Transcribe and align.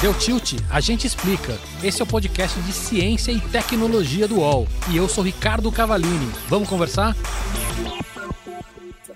Deu 0.00 0.18
tilt? 0.18 0.54
A 0.70 0.80
gente 0.80 1.06
explica. 1.06 1.58
Esse 1.84 2.00
é 2.00 2.04
o 2.04 2.08
podcast 2.08 2.58
de 2.62 2.72
ciência 2.72 3.30
e 3.32 3.38
tecnologia 3.38 4.26
do 4.26 4.36
UOL. 4.36 4.66
E 4.90 4.96
eu 4.96 5.06
sou 5.08 5.22
Ricardo 5.22 5.70
Cavalini. 5.70 6.32
Vamos 6.48 6.70
conversar? 6.70 7.14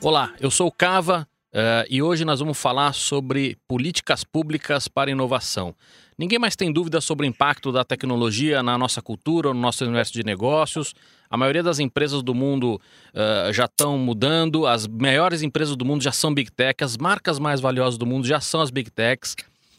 Olá, 0.03 0.35
eu 0.39 0.51
sou 0.51 0.67
o 0.67 0.73
Cava 0.73 1.27
uh, 1.55 1.87
e 1.89 2.03
hoje 2.03 2.23
nós 2.23 2.41
vamos 2.41 2.61
falar 2.61 2.93
sobre 2.93 3.57
políticas 3.67 4.23
públicas 4.23 4.89
para 4.89 5.11
inovação. 5.11 5.75
Ninguém 6.19 6.39
mais 6.39 6.55
tem 6.55 6.71
dúvida 6.71 7.01
sobre 7.01 7.27
o 7.27 7.29
impacto 7.29 7.73
da 7.73 7.83
tecnologia 7.83 8.63
na 8.63 8.77
nossa 8.77 9.01
cultura, 9.01 9.55
no 9.55 9.61
nosso 9.61 9.85
universo 9.85 10.13
de 10.13 10.23
negócios. 10.23 10.95
A 11.33 11.37
maioria 11.39 11.63
das 11.63 11.79
empresas 11.79 12.23
do 12.23 12.35
mundo 12.35 12.79
uh, 13.15 13.51
já 13.55 13.65
estão 13.65 13.97
mudando, 13.97 14.67
as 14.67 14.87
maiores 14.87 15.41
empresas 15.41 15.75
do 15.75 15.83
mundo 15.83 16.03
já 16.03 16.13
são 16.13 16.35
Big 16.35 16.53
Tech, 16.53 16.85
as 16.85 16.99
marcas 16.99 17.39
mais 17.39 17.59
valiosas 17.59 17.97
do 17.97 18.05
mundo 18.05 18.27
já 18.27 18.39
são 18.39 18.61
as 18.61 18.71
Big 18.71 18.91
Techs. 18.91 19.35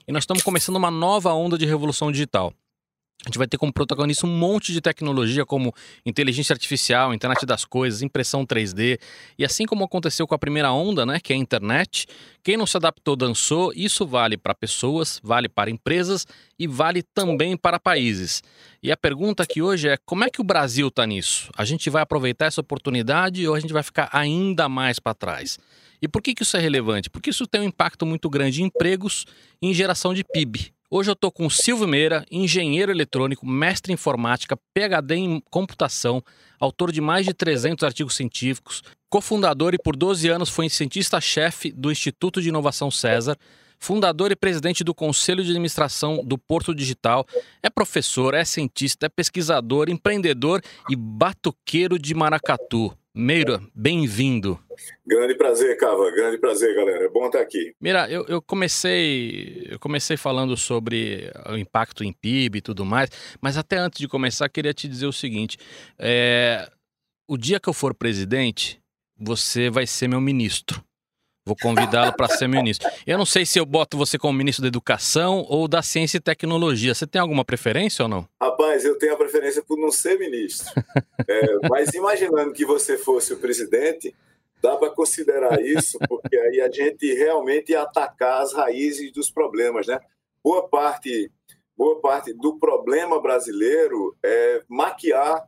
E 0.08 0.12
nós 0.12 0.24
estamos 0.24 0.42
começando 0.42 0.78
uma 0.78 0.90
nova 0.90 1.32
onda 1.32 1.56
de 1.56 1.68
revolução 1.68 2.12
digital. 2.12 2.52
A 3.26 3.30
gente 3.30 3.38
vai 3.38 3.48
ter 3.48 3.58
como 3.58 3.72
protagonista 3.72 4.28
um 4.28 4.38
monte 4.38 4.74
de 4.74 4.82
tecnologia 4.82 5.46
como 5.46 5.74
inteligência 6.06 6.52
artificial, 6.54 7.14
internet 7.14 7.46
das 7.46 7.64
coisas, 7.64 8.02
impressão 8.02 8.46
3D. 8.46 9.00
E 9.38 9.46
assim 9.46 9.66
como 9.66 9.86
aconteceu 9.86 10.28
com 10.28 10.36
a 10.36 10.38
primeira 10.38 10.74
onda, 10.74 11.06
né, 11.06 11.22
que 11.22 11.32
é 11.32 11.36
a 11.36 11.40
internet, 11.40 12.06
quem 12.44 12.58
não 12.58 12.68
se 12.68 12.76
adaptou 12.76 13.16
dançou. 13.16 13.72
Isso 13.74 14.06
vale 14.06 14.36
para 14.36 14.54
pessoas, 14.54 15.22
vale 15.24 15.48
para 15.48 15.70
empresas 15.70 16.28
e 16.60 16.68
vale 16.68 17.02
também 17.02 17.56
para 17.56 17.80
países. 17.80 18.44
E 18.82 18.92
a 18.92 18.98
pergunta 18.98 19.44
aqui 19.44 19.62
hoje 19.62 19.88
é: 19.88 19.98
como 20.06 20.26
é 20.26 20.30
que 20.30 20.42
o 20.42 20.44
Brasil 20.44 20.90
está 20.90 21.08
nisso? 21.08 21.50
A 21.56 21.64
gente 21.64 21.90
vai 21.90 22.02
aproveitar 22.02 22.48
essa 22.48 22.60
oportunidade 22.60 23.48
ou 23.48 23.56
a 23.56 23.60
gente 23.62 23.72
vai 23.72 23.84
ficar 23.84 24.10
ainda 24.12 24.68
mais 24.68 25.00
para 25.00 25.14
trás? 25.14 25.58
E 26.02 26.08
por 26.10 26.22
que, 26.22 26.34
que 26.34 26.44
isso 26.44 26.58
é 26.58 26.60
relevante? 26.60 27.10
Porque 27.10 27.30
isso 27.30 27.48
tem 27.48 27.62
um 27.62 27.64
impacto 27.64 28.06
muito 28.06 28.30
grande 28.30 28.62
em 28.62 28.66
empregos 28.66 29.26
e 29.62 29.68
em 29.68 29.74
geração 29.74 30.14
de 30.14 30.26
PIB. 30.26 30.74
Hoje 30.96 31.10
eu 31.10 31.14
estou 31.14 31.32
com 31.32 31.50
Silvio 31.50 31.88
Meira, 31.88 32.24
engenheiro 32.30 32.92
eletrônico, 32.92 33.48
mestre 33.48 33.92
em 33.92 33.96
informática, 33.96 34.56
PhD 34.76 35.16
em 35.16 35.42
computação, 35.50 36.24
autor 36.60 36.92
de 36.92 37.02
mais 37.02 37.26
de 37.26 37.34
300 37.34 37.84
artigos 37.84 38.16
científicos, 38.16 38.84
cofundador 39.10 39.74
e 39.74 39.80
por 39.80 39.96
12 39.96 40.30
anos 40.30 40.52
foi 40.52 40.70
cientista-chefe 40.70 41.72
do 41.72 41.92
Instituto 41.92 42.40
de 42.40 42.50
Inovação 42.50 42.92
César, 42.92 43.36
fundador 43.80 44.32
e 44.32 44.36
presidente 44.36 44.84
do 44.84 44.94
Conselho 44.94 45.44
de 45.44 45.50
Administração 45.50 46.24
do 46.24 46.38
Porto 46.38 46.76
Digital, 46.76 47.26
é 47.64 47.72
professor, 47.72 48.36
é 48.36 48.46
cientista, 48.46 49.08
é 49.08 49.10
pesquisador, 49.10 49.90
empreendedor 49.90 50.62
e 50.88 50.96
batuqueiro 50.96 51.98
de 51.98 52.14
maracatu. 52.14 52.96
Meira, 53.16 53.62
bem-vindo. 53.76 54.60
Grande 55.06 55.36
prazer, 55.36 55.78
Cava. 55.78 56.10
Grande 56.10 56.40
prazer, 56.40 56.76
galera. 56.76 57.06
É 57.06 57.10
bom 57.10 57.28
estar 57.28 57.42
aqui. 57.42 57.76
Mira, 57.80 58.10
eu, 58.10 58.26
eu, 58.28 58.42
comecei 58.42 59.68
eu 59.70 59.78
comecei 59.78 60.18
falando 60.18 60.58
sobre 60.58 61.32
o 61.48 61.56
impacto 61.56 62.04
em 62.04 62.12
PIB 62.12 62.58
e 62.58 62.62
tudo 62.62 62.84
mais, 62.84 63.12
mas 63.40 63.56
até 63.56 63.78
antes 63.78 64.00
de 64.00 64.08
começar, 64.08 64.50
queria 64.50 64.74
te 64.74 64.88
dizer 64.88 65.06
o 65.06 65.14
seguinte: 65.14 65.60
é, 66.00 66.68
o 67.28 67.38
dia 67.38 67.60
que 67.60 67.70
eu 67.70 67.74
for 67.74 67.94
presidente, 67.94 68.82
você 69.16 69.70
vai 69.70 69.86
ser 69.86 70.08
meu 70.08 70.20
ministro. 70.20 70.84
Vou 71.46 71.58
convidá-lo 71.62 72.16
para 72.16 72.30
ser 72.30 72.48
ministro. 72.48 72.90
Eu 73.06 73.18
não 73.18 73.26
sei 73.26 73.46
se 73.46 73.60
eu 73.60 73.66
boto 73.66 73.98
você 73.98 74.18
como 74.18 74.38
ministro 74.38 74.62
da 74.62 74.70
Educação 74.70 75.46
ou 75.50 75.68
da 75.68 75.82
Ciência 75.82 76.18
e 76.18 76.22
Tecnologia. 76.22 76.96
Você 76.96 77.06
tem 77.06 77.22
alguma 77.22 77.44
preferência 77.44 78.04
ou 78.04 78.10
não? 78.10 78.28
Rapaz, 78.42 78.86
eu 78.86 78.98
tenho 78.98 79.14
a 79.14 79.18
preferência 79.18 79.62
por 79.62 79.78
não 79.78 79.92
ser 79.92 80.18
ministro. 80.18 80.72
É, 81.26 81.70
mas 81.70 81.94
imaginando 81.94 82.52
que 82.52 82.66
você 82.66 82.98
fosse 82.98 83.32
o 83.32 83.38
presidente, 83.38 84.14
dá 84.62 84.76
para 84.76 84.90
considerar 84.90 85.62
isso, 85.62 85.98
porque 86.10 86.36
aí 86.36 86.60
a 86.60 86.70
gente 86.70 87.14
realmente 87.14 87.74
atacar 87.74 88.42
as 88.42 88.52
raízes 88.52 89.14
dos 89.14 89.32
problemas, 89.32 89.88
né? 89.88 90.00
Boa 90.44 90.68
parte, 90.68 91.32
boa 91.78 92.02
parte 92.02 92.34
do 92.34 92.60
problema 92.60 93.22
brasileiro 93.22 94.18
é 94.22 94.64
maquiar 94.68 95.48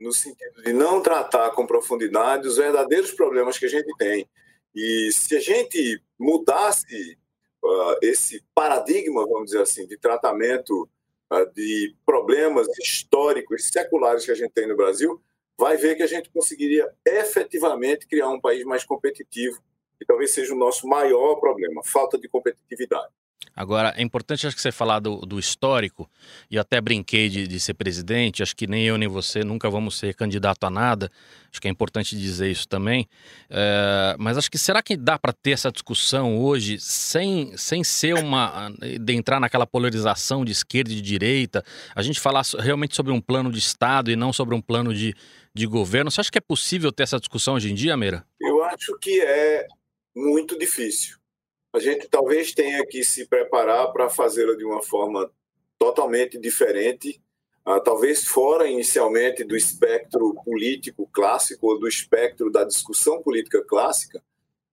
no 0.00 0.12
sentido 0.12 0.62
de 0.62 0.72
não 0.72 1.00
tratar 1.00 1.50
com 1.50 1.66
profundidade 1.66 2.46
os 2.46 2.56
verdadeiros 2.56 3.10
problemas 3.10 3.58
que 3.58 3.66
a 3.66 3.70
gente 3.70 3.92
tem. 3.96 4.28
E 4.76 5.10
se 5.10 5.34
a 5.34 5.40
gente 5.40 6.02
mudasse 6.18 7.16
uh, 7.64 7.96
esse 8.02 8.44
paradigma, 8.54 9.26
vamos 9.26 9.46
dizer 9.46 9.62
assim, 9.62 9.86
de 9.86 9.96
tratamento 9.96 10.86
uh, 11.32 11.50
de 11.54 11.96
problemas 12.04 12.68
históricos, 12.78 13.70
seculares 13.72 14.26
que 14.26 14.32
a 14.32 14.34
gente 14.34 14.52
tem 14.52 14.68
no 14.68 14.76
Brasil, 14.76 15.18
vai 15.58 15.78
ver 15.78 15.96
que 15.96 16.02
a 16.02 16.06
gente 16.06 16.28
conseguiria 16.28 16.86
efetivamente 17.06 18.06
criar 18.06 18.28
um 18.28 18.38
país 18.38 18.64
mais 18.64 18.84
competitivo, 18.84 19.58
que 19.98 20.04
talvez 20.04 20.32
seja 20.32 20.52
o 20.52 20.58
nosso 20.58 20.86
maior 20.86 21.36
problema, 21.36 21.80
falta 21.82 22.18
de 22.18 22.28
competitividade. 22.28 23.10
Agora, 23.56 23.94
é 23.96 24.02
importante 24.02 24.46
acho 24.46 24.54
que 24.54 24.60
você 24.60 24.70
falar 24.70 25.00
do, 25.00 25.16
do 25.20 25.38
histórico, 25.38 26.10
e 26.50 26.56
eu 26.56 26.60
até 26.60 26.78
brinquei 26.78 27.30
de, 27.30 27.48
de, 27.48 27.58
ser 27.58 27.72
presidente, 27.72 28.42
acho 28.42 28.54
que 28.54 28.66
nem 28.66 28.84
eu 28.84 28.98
nem 28.98 29.08
você 29.08 29.42
nunca 29.42 29.70
vamos 29.70 29.96
ser 29.96 30.14
candidato 30.14 30.64
a 30.64 30.70
nada, 30.70 31.10
acho 31.50 31.58
que 31.58 31.66
é 31.66 31.70
importante 31.70 32.14
dizer 32.14 32.50
isso 32.50 32.68
também, 32.68 33.08
é, 33.48 34.14
mas 34.18 34.36
acho 34.36 34.50
que 34.50 34.58
será 34.58 34.82
que 34.82 34.94
dá 34.94 35.18
para 35.18 35.32
ter 35.32 35.52
essa 35.52 35.72
discussão 35.72 36.38
hoje 36.38 36.78
sem, 36.78 37.56
sem 37.56 37.82
ser 37.82 38.14
uma. 38.14 38.70
de 39.00 39.14
entrar 39.14 39.40
naquela 39.40 39.66
polarização 39.66 40.44
de 40.44 40.52
esquerda 40.52 40.92
e 40.92 40.96
de 40.96 41.00
direita, 41.00 41.64
a 41.94 42.02
gente 42.02 42.20
falar 42.20 42.42
realmente 42.58 42.94
sobre 42.94 43.10
um 43.10 43.22
plano 43.22 43.50
de 43.50 43.58
Estado 43.58 44.10
e 44.10 44.16
não 44.16 44.34
sobre 44.34 44.54
um 44.54 44.60
plano 44.60 44.92
de, 44.92 45.14
de 45.54 45.66
governo? 45.66 46.10
Você 46.10 46.20
acha 46.20 46.30
que 46.30 46.36
é 46.36 46.42
possível 46.42 46.92
ter 46.92 47.04
essa 47.04 47.18
discussão 47.18 47.54
hoje 47.54 47.72
em 47.72 47.74
dia, 47.74 47.96
Meira? 47.96 48.22
Eu 48.38 48.62
acho 48.64 48.98
que 49.00 49.18
é 49.22 49.66
muito 50.14 50.58
difícil 50.58 51.16
a 51.76 51.78
gente 51.78 52.08
talvez 52.08 52.54
tenha 52.54 52.86
que 52.86 53.04
se 53.04 53.26
preparar 53.26 53.92
para 53.92 54.08
fazê-la 54.08 54.54
de 54.54 54.64
uma 54.64 54.82
forma 54.82 55.30
totalmente 55.78 56.38
diferente, 56.38 57.20
uh, 57.68 57.78
talvez 57.82 58.24
fora 58.24 58.66
inicialmente 58.66 59.44
do 59.44 59.54
espectro 59.54 60.34
político 60.42 61.06
clássico 61.12 61.66
ou 61.66 61.78
do 61.78 61.86
espectro 61.86 62.50
da 62.50 62.64
discussão 62.64 63.22
política 63.22 63.62
clássica, 63.62 64.24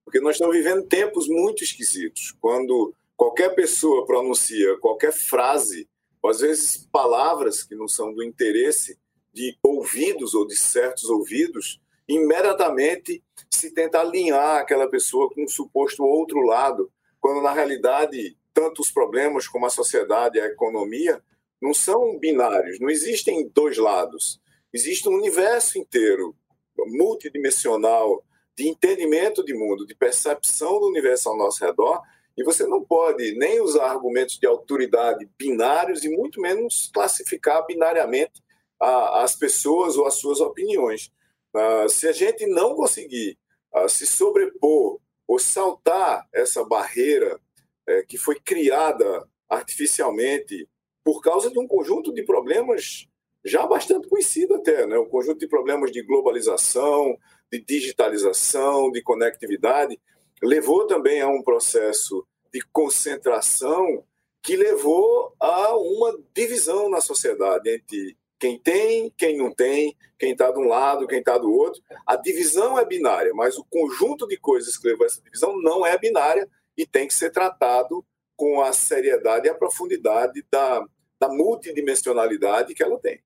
porque 0.05 0.21
nós 0.21 0.35
estamos 0.35 0.55
vivendo 0.55 0.87
tempos 0.87 1.27
muito 1.27 1.61
esquisitos. 1.61 2.33
Quando 2.39 2.95
qualquer 3.17 3.53
pessoa 3.53 4.05
pronuncia 4.05 4.77
qualquer 4.77 5.11
frase, 5.11 5.89
ou 6.21 6.29
às 6.29 6.39
vezes 6.39 6.87
palavras 6.89 7.63
que 7.63 7.75
não 7.75 7.89
são 7.89 8.13
do 8.13 8.23
interesse 8.23 8.97
de 9.33 9.57
ouvidos 9.61 10.33
ou 10.33 10.47
de 10.47 10.55
certos 10.55 11.09
ouvidos, 11.09 11.81
imediatamente 12.07 13.21
se 13.49 13.71
tenta 13.71 13.99
alinhar 13.99 14.61
aquela 14.61 14.87
pessoa 14.87 15.29
com 15.29 15.43
um 15.43 15.47
suposto 15.49 16.03
outro 16.03 16.39
lado, 16.41 16.91
quando 17.23 17.41
na 17.41 17.53
realidade 17.53 18.37
tanto 18.53 18.81
os 18.81 18.91
problemas 18.91 19.47
como 19.47 19.65
a 19.65 19.69
sociedade 19.69 20.37
e 20.37 20.41
a 20.41 20.47
economia 20.47 21.23
não 21.61 21.73
são 21.73 22.19
binários, 22.19 22.81
não 22.81 22.89
existem 22.89 23.47
dois 23.47 23.77
lados. 23.77 24.41
Existe 24.73 25.07
um 25.07 25.13
universo 25.13 25.79
inteiro, 25.79 26.35
multidimensional, 26.77 28.25
de 28.57 28.67
entendimento 28.67 29.41
de 29.41 29.53
mundo, 29.53 29.87
de 29.87 29.95
percepção 29.95 30.81
do 30.81 30.89
universo 30.89 31.29
ao 31.29 31.37
nosso 31.37 31.63
redor, 31.63 32.01
e 32.35 32.43
você 32.43 32.67
não 32.67 32.83
pode 32.83 33.33
nem 33.37 33.61
usar 33.61 33.85
argumentos 33.85 34.37
de 34.37 34.45
autoridade 34.45 35.25
binários 35.37 36.03
e 36.03 36.09
muito 36.09 36.41
menos 36.41 36.91
classificar 36.93 37.65
binariamente 37.65 38.43
as 38.81 39.33
pessoas 39.33 39.95
ou 39.95 40.05
as 40.05 40.15
suas 40.15 40.41
opiniões. 40.41 41.09
Uh, 41.55 41.87
se 41.87 42.05
a 42.05 42.11
gente 42.11 42.45
não 42.47 42.75
conseguir 42.75 43.37
uh, 43.73 43.87
se 43.87 44.05
sobrepor 44.05 44.99
ou 45.27 45.39
saltar 45.39 46.27
essa 46.33 46.63
barreira 46.63 47.35
uh, 47.35 48.07
que 48.07 48.17
foi 48.17 48.39
criada 48.39 49.27
artificialmente 49.49 50.67
por 51.03 51.21
causa 51.21 51.51
de 51.51 51.59
um 51.59 51.67
conjunto 51.67 52.13
de 52.13 52.23
problemas 52.23 53.07
já 53.45 53.67
bastante 53.67 54.07
conhecido 54.07 54.55
até, 54.55 54.87
né? 54.87 54.97
um 54.97 55.09
conjunto 55.09 55.39
de 55.39 55.47
problemas 55.47 55.91
de 55.91 56.01
globalização, 56.01 57.17
de 57.51 57.59
digitalização, 57.59 58.89
de 58.91 59.01
conectividade, 59.01 59.99
levou 60.41 60.87
também 60.87 61.21
a 61.21 61.27
um 61.27 61.43
processo 61.43 62.25
de 62.53 62.61
concentração 62.71 64.03
que 64.41 64.55
levou 64.55 65.33
a 65.39 65.75
uma 65.75 66.17
divisão 66.33 66.89
na 66.89 67.01
sociedade 67.01 67.69
entre 67.69 68.17
quem 68.43 68.59
tem, 68.59 69.09
quem 69.17 69.37
não 69.37 69.55
tem, 69.55 69.95
quem 70.19 70.33
está 70.33 70.51
de 70.51 70.59
um 70.59 70.67
lado, 70.67 71.07
quem 71.07 71.19
está 71.19 71.37
do 71.37 71.49
outro. 71.49 71.81
A 72.05 72.17
divisão 72.17 72.77
é 72.77 72.83
binária, 72.83 73.31
mas 73.33 73.57
o 73.57 73.63
conjunto 73.63 74.27
de 74.27 74.35
coisas 74.35 74.77
que 74.77 74.85
levou 74.85 75.05
a 75.05 75.07
essa 75.07 75.21
divisão 75.21 75.57
não 75.61 75.85
é 75.85 75.97
binária 75.97 76.45
e 76.75 76.85
tem 76.85 77.07
que 77.07 77.13
ser 77.13 77.29
tratado 77.29 78.05
com 78.35 78.61
a 78.61 78.73
seriedade 78.73 79.47
e 79.47 79.49
a 79.49 79.55
profundidade 79.55 80.43
da, 80.51 80.85
da 81.17 81.29
multidimensionalidade 81.29 82.73
que 82.73 82.83
ela 82.83 82.99
tem. 82.99 83.21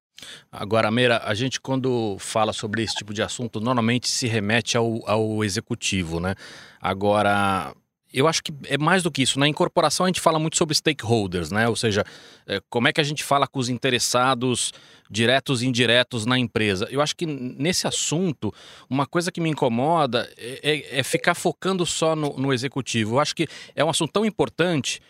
Agora, 0.51 0.91
Meira, 0.91 1.19
a 1.23 1.33
gente 1.33 1.59
quando 1.59 2.17
fala 2.19 2.53
sobre 2.53 2.83
esse 2.83 2.93
tipo 2.93 3.11
de 3.11 3.23
assunto, 3.23 3.59
normalmente 3.59 4.07
se 4.07 4.27
remete 4.27 4.77
ao, 4.77 5.01
ao 5.09 5.43
executivo, 5.43 6.19
né? 6.19 6.35
Agora, 6.79 7.73
eu 8.13 8.27
acho 8.27 8.43
que 8.43 8.53
é 8.65 8.77
mais 8.77 9.03
do 9.03 9.11
que 9.11 9.21
isso. 9.21 9.39
Na 9.39 9.47
incorporação 9.47 10.05
a 10.05 10.09
gente 10.09 10.21
fala 10.21 10.39
muito 10.39 10.57
sobre 10.57 10.75
stakeholders, 10.75 11.51
né? 11.51 11.67
Ou 11.67 11.75
seja, 11.75 12.03
é, 12.45 12.61
como 12.69 12.87
é 12.87 12.93
que 12.93 13.01
a 13.01 13.03
gente 13.03 13.23
fala 13.23 13.47
com 13.47 13.59
os 13.59 13.69
interessados 13.69 14.73
diretos 15.09 15.61
e 15.61 15.67
indiretos 15.67 16.25
na 16.25 16.37
empresa. 16.37 16.87
Eu 16.91 17.01
acho 17.01 17.15
que 17.15 17.25
nesse 17.25 17.87
assunto, 17.87 18.53
uma 18.89 19.05
coisa 19.05 19.31
que 19.31 19.39
me 19.39 19.49
incomoda 19.49 20.29
é, 20.37 20.59
é, 20.63 20.99
é 20.99 21.03
ficar 21.03 21.33
focando 21.33 21.85
só 21.85 22.15
no, 22.15 22.35
no 22.37 22.53
executivo. 22.53 23.15
Eu 23.15 23.19
acho 23.19 23.35
que 23.35 23.47
é 23.75 23.83
um 23.83 23.89
assunto 23.89 24.11
tão 24.11 24.25
importante 24.25 25.01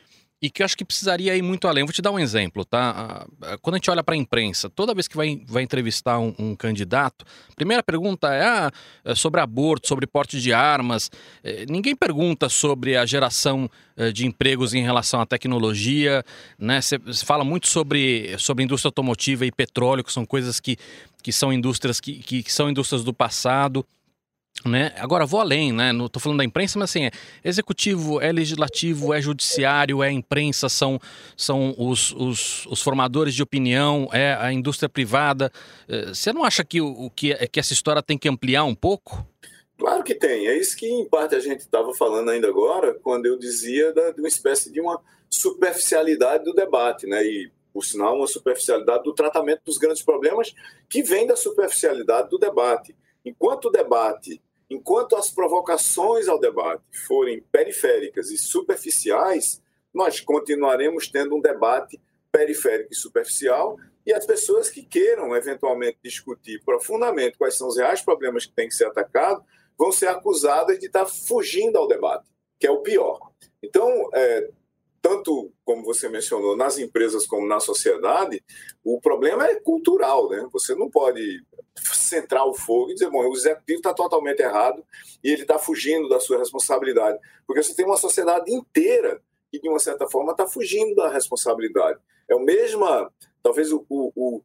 e 0.42 0.50
que 0.50 0.62
eu 0.62 0.66
acho 0.66 0.78
que 0.78 0.86
precisaria 0.86 1.36
ir 1.36 1.42
muito 1.42 1.68
além. 1.68 1.84
Vou 1.84 1.94
te 1.94 2.02
dar 2.02 2.12
um 2.12 2.20
exemplo, 2.20 2.64
tá? 2.64 3.26
Quando 3.62 3.76
a 3.76 3.78
gente 3.78 3.90
olha 3.90 4.04
para 4.04 4.14
a 4.14 4.18
imprensa, 4.18 4.70
toda 4.70 4.94
vez 4.94 5.08
que 5.08 5.18
vai, 5.18 5.42
vai 5.48 5.64
entrevistar 5.64 6.20
um, 6.20 6.34
um, 6.38 6.56
candidato, 6.56 7.26
a 7.52 7.56
primeira 7.56 7.82
pergunta 7.82 8.32
é, 8.32 8.44
ah, 8.44 8.72
é 9.04 9.16
sobre 9.16 9.42
aborto, 9.42 9.88
sobre 9.88 10.06
porte 10.06 10.40
de 10.40 10.54
armas. 10.54 11.10
É, 11.44 11.66
ninguém 11.68 11.96
pergunta 11.96 12.50
sobre 12.50 12.96
a 12.96 13.06
geração 13.06 13.70
é, 13.96 14.12
de 14.12 14.28
empregos 14.28 14.76
em 14.76 14.84
relação 14.84 15.20
à 15.20 15.26
tecnologia, 15.26 16.24
né? 16.60 16.82
Você 16.82 17.00
fala 17.26 17.44
muito 17.44 17.68
sobre, 17.68 18.38
sobre 18.38 18.64
indústria 18.64 18.90
automotiva 18.90 19.46
e 19.46 19.52
petróleo, 19.52 20.04
que 20.04 20.14
são 20.14 20.26
coisas 20.26 20.60
que, 20.60 20.78
que 21.24 21.32
são 21.32 21.52
indústrias 21.52 22.00
que, 22.00 22.14
que 22.22 22.52
são 22.52 22.70
indústrias 22.70 23.04
do 23.04 23.14
passado. 23.14 23.84
Né? 24.66 24.92
Agora 24.98 25.26
vou 25.26 25.40
além, 25.40 25.72
né? 25.72 25.94
Não 25.94 26.08
estou 26.08 26.22
falando 26.22 26.40
da 26.40 26.44
imprensa, 26.44 26.80
mas 26.80 26.90
assim, 26.90 27.06
é 27.06 27.12
executivo, 27.44 28.20
é 28.20 28.32
legislativo, 28.32 29.14
é 29.14 29.22
judiciário, 29.22 30.04
é 30.04 30.12
imprensa, 30.12 30.68
são, 30.68 31.00
são 31.38 31.76
os, 31.78 32.12
os, 32.14 32.66
os 32.66 32.82
formadores 32.82 33.34
de 33.34 33.44
opinião, 33.44 34.10
é 34.12 34.34
a 34.34 34.52
indústria 34.52 34.90
privada. 34.90 35.52
Eh, 35.88 36.08
você 36.08 36.34
não 36.34 36.44
acha 36.44 36.66
que, 36.66 36.82
o, 36.82 37.10
que, 37.16 37.34
que 37.48 37.60
essa 37.60 37.72
história 37.72 38.02
tem 38.02 38.18
que 38.18 38.28
ampliar 38.28 38.64
um 38.64 38.76
pouco? 38.76 39.26
Claro 39.78 40.04
que 40.04 40.16
tem. 40.16 40.48
É 40.48 40.58
isso 40.58 40.76
que, 40.76 40.88
em 40.88 41.06
parte, 41.08 41.36
a 41.36 41.40
gente 41.40 41.60
estava 41.60 41.94
falando 41.94 42.30
ainda 42.30 42.48
agora, 42.48 42.96
quando 42.96 43.28
eu 43.28 43.38
dizia 43.38 43.94
da, 43.94 44.12
de 44.12 44.20
uma 44.20 44.28
espécie 44.28 44.72
de 44.72 44.82
uma 44.82 45.00
superficialidade 45.30 46.44
do 46.44 46.54
debate, 46.54 47.06
né? 47.06 47.24
E, 47.24 47.52
por 47.72 47.86
sinal, 47.86 48.18
uma 48.18 48.28
superficialidade 48.28 49.04
do 49.04 49.14
tratamento 49.14 49.62
dos 49.64 49.78
grandes 49.78 50.02
problemas 50.02 50.54
que 50.90 51.04
vem 51.04 51.28
da 51.28 51.36
superficialidade 51.36 52.30
do 52.30 52.40
debate. 52.40 52.96
Enquanto 53.24 53.66
o 53.66 53.72
debate 53.72 54.42
Enquanto 54.70 55.16
as 55.16 55.32
provocações 55.32 56.28
ao 56.28 56.40
debate 56.40 56.84
forem 57.08 57.42
periféricas 57.52 58.30
e 58.32 58.38
superficiais, 58.38 59.62
nós 59.94 60.20
continuaremos 60.20 61.08
tendo 61.08 61.36
um 61.36 61.42
debate 61.42 62.00
periférico 62.32 62.92
e 62.92 62.96
superficial 62.96 63.78
e 64.06 64.14
as 64.14 64.26
pessoas 64.26 64.70
que 64.70 64.84
queiram 64.84 65.36
eventualmente 65.36 65.98
discutir 66.04 66.62
profundamente 66.64 67.38
quais 67.38 67.58
são 67.58 67.68
os 67.68 67.78
reais 67.78 68.02
problemas 68.02 68.46
que 68.46 68.54
têm 68.54 68.68
que 68.68 68.76
ser 68.76 68.86
atacados 68.86 69.44
vão 69.78 69.92
ser 69.92 70.08
acusadas 70.08 70.80
de 70.80 70.88
estar 70.88 71.06
fugindo 71.06 71.78
ao 71.78 71.88
debate, 71.88 72.26
que 72.60 72.66
é 72.66 72.72
o 72.72 72.82
pior. 72.82 73.20
Então, 73.62 74.10
é, 74.14 74.50
tanto 75.02 75.52
como 75.64 75.84
você 75.84 76.10
mencionou, 76.10 76.56
nas 76.56 76.78
empresas 76.78 77.26
como 77.26 77.48
na 77.48 77.60
sociedade, 77.60 78.44
o 78.84 79.00
problema 79.00 79.48
é 79.48 79.60
cultural, 79.60 80.30
né? 80.30 80.48
Você 80.52 80.76
não 80.76 80.90
pode 80.90 81.44
centrar 81.76 82.46
o 82.46 82.54
fogo 82.54 82.92
e 82.92 82.94
dizer, 82.94 83.10
bom, 83.10 83.28
o 83.28 83.34
executivo 83.34 83.80
está 83.80 83.94
totalmente 83.94 84.42
errado 84.42 84.84
e 85.24 85.30
ele 85.30 85.44
está 85.44 85.60
fugindo 85.60 86.10
da 86.10 86.20
sua 86.20 86.40
responsabilidade. 86.40 87.20
Porque 87.46 87.62
você 87.62 87.76
tem 87.76 87.86
uma 87.86 87.98
sociedade 87.98 88.52
inteira 88.52 89.22
que, 89.52 89.60
de 89.60 89.70
uma 89.70 89.80
certa 89.80 90.08
forma, 90.08 90.32
está 90.32 90.48
fugindo 90.48 90.96
da 90.96 91.10
responsabilidade. 91.10 92.00
É 92.30 92.36
o 92.36 92.40
mesmo, 92.40 92.86
talvez 93.42 93.72
o, 93.72 93.86
o, 93.90 94.44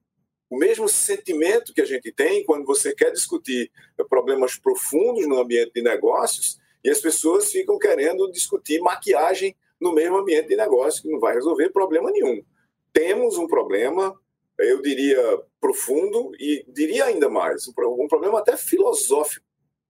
o 0.51 0.57
mesmo 0.57 0.89
sentimento 0.89 1.73
que 1.73 1.81
a 1.81 1.87
gente 1.87 2.13
tem 2.13 2.45
quando 2.45 2.65
você 2.67 2.95
quer 2.95 3.11
discutir 3.11 3.71
problemas 4.09 4.57
profundos 4.57 5.27
no 5.27 5.41
ambiente 5.41 5.73
de 5.75 5.83
negócios 5.83 6.61
e 6.85 6.91
as 6.91 7.01
pessoas 7.01 7.51
ficam 7.51 7.79
querendo 7.79 8.31
discutir 8.31 8.81
maquiagem 8.81 9.57
no 9.83 9.93
mesmo 9.93 10.19
ambiente 10.19 10.49
de 10.49 10.57
negócio, 10.57 11.03
que 11.03 11.11
não 11.11 11.19
vai 11.19 11.35
resolver 11.35 11.71
problema 11.71 12.11
nenhum. 12.13 12.41
Temos 12.93 13.37
um 13.37 13.49
problema, 13.49 14.17
eu 14.59 14.81
diria, 14.81 15.43
profundo 15.61 16.31
e 16.39 16.65
diria 16.69 17.07
ainda 17.07 17.29
mais, 17.29 17.67
um 17.67 18.07
problema 18.07 18.39
até 18.39 18.57
filosófico, 18.57 19.45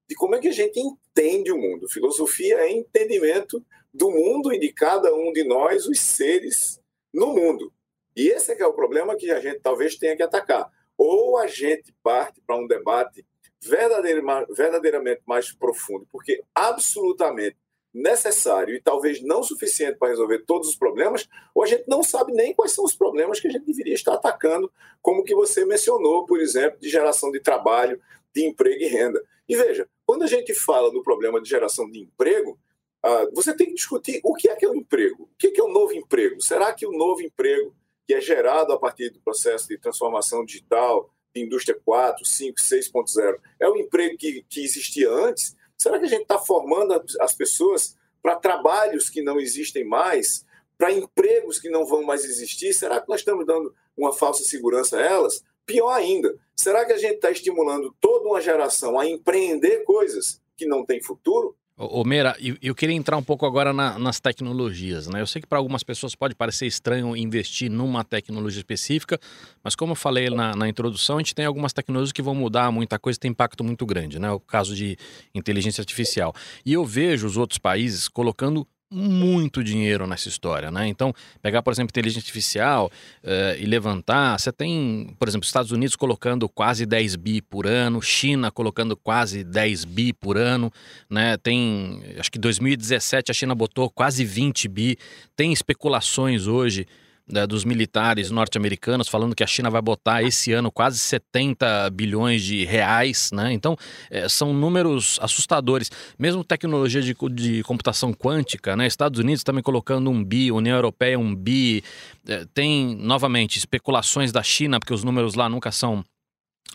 de 0.09 0.15
como 0.15 0.35
é 0.35 0.41
que 0.41 0.49
a 0.49 0.53
gente 0.53 0.81
entende 0.81 1.53
o 1.53 1.59
mundo. 1.59 1.89
Filosofia 1.91 2.61
é 2.61 2.73
entendimento 2.73 3.62
do 3.93 4.11
mundo 4.11 4.53
e 4.53 4.59
de 4.59 4.73
cada 4.73 5.15
um 5.15 5.31
de 5.31 5.44
nós, 5.44 5.87
os 5.87 6.00
seres 6.00 6.81
no 7.12 7.35
mundo. 7.35 7.71
E 8.17 8.29
esse 8.29 8.53
é 8.53 8.56
que 8.56 8.62
é 8.62 8.67
o 8.67 8.73
problema 8.73 9.15
que 9.15 9.31
a 9.31 9.41
gente 9.41 9.61
talvez 9.61 9.97
tenha 9.97 10.17
que 10.17 10.23
atacar. 10.23 10.71
Ou 10.97 11.37
a 11.37 11.47
gente 11.47 11.94
parte 12.03 12.41
para 12.47 12.56
um 12.56 12.67
debate 12.67 13.27
verdadeiramente 13.61 15.23
mais 15.27 15.53
profundo, 15.53 16.06
porque 16.11 16.43
absolutamente 16.55 17.56
necessário 17.93 18.75
e 18.75 18.81
talvez 18.81 19.23
não 19.23 19.43
suficiente 19.43 19.99
para 19.99 20.09
resolver 20.09 20.44
todos 20.47 20.69
os 20.69 20.77
problemas, 20.77 21.29
ou 21.55 21.62
a 21.62 21.67
gente 21.67 21.85
não 21.87 22.03
sabe 22.03 22.33
nem 22.33 22.55
quais 22.55 22.73
são 22.73 22.85
os 22.85 22.94
problemas 22.94 23.39
que 23.39 23.49
a 23.49 23.50
gente 23.50 23.67
deveria 23.67 23.94
estar 23.94 24.15
atacando, 24.15 24.73
como 25.03 25.25
que 25.25 25.35
você 25.35 25.65
mencionou, 25.65 26.25
por 26.25 26.41
exemplo, 26.41 26.81
de 26.81 26.89
geração 26.89 27.31
de 27.31 27.41
trabalho, 27.41 28.00
de 28.35 28.44
emprego 28.47 28.83
e 28.83 28.87
renda. 28.87 29.23
E 29.49 29.55
veja, 29.55 29.89
quando 30.06 30.23
a 30.23 30.27
gente 30.27 30.55
fala 30.55 30.93
no 30.93 31.03
problema 31.03 31.41
de 31.41 31.49
geração 31.49 31.91
de 31.91 32.00
emprego, 32.00 32.59
uh, 33.05 33.35
você 33.35 33.55
tem 33.55 33.67
que 33.67 33.75
discutir 33.75 34.21
o 34.25 34.35
que 34.35 34.49
é 34.49 34.56
que 34.56 34.65
é 34.65 34.69
o 34.69 34.75
emprego, 34.75 35.25
o 35.25 35.37
que 35.39 35.49
é, 35.49 35.50
que 35.50 35.61
é 35.61 35.65
o 35.65 35.73
novo 35.73 35.93
emprego. 35.93 36.41
Será 36.41 36.73
que 36.73 36.87
o 36.87 36.93
novo 36.93 37.21
emprego 37.21 37.75
que 38.06 38.15
é 38.15 38.21
gerado 38.21 38.73
a 38.73 38.79
partir 38.79 39.11
do 39.11 39.21
processo 39.21 39.69
de 39.69 39.79
transformação 39.79 40.44
digital, 40.44 41.11
de 41.35 41.43
indústria 41.43 41.79
4, 41.85 42.25
5, 42.25 42.56
6.0, 42.59 43.39
é 43.61 43.69
o 43.69 43.77
emprego 43.77 44.17
que, 44.17 44.44
que 44.49 44.65
existia 44.65 45.11
antes? 45.11 45.56
Será 45.82 45.99
que 45.99 46.05
a 46.05 46.08
gente 46.08 46.23
está 46.23 46.38
formando 46.38 46.94
as 47.19 47.34
pessoas 47.34 47.96
para 48.23 48.37
trabalhos 48.37 49.11
que 49.11 49.20
não 49.20 49.40
existem 49.40 49.84
mais, 49.84 50.46
para 50.79 50.93
empregos 50.93 51.58
que 51.58 51.69
não 51.69 51.84
vão 51.84 52.05
mais 52.05 52.25
existir? 52.25 52.73
Será 52.73 53.00
que 53.00 53.08
nós 53.08 53.19
estamos 53.19 53.44
dando 53.44 53.75
uma 53.96 54.12
falsa 54.12 54.44
segurança 54.44 54.96
a 54.96 55.02
elas? 55.02 55.43
Pior 55.67 55.90
ainda, 55.90 56.38
será 56.55 56.84
que 56.84 56.93
a 56.93 56.99
gente 56.99 57.17
está 57.17 57.32
estimulando 57.32 57.93
toda 58.00 58.29
uma 58.29 58.40
geração 58.40 58.96
a 58.96 59.08
empreender 59.08 59.82
coisas 59.82 60.40
que 60.56 60.67
não 60.67 60.87
têm 60.87 61.02
futuro? 61.02 61.56
Ô, 61.90 62.05
Meira, 62.05 62.37
eu 62.62 62.75
queria 62.76 62.94
entrar 62.94 63.17
um 63.17 63.23
pouco 63.23 63.44
agora 63.44 63.73
na, 63.73 63.99
nas 63.99 64.20
tecnologias, 64.20 65.08
né? 65.08 65.20
Eu 65.20 65.26
sei 65.26 65.43
que 65.43 65.49
para 65.49 65.58
algumas 65.58 65.82
pessoas 65.82 66.14
pode 66.14 66.32
parecer 66.32 66.64
estranho 66.67 67.17
investir 67.17 67.69
numa 67.69 68.05
tecnologia 68.05 68.61
específica, 68.61 69.19
mas 69.64 69.75
como 69.75 69.93
eu 69.93 69.96
falei 69.96 70.31
na, 70.31 70.55
na, 70.55 70.69
introdução, 70.69 71.17
a 71.17 71.19
gente 71.19 71.34
tem 71.34 71.44
algumas 71.44 71.73
tecnologias 71.73 72.12
que 72.12 72.23
vão 72.23 72.37
mudar 72.37 72.70
muita 72.70 73.00
coisa, 73.00 73.19
tem 73.19 73.32
impacto 73.32 73.64
muito 73.64 73.84
grande, 73.84 74.20
né? 74.20 74.31
O 74.31 74.38
caso 74.38 74.76
de 74.76 74.96
inteligência 75.34 75.82
artificial. 75.82 76.32
E 76.64 76.73
eu 76.73 76.84
vejo 76.84 77.26
os 77.26 77.37
outros 77.37 77.58
países 77.58 78.06
colocando 78.06 78.67
muito 78.93 79.65
dinheiro 79.65 80.06
nessa 80.06 80.29
história, 80.29 80.71
né? 80.71 80.87
Então, 80.87 81.15
pegar, 81.41 81.62
por 81.62 81.73
exemplo, 81.73 81.91
inteligência 81.91 82.21
artificial 82.21 82.91
uh, 83.25 83.59
e 83.59 83.65
levantar, 83.65 84.39
você 84.39 84.53
tem, 84.53 85.17
por 85.19 85.27
exemplo, 85.27 85.47
Estados 85.47 85.73
Unidos 85.73 85.97
colocando 85.97 86.49
quase 86.49 86.85
10 86.85 87.17
bi 87.17 87.41
por 87.41 87.67
ano, 87.67 88.03
China 88.03 88.50
colocando 88.50 88.94
quase 88.97 89.43
10 89.43 89.87
bi 89.87 90.12
por 90.12 90.37
ano, 90.37 90.71
né? 91.09 91.37
Tem, 91.39 92.03
acho 92.19 92.31
que 92.31 92.39
2017 92.39 93.31
a 93.31 93.35
China 93.35 93.55
botou 93.55 93.89
quase 93.89 94.25
20 94.25 94.69
bi. 94.69 94.99
Tem 95.34 95.53
especulações 95.53 96.46
hoje 96.46 96.87
né, 97.32 97.46
dos 97.46 97.65
militares 97.65 98.31
norte-americanos 98.31 99.08
falando 99.08 99.34
que 99.34 99.43
a 99.43 99.46
China 99.46 99.70
vai 99.70 99.81
botar 99.81 100.22
esse 100.22 100.53
ano 100.53 100.70
quase 100.70 100.98
70 100.98 101.89
bilhões 101.91 102.43
de 102.43 102.65
reais, 102.65 103.31
né? 103.32 103.53
Então, 103.53 103.77
é, 104.10 104.29
são 104.29 104.53
números 104.53 105.19
assustadores. 105.22 105.91
Mesmo 106.19 106.44
tecnologia 106.44 107.01
de, 107.01 107.17
de, 107.32 107.62
computação 107.62 108.12
quântica, 108.12 108.77
né? 108.77 108.86
Estados 108.86 109.19
Unidos 109.19 109.43
também 109.43 109.62
colocando 109.62 110.10
um 110.10 110.22
bi, 110.22 110.53
União 110.53 110.77
Europeia 110.77 111.19
um 111.19 111.34
bi. 111.34 111.82
É, 112.29 112.44
tem, 112.53 112.94
novamente, 112.96 113.56
especulações 113.56 114.31
da 114.31 114.43
China, 114.43 114.79
porque 114.79 114.93
os 114.93 115.03
números 115.03 115.34
lá 115.34 115.48
nunca 115.48 115.72
são 115.72 116.05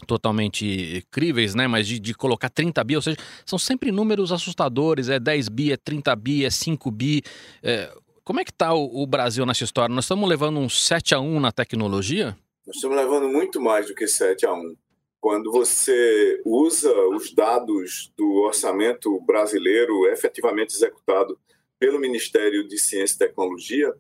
totalmente 0.06 1.06
críveis, 1.12 1.54
né? 1.54 1.68
Mas 1.68 1.88
de, 1.88 2.00
de, 2.00 2.14
colocar 2.14 2.50
30 2.50 2.84
bi, 2.84 2.96
ou 2.96 3.02
seja, 3.02 3.18
são 3.46 3.60
sempre 3.60 3.92
números 3.92 4.32
assustadores, 4.32 5.08
é 5.08 5.20
10 5.20 5.50
bi, 5.50 5.72
é 5.72 5.78
30 5.78 6.16
bi, 6.16 6.46
é 6.46 6.50
5 6.50 6.92
bi. 6.92 7.22
É, 7.62 7.92
como 8.28 8.42
é 8.42 8.44
que 8.44 8.52
está 8.52 8.74
o, 8.74 9.04
o, 9.04 9.08
Brasil 9.08 9.46
nessa 9.46 9.64
história? 9.64 9.96
Nós 9.96 10.04
estamos 10.04 10.28
levando 10.28 10.60
um 10.60 10.68
7 10.68 11.16
a 11.16 11.20
1 11.22 11.40
na 11.40 11.50
tecnologia? 11.50 12.38
Nós 12.66 12.76
estamos 12.76 12.98
levando 12.98 13.30
muito 13.30 13.62
mais 13.62 13.88
do 13.88 13.96
que 13.96 14.06
7 14.06 14.46
a 14.46 14.54
1. 14.54 14.76
Quando 15.22 15.50
você 15.50 16.42
usa 16.46 16.94
os 17.16 17.34
dados 17.34 18.12
do 18.18 18.30
orçamento 18.42 19.18
brasileiro 19.22 20.10
efetivamente 20.10 20.76
executado 20.76 21.40
pelo 21.80 22.02
Ministério 22.02 22.68
de 22.68 22.78
Ciência 22.78 23.16
e 23.16 23.20
Tecnologia, 23.20 23.94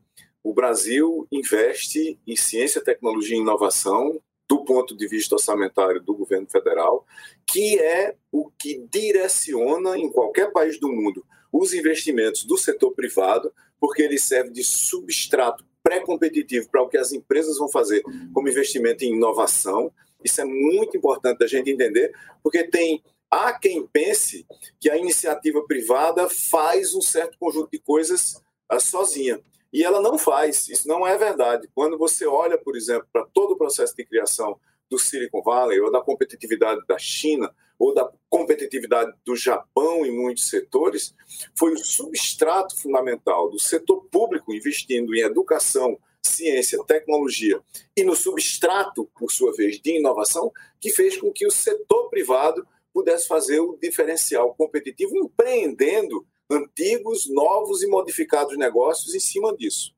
o 0.43 0.53
Brasil 0.53 1.25
investe 1.31 2.19
em 2.27 2.35
ciência, 2.35 2.83
tecnologia 2.83 3.37
e 3.37 3.39
inovação 3.39 4.21
do 4.45 4.65
ponto 4.65 4.93
de 4.93 5.07
vista 5.07 5.35
orçamentário 5.35 6.01
do 6.01 6.13
governo 6.13 6.47
federal, 6.49 7.05
que 7.49 7.79
é 7.79 8.13
o 8.29 8.51
que 8.59 8.85
direciona 8.91 9.97
em 9.97 10.11
qualquer 10.11 10.51
país 10.51 10.77
do 10.77 10.89
mundo 10.89 11.25
os 11.49 11.73
investimentos 11.73 12.43
do 12.43 12.57
setor 12.57 12.91
privado 12.91 13.51
porque 13.79 14.01
ele 14.01 14.19
serve 14.19 14.51
de 14.51 14.63
substrato 14.63 15.65
pré-competitivo 15.83 16.69
para 16.69 16.81
o 16.81 16.89
que 16.89 16.97
as 16.97 17.11
empresas 17.11 17.57
vão 17.57 17.69
fazer 17.69 18.03
como 18.33 18.49
investimento 18.49 19.05
em 19.05 19.13
inovação. 19.13 19.91
Isso 20.23 20.41
é 20.41 20.45
muito 20.45 20.97
importante 20.97 21.39
da 21.39 21.47
gente 21.47 21.71
entender, 21.71 22.13
porque 22.43 22.63
tem 22.63 23.01
há 23.31 23.53
quem 23.53 23.85
pense 23.87 24.45
que 24.79 24.89
a 24.89 24.97
iniciativa 24.97 25.63
privada 25.65 26.27
faz 26.29 26.93
um 26.93 27.01
certo 27.01 27.37
conjunto 27.37 27.69
de 27.71 27.79
coisas 27.79 28.41
uh, 28.71 28.79
sozinha. 28.79 29.41
E 29.71 29.83
ela 29.83 30.01
não 30.01 30.17
faz, 30.17 30.67
isso 30.69 30.87
não 30.87 31.05
é 31.05 31.17
verdade. 31.17 31.69
Quando 31.75 31.97
você 31.97 32.25
olha, 32.25 32.57
por 32.57 32.75
exemplo, 32.75 33.07
para 33.11 33.25
todo 33.25 33.51
o 33.51 33.57
processo 33.57 33.95
de 33.95 34.05
criação 34.05 34.59
do 34.89 34.97
Silicon 34.97 35.41
Valley, 35.41 35.79
ou 35.81 35.91
da 35.91 36.01
competitividade 36.01 36.81
da 36.87 36.97
China, 36.97 37.53
ou 37.79 37.93
da 37.93 38.11
competitividade 38.29 39.13
do 39.25 39.35
Japão 39.35 40.05
em 40.05 40.11
muitos 40.11 40.49
setores, 40.49 41.13
foi 41.57 41.73
o 41.73 41.77
substrato 41.77 42.79
fundamental 42.79 43.49
do 43.49 43.59
setor 43.59 44.03
público 44.11 44.53
investindo 44.53 45.15
em 45.15 45.21
educação, 45.21 45.97
ciência, 46.21 46.83
tecnologia 46.85 47.59
e 47.95 48.03
no 48.03 48.15
substrato, 48.15 49.09
por 49.17 49.31
sua 49.31 49.53
vez, 49.53 49.79
de 49.79 49.97
inovação, 49.97 50.51
que 50.79 50.91
fez 50.91 51.17
com 51.17 51.31
que 51.31 51.45
o 51.45 51.51
setor 51.51 52.09
privado 52.09 52.67
pudesse 52.93 53.27
fazer 53.27 53.59
o 53.59 53.77
diferencial 53.81 54.53
competitivo, 54.55 55.15
empreendendo 55.17 56.25
antigos, 56.49 57.29
novos 57.29 57.83
e 57.83 57.87
modificados 57.87 58.57
negócios 58.57 59.13
em 59.13 59.19
cima 59.19 59.55
disso. 59.55 59.93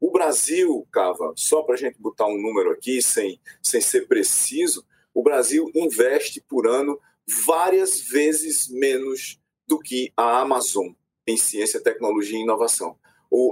O 0.00 0.10
Brasil, 0.10 0.86
Cava, 0.92 1.32
só 1.34 1.62
para 1.62 1.74
a 1.74 1.78
gente 1.78 1.98
botar 1.98 2.26
um 2.26 2.40
número 2.40 2.70
aqui, 2.70 3.00
sem, 3.00 3.40
sem 3.62 3.80
ser 3.80 4.06
preciso, 4.06 4.84
o 5.14 5.22
Brasil 5.22 5.70
investe 5.74 6.40
por 6.40 6.66
ano 6.66 7.00
várias 7.46 8.00
vezes 8.00 8.68
menos 8.68 9.40
do 9.66 9.78
que 9.78 10.12
a 10.16 10.40
Amazon 10.40 10.88
em 11.26 11.36
ciência, 11.36 11.82
tecnologia 11.82 12.38
e 12.38 12.42
inovação. 12.42 12.98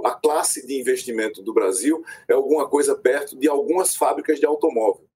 A 0.05 0.11
classe 0.11 0.65
de 0.65 0.79
investimento 0.79 1.41
do 1.41 1.53
Brasil 1.53 2.03
é 2.29 2.33
alguma 2.33 2.69
coisa 2.69 2.95
perto 2.95 3.37
de 3.37 3.49
algumas 3.49 3.95
fábricas 3.95 4.39
de 4.39 4.45
automóvel. 4.45 5.09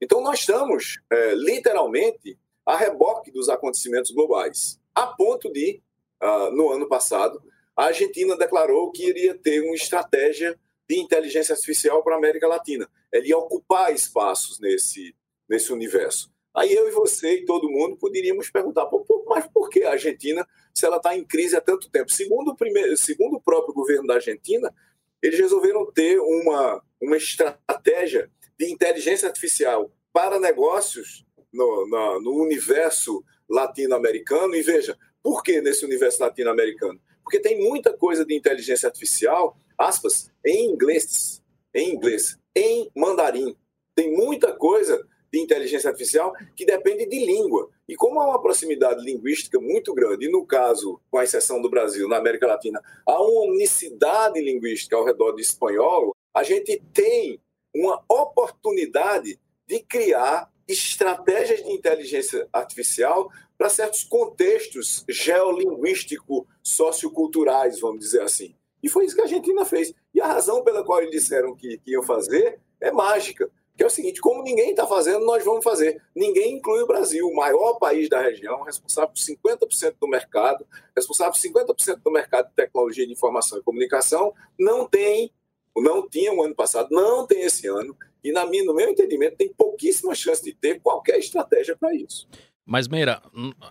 Então, 0.00 0.20
nós 0.20 0.40
estamos, 0.40 1.00
é, 1.10 1.34
literalmente, 1.34 2.38
a 2.68 2.76
reboque 2.76 3.30
dos 3.30 3.48
acontecimentos 3.48 4.10
globais, 4.10 4.78
a 4.94 5.06
ponto 5.06 5.50
de, 5.50 5.80
uh, 6.22 6.50
no 6.50 6.70
ano 6.70 6.88
passado, 6.88 7.40
a 7.76 7.86
Argentina 7.86 8.36
declarou 8.36 8.90
que 8.90 9.08
iria 9.08 9.34
ter 9.34 9.62
uma 9.62 9.74
estratégia 9.74 10.58
de 10.88 10.98
inteligência 10.98 11.54
artificial 11.54 12.02
para 12.02 12.14
a 12.14 12.18
América 12.18 12.46
Latina. 12.46 12.90
Ela 13.12 13.26
ia 13.26 13.38
ocupar 13.38 13.94
espaços 13.94 14.58
nesse, 14.58 15.14
nesse 15.48 15.72
universo. 15.72 16.30
Aí 16.58 16.74
eu 16.74 16.88
e 16.88 16.90
você 16.90 17.34
e 17.34 17.44
todo 17.44 17.70
mundo 17.70 17.96
poderíamos 17.96 18.50
perguntar, 18.50 18.90
mas 19.28 19.46
por 19.46 19.70
que 19.70 19.84
a 19.84 19.92
Argentina, 19.92 20.44
se 20.74 20.84
ela 20.84 20.96
está 20.96 21.16
em 21.16 21.24
crise 21.24 21.56
há 21.56 21.60
tanto 21.60 21.88
tempo? 21.88 22.10
Segundo 22.10 22.48
o, 22.48 22.56
primeiro, 22.56 22.96
segundo 22.96 23.36
o 23.36 23.40
próprio 23.40 23.72
governo 23.72 24.08
da 24.08 24.14
Argentina, 24.14 24.74
eles 25.22 25.38
resolveram 25.38 25.86
ter 25.92 26.18
uma, 26.18 26.82
uma 27.00 27.16
estratégia 27.16 28.28
de 28.58 28.72
inteligência 28.72 29.28
artificial 29.28 29.92
para 30.12 30.40
negócios 30.40 31.24
no, 31.52 31.86
no, 31.86 32.20
no 32.22 32.42
universo 32.42 33.22
latino-americano. 33.48 34.56
E 34.56 34.62
veja, 34.62 34.98
por 35.22 35.44
que 35.44 35.60
nesse 35.60 35.84
universo 35.84 36.20
latino-americano? 36.20 37.00
Porque 37.22 37.38
tem 37.38 37.62
muita 37.62 37.96
coisa 37.96 38.24
de 38.24 38.34
inteligência 38.34 38.88
artificial, 38.88 39.56
aspas, 39.78 40.28
em 40.44 40.72
inglês, 40.72 41.40
em 41.72 41.94
inglês, 41.94 42.36
em 42.56 42.90
mandarim. 42.96 43.56
Tem 43.94 44.10
muita 44.10 44.52
coisa 44.52 45.06
de 45.32 45.40
inteligência 45.40 45.90
artificial 45.90 46.32
que 46.54 46.64
depende 46.64 47.06
de 47.06 47.24
língua. 47.24 47.68
E 47.88 47.94
como 47.94 48.20
há 48.20 48.28
uma 48.28 48.42
proximidade 48.42 49.04
linguística 49.04 49.58
muito 49.60 49.94
grande, 49.94 50.26
e 50.26 50.30
no 50.30 50.44
caso, 50.46 51.00
com 51.10 51.18
a 51.18 51.24
exceção 51.24 51.60
do 51.60 51.70
Brasil, 51.70 52.08
na 52.08 52.18
América 52.18 52.46
Latina, 52.46 52.82
há 53.06 53.22
uma 53.22 53.52
unicidade 53.52 54.40
linguística 54.40 54.96
ao 54.96 55.04
redor 55.04 55.32
do 55.32 55.40
espanhol, 55.40 56.14
a 56.34 56.42
gente 56.42 56.82
tem 56.92 57.40
uma 57.74 58.02
oportunidade 58.08 59.38
de 59.66 59.80
criar 59.80 60.50
estratégias 60.66 61.62
de 61.62 61.70
inteligência 61.70 62.46
artificial 62.52 63.30
para 63.56 63.68
certos 63.68 64.04
contextos 64.04 65.04
geolinguístico 65.08 66.46
socioculturais, 66.62 67.80
vamos 67.80 68.00
dizer 68.00 68.22
assim. 68.22 68.54
E 68.82 68.88
foi 68.88 69.04
isso 69.04 69.14
que 69.14 69.20
a 69.20 69.24
Argentina 69.24 69.64
fez. 69.64 69.92
E 70.14 70.20
a 70.20 70.26
razão 70.26 70.62
pela 70.62 70.84
qual 70.84 71.00
eles 71.00 71.10
disseram 71.10 71.56
que, 71.56 71.78
que 71.78 71.90
iam 71.90 72.02
fazer 72.02 72.60
é 72.80 72.92
mágica, 72.92 73.50
que 73.78 73.84
é 73.84 73.86
o 73.86 73.90
seguinte, 73.90 74.20
como 74.20 74.42
ninguém 74.42 74.70
está 74.70 74.84
fazendo, 74.88 75.24
nós 75.24 75.44
vamos 75.44 75.62
fazer. 75.62 76.02
Ninguém 76.12 76.56
inclui 76.56 76.82
o 76.82 76.86
Brasil, 76.86 77.24
o 77.28 77.36
maior 77.36 77.74
país 77.74 78.08
da 78.08 78.20
região, 78.20 78.62
responsável 78.62 79.10
por 79.10 79.20
50% 79.20 79.94
do 80.00 80.08
mercado, 80.08 80.66
responsável 80.96 81.32
por 81.32 81.74
50% 81.76 82.00
do 82.02 82.10
mercado 82.10 82.48
de 82.48 82.54
tecnologia 82.56 83.06
de 83.06 83.12
informação 83.12 83.56
e 83.56 83.62
comunicação, 83.62 84.34
não 84.58 84.84
tem, 84.84 85.32
não 85.76 86.08
tinha 86.08 86.34
o 86.34 86.42
ano 86.42 86.56
passado, 86.56 86.88
não 86.90 87.24
tem 87.24 87.42
esse 87.42 87.68
ano, 87.68 87.96
e, 88.24 88.32
na 88.32 88.44
minha, 88.44 88.64
no 88.64 88.74
meu 88.74 88.90
entendimento, 88.90 89.36
tem 89.36 89.48
pouquíssima 89.48 90.12
chance 90.12 90.42
de 90.42 90.52
ter 90.52 90.80
qualquer 90.80 91.16
estratégia 91.20 91.76
para 91.76 91.94
isso. 91.94 92.28
Mas, 92.70 92.86
Meira, 92.86 93.22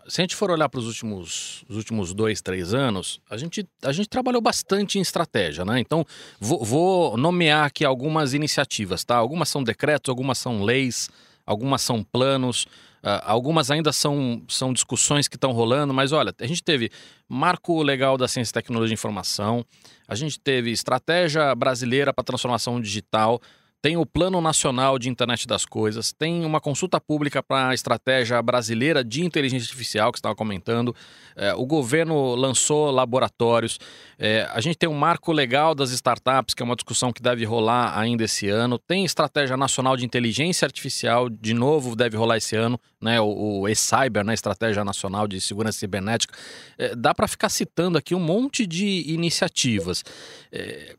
se 0.08 0.22
a 0.22 0.24
gente 0.24 0.36
for 0.36 0.50
olhar 0.50 0.68
para 0.68 0.80
os 0.80 0.88
últimos, 0.88 1.64
os 1.70 1.78
últimos 1.78 2.16
dois, 2.16 2.42
três 2.42 2.74
anos, 2.74 3.22
a 3.30 3.38
gente, 3.38 3.64
a 3.84 3.92
gente 3.92 4.10
trabalhou 4.10 4.42
bastante 4.42 4.98
em 4.98 5.02
estratégia, 5.04 5.64
né? 5.64 5.80
Então, 5.80 6.04
vou, 6.40 6.66
vou 6.66 7.16
nomear 7.16 7.68
aqui 7.68 7.86
algumas 7.86 8.34
iniciativas, 8.34 9.04
tá? 9.04 9.16
Algumas 9.16 9.50
são 9.50 9.64
decretos, 9.64 10.10
algumas 10.10 10.40
são 10.40 10.64
leis, 10.64 11.12
algumas 11.46 11.84
são 11.84 12.04
planos, 12.04 12.64
uh, 13.04 13.22
algumas 13.24 13.70
ainda 13.70 13.94
são, 13.94 14.42
são 14.48 14.74
discussões 14.74 15.28
que 15.28 15.36
estão 15.36 15.52
rolando, 15.52 15.94
mas 15.94 16.12
olha, 16.12 16.34
a 16.42 16.48
gente 16.48 16.64
teve 16.64 16.90
Marco 17.30 17.84
Legal 17.84 18.18
da 18.18 18.28
Ciência, 18.28 18.52
Tecnologia 18.52 18.94
e 18.94 18.96
Informação, 18.96 19.64
a 20.08 20.16
gente 20.16 20.40
teve 20.40 20.72
Estratégia 20.72 21.54
Brasileira 21.54 22.12
para 22.12 22.24
Transformação 22.24 22.82
Digital, 22.82 23.40
tem 23.82 23.96
o 23.96 24.06
Plano 24.06 24.42
Nacional 24.42 24.98
de 24.98 25.10
Internet 25.10 25.48
das 25.48 25.66
Coisas, 25.66 26.12
tem 26.12 26.44
uma 26.44 26.60
consulta 26.60 27.00
pública 27.00 27.44
para 27.44 27.70
a 27.70 27.74
estratégia 27.74 28.42
brasileira 28.42 29.04
de 29.04 29.24
inteligência 29.24 29.66
artificial 29.66 30.12
que 30.12 30.18
estava 30.18 30.36
comentando. 30.36 30.96
É, 31.36 31.54
o 31.54 31.66
governo 31.66 32.36
lançou 32.36 32.90
laboratórios. 32.90 33.80
É, 34.18 34.50
a 34.52 34.60
gente 34.60 34.78
tem 34.78 34.90
um 34.90 34.98
marco 34.98 35.32
legal 35.32 35.76
das 35.76 35.92
startups, 35.92 36.54
que 36.54 36.64
é 36.64 36.66
uma 36.66 36.76
discussão 36.76 37.14
que 37.14 37.22
deve 37.22 37.46
rolar 37.46 37.98
ainda 37.98 38.24
esse 38.24 38.50
ano. 38.50 38.80
Tem 38.80 39.06
estratégia 39.06 39.56
nacional 39.56 39.96
de 39.96 40.06
inteligência 40.06 40.66
artificial, 40.66 41.30
de 41.30 41.54
novo, 41.54 41.96
deve 41.96 42.18
rolar 42.18 42.38
esse 42.38 42.56
ano, 42.56 42.80
né? 43.02 43.22
O, 43.22 43.62
o 43.62 43.70
e-cyber, 43.70 44.24
né? 44.24 44.34
Estratégia 44.34 44.84
Nacional 44.84 45.28
de 45.28 45.40
Segurança 45.40 45.80
Cibernética. 45.80 46.34
É, 46.78 46.96
dá 46.96 47.14
para 47.14 47.28
ficar 47.28 47.50
citando 47.50 47.98
aqui 47.98 48.16
um 48.16 48.20
monte 48.20 48.66
de 48.66 49.04
iniciativas. 49.08 50.04
É, 50.52 50.96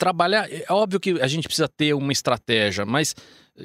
trabalhar. 0.00 0.50
É 0.50 0.64
óbvio 0.70 0.98
que 0.98 1.20
a 1.20 1.26
gente 1.26 1.46
precisa 1.46 1.68
ter 1.68 1.92
uma 1.92 2.10
estratégia, 2.10 2.86
mas 2.86 3.14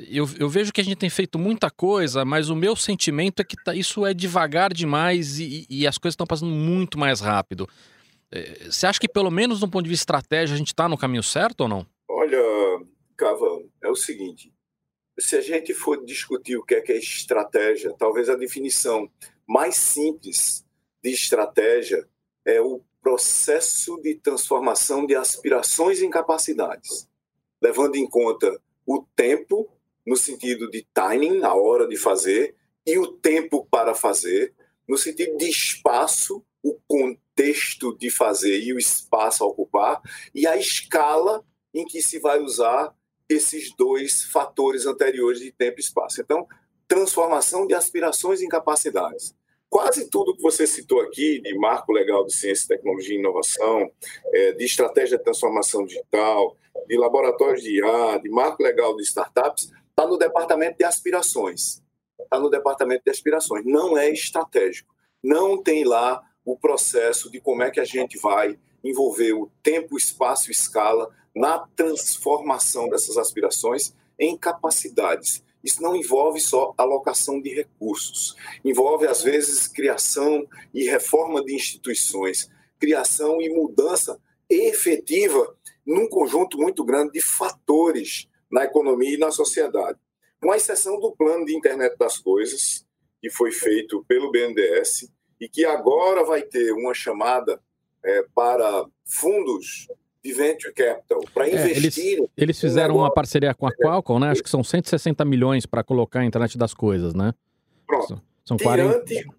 eu, 0.10 0.27
eu, 0.38 0.50
vejo 0.50 0.74
que 0.74 0.82
a 0.82 0.84
gente 0.84 0.98
tem 0.98 1.10
feito 1.10 1.39
muita 1.39 1.72
coisa, 1.72 2.25
mas 2.25 2.50
o 2.50 2.56
meu 2.56 2.75
sentimento 2.75 3.42
é 3.42 3.46
que 3.46 3.56
tá, 3.56 3.74
isso 3.74 4.06
é 4.06 4.13
devagar 4.13 4.74
demais 4.74 5.39
e, 5.39 5.65
e 5.70 5.88
as 5.88 5.98
coisas 5.98 6.13
estão 6.13 6.27
passando 6.27 6.51
muito 6.51 7.00
mais 7.00 7.22
rápido. 7.22 7.68
É, 8.30 8.65
você 8.70 8.86
acha 8.86 9.00
que, 9.00 9.08
pelo 9.08 9.32
menos 9.32 9.62
do 9.62 9.70
ponto 9.70 9.86
de 9.86 9.89
vista 9.89 10.04
estratégia, 10.04 10.54
a 10.54 10.58
gente 10.58 10.68
está 10.68 10.89
no 10.89 10.98
caminho 10.98 11.24
certo 11.24 11.62
ou 11.62 11.70
não? 11.70 11.88
Olha, 12.10 12.38
Cava, 13.15 13.63
é 13.82 13.89
o 13.89 13.96
seguinte: 13.96 14.51
se 15.18 15.38
a 15.38 15.42
gente 15.42 15.74
for 15.74 16.04
discutir 16.04 16.58
o 16.58 16.63
que 16.63 16.75
é, 16.75 16.82
que 16.82 16.92
é 16.92 16.98
estratégia, 16.98 17.96
talvez 17.98 18.30
a 18.30 18.36
definição 18.36 19.10
mais 19.48 19.77
simples 19.77 20.65
de 21.01 21.12
estratégia 21.12 22.06
é 22.46 22.60
o 22.60 22.82
processo 23.05 24.01
de 24.01 24.15
transformação 24.15 25.05
de 25.05 25.15
aspirações 25.15 26.01
em 26.01 26.09
capacidades, 26.09 27.07
levando 27.62 27.97
em 27.97 28.09
conta 28.09 28.59
o 28.83 29.05
tempo, 29.15 29.69
no 30.03 30.17
sentido 30.17 30.71
de 30.71 30.88
timing, 30.91 31.43
a 31.43 31.53
hora 31.53 31.88
de 31.88 31.97
fazer, 31.97 32.55
e 32.83 32.97
o 32.97 33.05
tempo 33.05 33.63
para 33.69 33.93
fazer, 33.93 34.55
no 34.89 34.97
sentido 34.97 35.38
de 35.38 35.47
espaço, 35.47 36.43
o 36.63 36.79
contexto 36.88 37.95
de 37.95 38.09
fazer 38.09 38.59
e 38.62 38.74
o 38.74 38.79
espaço 38.79 39.43
a 39.43 39.47
ocupar, 39.47 40.01
e 40.33 40.47
a 40.47 40.57
escala 40.57 41.45
em 41.75 41.85
que 41.85 42.01
se 42.01 42.17
vai 42.17 42.41
usar 42.41 42.91
esses 43.29 43.71
dois 43.75 44.24
fatores 44.24 44.88
anteriores 44.88 45.41
de 45.41 45.51
tempo 45.51 45.77
e 45.77 45.81
espaço. 45.81 46.21
Então, 46.21 46.47
transformação 46.88 47.67
de 47.67 47.75
aspirações 47.75 48.41
em 48.41 48.47
capacidades 48.47 49.35
quase 49.75 50.10
tudo 50.10 50.34
que 50.34 50.41
você 50.41 50.65
citou 50.65 51.01
aqui, 51.01 51.41
de 51.41 51.53
marco 51.58 51.91
legal 51.91 52.25
de 52.25 52.34
ciência, 52.34 52.65
tecnologia 52.65 53.13
e 53.13 53.20
inovação, 53.20 53.91
é, 54.34 54.53
de 54.53 54.63
estratégia 54.63 55.17
de 55.17 55.24
transformação 55.25 55.86
digital, 55.86 56.55
de 56.88 56.98
laboratórios 56.98 57.62
de 57.62 57.79
IA, 57.79 58.17
de 58.20 58.29
marco 58.29 58.63
legal 58.63 58.96
de 58.96 59.03
startups, 59.03 59.74
está 59.89 60.08
no 60.08 60.17
departamento 60.17 60.77
de 60.77 60.86
aspirações. 60.86 61.84
Está 62.17 62.39
no 62.39 62.50
departamento 62.50 63.03
de 63.03 63.12
aspirações. 63.12 63.65
Não 63.65 63.98
é 63.98 64.10
estratégico. 64.10 64.96
Não 65.22 65.62
tem 65.62 65.84
lá 65.84 66.24
o 66.46 66.58
processo 66.58 67.29
de 67.29 67.41
como 67.41 67.62
é 67.62 67.70
que 67.70 67.82
a 67.82 67.86
gente 67.86 68.17
vai 68.17 68.58
envolver 68.82 69.34
o 69.34 69.51
tempo, 69.62 69.98
espaço 69.98 70.50
e 70.50 70.53
escala 70.53 71.13
na 71.36 71.60
transformação 71.75 72.88
dessas 72.88 73.17
aspirações 73.17 73.94
em 74.17 74.38
capacidades. 74.38 75.44
Isso 75.65 75.81
não 75.81 75.95
envolve 75.95 76.39
só 76.39 76.75
alocação 76.77 77.41
de 77.41 77.50
recursos, 77.50 78.36
envolve, 78.63 79.07
às 79.07 79.24
vezes, 79.24 79.67
criação 79.67 80.48
e 80.72 80.84
reforma 80.84 81.43
de 81.43 81.55
instituições, 81.55 82.48
criação 82.79 83.41
e 83.41 83.50
mudança 83.50 84.22
efetiva 84.48 85.57
num 85.84 86.07
conjunto 86.07 86.60
muito 86.60 86.84
grande 86.84 87.13
de 87.13 87.22
fatores 87.22 88.27
na 88.51 88.63
economia 88.65 89.15
e 89.15 89.17
na 89.17 89.31
sociedade. 89.31 89.98
Com 90.39 90.53
exceção 90.53 91.00
do 91.00 91.12
plano 91.12 91.45
de 91.45 91.57
internet 91.57 91.98
das 91.98 92.19
coisas, 92.19 92.86
que 93.19 93.31
foi 93.31 93.51
feito 93.51 94.05
pelo 94.07 94.31
BNDES 94.31 95.10
e 95.41 95.50
que 95.50 95.65
agora 95.65 96.24
vai 96.24 96.43
ter 96.43 96.74
uma 96.74 96.93
chamada 96.93 97.60
é, 98.03 98.24
para 98.36 98.86
fundos 99.03 99.88
de 100.25 100.34
venture 100.34 100.74
capital 100.74 101.22
para 101.32 101.48
investir. 101.48 102.17
É, 102.17 102.17
eles, 102.17 102.29
eles 102.36 102.60
fizeram 102.60 102.96
uma 102.96 103.13
parceria 103.13 103.53
com 103.53 103.67
a 103.67 103.72
Qualcomm, 103.72 104.20
né? 104.20 104.32
Acho 104.32 104.41
que 104.41 104.50
são 104.50 104.63
160 104.63 105.24
milhões 105.24 105.67
para 105.67 105.84
colocar 105.84 106.22
a 106.22 106.25
internet 106.25 106.58
das 106.58 106.74
coisas, 106.74 107.13
né? 107.13 107.32
Pronto. 107.86 108.20
São 108.44 108.58
40... 108.58 109.05
tirante, 109.05 109.29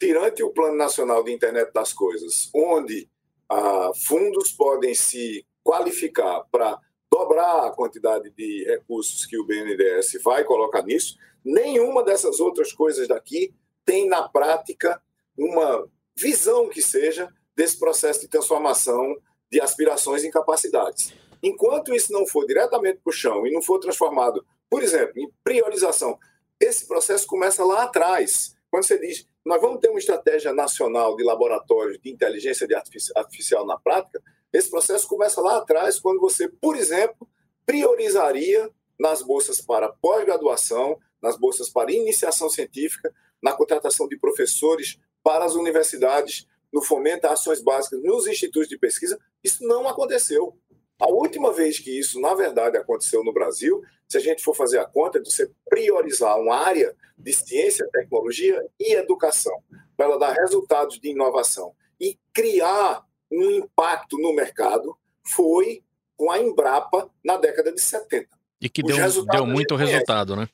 tirante 0.00 0.42
o 0.42 0.50
Plano 0.50 0.76
Nacional 0.76 1.22
de 1.22 1.32
Internet 1.32 1.72
das 1.72 1.92
Coisas, 1.92 2.50
onde 2.52 3.08
ah, 3.48 3.92
fundos 4.04 4.50
podem 4.50 4.96
se 4.96 5.46
qualificar 5.62 6.42
para 6.50 6.76
dobrar 7.08 7.66
a 7.66 7.70
quantidade 7.70 8.28
de 8.30 8.64
recursos 8.64 9.24
que 9.24 9.38
o 9.38 9.46
BNDES 9.46 10.20
vai 10.24 10.42
colocar 10.42 10.82
nisso, 10.82 11.16
nenhuma 11.44 12.02
dessas 12.02 12.40
outras 12.40 12.72
coisas 12.72 13.06
daqui 13.06 13.54
tem 13.84 14.08
na 14.08 14.28
prática 14.28 15.00
uma 15.38 15.86
visão 16.16 16.68
que 16.68 16.82
seja 16.82 17.28
desse 17.54 17.78
processo 17.78 18.22
de 18.22 18.28
transformação 18.28 19.14
de 19.52 19.60
aspirações 19.60 20.24
em 20.24 20.30
capacidades. 20.30 21.12
Enquanto 21.42 21.94
isso 21.94 22.10
não 22.10 22.26
for 22.26 22.46
diretamente 22.46 23.00
para 23.04 23.10
o 23.10 23.12
chão 23.12 23.46
e 23.46 23.52
não 23.52 23.60
for 23.60 23.78
transformado, 23.78 24.42
por 24.70 24.82
exemplo, 24.82 25.20
em 25.20 25.30
priorização, 25.44 26.18
esse 26.58 26.86
processo 26.88 27.26
começa 27.26 27.62
lá 27.62 27.82
atrás. 27.82 28.56
Quando 28.70 28.84
você 28.84 28.98
diz, 28.98 29.28
nós 29.44 29.60
vamos 29.60 29.80
ter 29.80 29.90
uma 29.90 29.98
estratégia 29.98 30.54
nacional 30.54 31.14
de 31.16 31.22
laboratórios 31.22 32.00
de 32.00 32.10
inteligência 32.10 32.66
artificial 33.14 33.66
na 33.66 33.78
prática, 33.78 34.22
esse 34.50 34.70
processo 34.70 35.06
começa 35.06 35.40
lá 35.42 35.58
atrás, 35.58 36.00
quando 36.00 36.20
você, 36.20 36.48
por 36.48 36.76
exemplo, 36.76 37.28
priorizaria 37.66 38.70
nas 38.98 39.20
bolsas 39.20 39.60
para 39.60 39.90
pós-graduação, 39.90 40.98
nas 41.20 41.36
bolsas 41.36 41.68
para 41.68 41.92
iniciação 41.92 42.48
científica, 42.48 43.12
na 43.42 43.52
contratação 43.52 44.08
de 44.08 44.16
professores 44.18 44.98
para 45.22 45.44
as 45.44 45.54
universidades, 45.54 46.46
no 46.72 46.82
fomento 46.82 47.26
a 47.26 47.32
ações 47.32 47.62
básicas 47.62 48.02
nos 48.02 48.26
institutos 48.26 48.68
de 48.68 48.78
pesquisa, 48.78 49.18
isso 49.44 49.66
não 49.66 49.86
aconteceu. 49.86 50.56
A 50.98 51.06
última 51.08 51.52
vez 51.52 51.78
que 51.78 51.90
isso, 51.98 52.20
na 52.20 52.34
verdade, 52.34 52.76
aconteceu 52.76 53.22
no 53.24 53.32
Brasil, 53.32 53.82
se 54.08 54.16
a 54.16 54.20
gente 54.20 54.42
for 54.42 54.54
fazer 54.54 54.78
a 54.78 54.84
conta 54.84 55.20
de 55.20 55.30
você 55.30 55.50
priorizar 55.68 56.38
uma 56.38 56.56
área 56.56 56.94
de 57.18 57.32
ciência, 57.32 57.88
tecnologia 57.92 58.64
e 58.78 58.94
educação, 58.94 59.62
para 59.96 60.06
ela 60.06 60.18
dar 60.18 60.32
resultados 60.32 61.00
de 61.00 61.10
inovação 61.10 61.74
e 62.00 62.18
criar 62.32 63.04
um 63.30 63.50
impacto 63.50 64.18
no 64.18 64.32
mercado, 64.34 64.96
foi 65.24 65.82
com 66.16 66.30
a 66.30 66.38
Embrapa 66.38 67.10
na 67.24 67.36
década 67.36 67.72
de 67.72 67.80
70. 67.80 68.28
E 68.60 68.68
que 68.68 68.82
deu, 68.82 68.96
deu 69.24 69.46
muito 69.46 69.74
resultado, 69.74 70.36
né? 70.36 70.48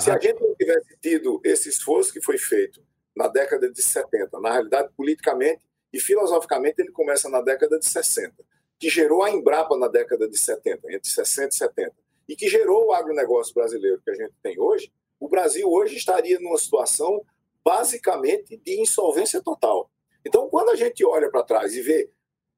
Se 0.00 0.10
a 0.10 0.18
gente 0.18 0.40
não 0.40 0.54
tivesse 0.54 0.96
tido 1.00 1.40
esse 1.44 1.68
esforço 1.68 2.10
que 2.10 2.22
foi 2.22 2.38
feito 2.38 2.82
na 3.16 3.28
década 3.28 3.70
de 3.70 3.82
70. 3.82 4.40
Na 4.40 4.52
realidade, 4.52 4.90
politicamente 4.96 5.64
e 5.92 6.00
filosoficamente, 6.00 6.80
ele 6.80 6.90
começa 6.90 7.28
na 7.28 7.40
década 7.40 7.78
de 7.78 7.86
60, 7.86 8.34
que 8.78 8.88
gerou 8.88 9.22
a 9.22 9.30
Embrapa 9.30 9.76
na 9.76 9.88
década 9.88 10.28
de 10.28 10.36
70, 10.36 10.92
entre 10.92 11.08
60 11.08 11.48
e 11.48 11.54
70, 11.56 11.92
e 12.28 12.36
que 12.36 12.48
gerou 12.48 12.86
o 12.86 12.92
agronegócio 12.92 13.54
brasileiro 13.54 14.00
que 14.02 14.10
a 14.10 14.14
gente 14.14 14.34
tem 14.42 14.58
hoje. 14.58 14.92
O 15.20 15.28
Brasil 15.28 15.68
hoje 15.68 15.96
estaria 15.96 16.38
numa 16.40 16.58
situação 16.58 17.24
basicamente 17.64 18.56
de 18.56 18.80
insolvência 18.80 19.40
total. 19.40 19.90
Então, 20.24 20.48
quando 20.48 20.70
a 20.70 20.76
gente 20.76 21.04
olha 21.04 21.30
para 21.30 21.42
trás 21.42 21.74
e 21.74 21.80
vê 21.80 22.10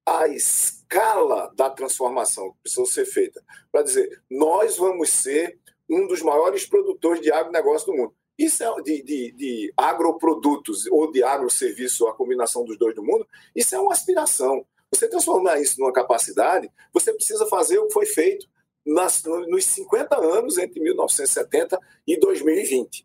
a 0.05 0.29
escala 0.29 1.53
da 1.55 1.69
transformação 1.69 2.53
que 2.53 2.61
precisou 2.63 2.87
ser 2.87 3.05
feita, 3.05 3.43
para 3.71 3.83
dizer, 3.83 4.23
nós 4.31 4.77
vamos 4.77 5.11
ser 5.11 5.59
um 5.91 6.07
dos 6.07 6.23
maiores 6.23 6.65
produtores 6.65 7.21
de 7.21 7.31
agronegócio 7.33 7.89
do 7.89 7.97
mundo. 7.97 8.15
Isso 8.39 8.63
é 8.63 8.83
de, 8.83 9.03
de, 9.03 9.33
de 9.33 9.73
agroprodutos 9.77 10.87
ou 10.91 11.11
de 11.11 11.23
agroserviço, 11.23 12.07
a 12.07 12.15
combinação 12.15 12.65
dos 12.65 12.79
dois 12.79 12.95
do 12.95 13.03
mundo, 13.03 13.27
isso 13.55 13.75
é 13.75 13.79
uma 13.79 13.93
aspiração. 13.93 14.65
Você 14.93 15.09
transformar 15.09 15.61
isso 15.61 15.81
numa 15.81 15.93
capacidade, 15.93 16.71
você 16.93 17.13
precisa 17.13 17.47
fazer 17.47 17.79
o 17.79 17.87
que 17.87 17.95
foi 17.95 18.07
feito 18.07 18.47
nas, 18.87 19.23
nos 19.49 19.65
50 19.65 20.17
anos 20.17 20.59
entre 20.59 20.81
1970 20.81 21.79
e 22.07 22.21
2020. 22.21 23.05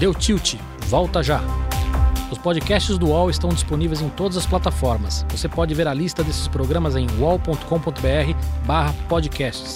Deu 0.00 0.14
tilt, 0.14 0.54
volta 0.88 1.22
já. 1.22 1.40
Os 2.32 2.38
podcasts 2.38 2.96
do 2.96 3.08
UOL 3.08 3.28
estão 3.28 3.50
disponíveis 3.50 4.00
em 4.00 4.08
todas 4.08 4.38
as 4.38 4.46
plataformas. 4.46 5.26
Você 5.30 5.46
pode 5.48 5.74
ver 5.74 5.86
a 5.86 5.92
lista 5.92 6.24
desses 6.24 6.48
programas 6.48 6.96
em 6.96 7.06
uol.com.br/podcasts 7.20 9.74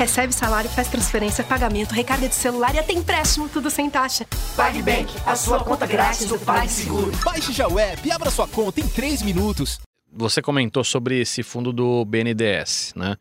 recebe 0.00 0.32
salário, 0.32 0.70
faz 0.70 0.88
transferência, 0.88 1.44
pagamento, 1.44 1.92
recarga 1.92 2.26
de 2.26 2.34
celular 2.34 2.74
e 2.74 2.78
até 2.78 2.94
empréstimo, 2.94 3.50
tudo 3.50 3.68
sem 3.68 3.90
taxa. 3.90 4.26
PagBank, 4.56 5.12
a 5.26 5.36
sua 5.36 5.62
conta 5.62 5.86
grátis 5.86 6.24
do 6.24 6.38
PagSeguro. 6.38 7.12
Baixe 7.22 7.52
já 7.52 7.68
o 7.68 7.78
app 7.78 8.08
e 8.08 8.10
abra 8.10 8.30
sua 8.30 8.48
conta 8.48 8.80
em 8.80 8.88
3 8.88 9.20
minutos. 9.20 9.78
Você 10.10 10.40
comentou 10.40 10.82
sobre 10.82 11.20
esse 11.20 11.42
fundo 11.42 11.70
do 11.70 12.02
BNDES, 12.06 12.94
né? 12.96 13.14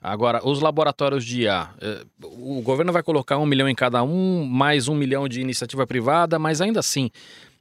Agora, 0.00 0.40
os 0.42 0.62
laboratórios 0.62 1.22
de 1.22 1.42
IA, 1.42 1.68
eh, 1.78 2.02
o 2.24 2.62
governo 2.62 2.94
vai 2.94 3.02
colocar 3.02 3.36
um 3.36 3.44
milhão 3.44 3.68
em 3.68 3.74
cada 3.74 4.02
um, 4.02 4.46
mais 4.46 4.88
um 4.88 4.94
milhão 4.94 5.28
de 5.28 5.38
iniciativa 5.38 5.86
privada, 5.86 6.38
mas 6.38 6.62
ainda 6.62 6.80
assim, 6.80 7.10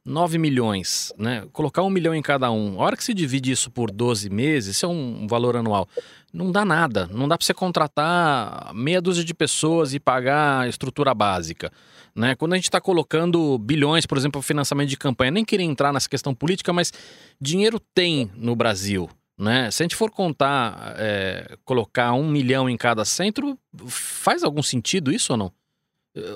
9 0.03 0.39
milhões, 0.39 1.13
né? 1.17 1.45
Colocar 1.51 1.84
um 1.84 1.89
milhão 1.89 2.15
em 2.15 2.21
cada 2.21 2.49
um. 2.49 2.81
A 2.81 2.86
hora 2.86 2.97
que 2.97 3.03
se 3.03 3.13
divide 3.13 3.51
isso 3.51 3.69
por 3.69 3.91
12 3.91 4.29
meses, 4.29 4.77
isso 4.77 4.86
é 4.86 4.89
um 4.89 5.27
valor 5.27 5.57
anual 5.57 5.88
não 6.34 6.52
dá 6.52 6.63
nada. 6.63 7.08
Não 7.12 7.28
dá 7.28 7.38
para 7.38 7.46
você 7.46 7.54
contratar 7.54 8.74
meia 8.74 9.02
dúzia 9.02 9.24
de 9.24 9.34
pessoas 9.34 9.94
e 9.94 10.00
pagar 10.00 10.62
a 10.62 10.67
estrutura 10.67 11.13
básica. 11.13 11.72
Né? 12.15 12.36
Quando 12.36 12.54
a 12.54 12.56
gente 12.56 12.65
está 12.65 12.80
colocando 12.80 13.58
bilhões, 13.58 14.06
por 14.06 14.17
exemplo, 14.17 14.39
para 14.39 14.48
financiamento 14.48 14.89
de 14.89 14.98
campanha, 14.98 15.32
nem 15.32 15.46
queria 15.46 15.65
entrar 15.65 15.94
nessa 15.94 16.10
questão 16.10 16.34
política, 16.34 16.72
mas 16.74 16.91
dinheiro 17.39 17.80
tem 17.94 18.32
no 18.36 18.56
Brasil. 18.56 19.10
Né? 19.38 19.72
Se 19.72 19.82
a 19.82 19.86
gente 19.86 19.96
for 19.96 20.12
contar, 20.12 20.96
é, 20.98 21.58
colocar 21.65 22.13
um 22.13 22.30
milhão 22.30 22.70
em 22.70 22.78
cada 22.78 23.04
centro, 23.04 23.58
faz 23.88 24.44
algum 24.44 24.62
sentido 24.62 25.12
isso 25.12 25.34
ou 25.34 25.38
não? 25.38 25.52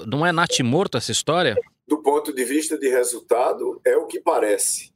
Não 0.07 0.25
é 0.25 0.31
nat 0.31 0.59
morto 0.61 0.97
essa 0.97 1.11
história? 1.11 1.55
Do 1.87 2.01
ponto 2.01 2.33
de 2.33 2.43
vista 2.45 2.77
de 2.77 2.89
resultado, 2.89 3.79
é 3.85 3.95
o 3.95 4.07
que 4.07 4.19
parece. 4.19 4.93